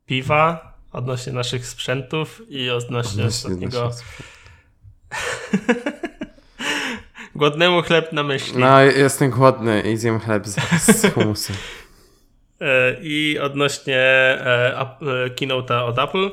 piwa, 0.06 0.74
odnośnie 0.92 1.32
naszych 1.32 1.66
sprzętów 1.66 2.42
i 2.48 2.70
odnośnie, 2.70 3.22
odnośnie 3.22 3.24
ostatniego. 3.24 3.90
Głodnemu 7.34 7.82
chleb 7.82 8.12
na 8.12 8.22
myśli. 8.22 8.58
No, 8.58 8.80
jestem 8.80 9.30
głodny 9.30 9.82
i 9.82 9.96
zjem 9.96 10.20
chleb 10.20 10.46
z, 10.46 10.56
z 10.86 11.14
humusem. 11.14 11.56
I 13.00 13.38
odnośnie 13.42 13.98
e, 13.98 14.80
e, 14.80 14.86
keynote'a 15.30 15.82
od 15.82 15.98
Apple, 15.98 16.30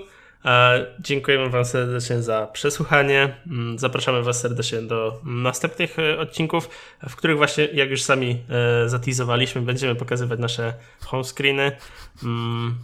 dziękujemy 0.99 1.49
Wam 1.49 1.65
serdecznie 1.65 2.21
za 2.21 2.47
przesłuchanie. 2.47 3.35
Mm, 3.47 3.79
zapraszamy 3.79 4.23
Was 4.23 4.39
serdecznie 4.39 4.81
do 4.81 5.21
następnych 5.25 5.97
odcinków, 6.19 6.69
w 7.09 7.15
których 7.15 7.37
właśnie, 7.37 7.65
jak 7.65 7.89
już 7.89 8.03
sami 8.03 8.43
zatizowaliśmy, 8.85 9.61
będziemy 9.61 9.95
pokazywać 9.95 10.39
nasze 10.39 10.73
home 11.05 11.23
screeny. 11.23 11.71
Mm. 12.23 12.75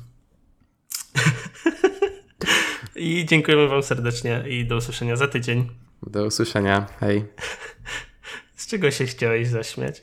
I 2.96 3.26
dziękujemy 3.26 3.68
Wam 3.68 3.84
serdecznie 3.84 4.44
i 4.48 4.66
do 4.66 4.76
usłyszenia 4.76 5.16
za 5.16 5.28
tydzień. 5.28 5.70
Do 6.08 6.26
usłyszenia. 6.26 6.88
Hej. 7.00 7.26
Z 8.56 8.68
czego 8.68 8.92
się 8.92 9.06
chciałeś 9.06 9.48
zaśmiać? 9.48 10.02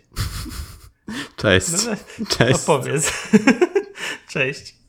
Cześć. 1.36 1.66
No, 1.72 1.96
no, 2.18 2.26
Cześć. 2.26 2.54
Opowiedz. 2.54 3.12
Cześć. 4.32 4.79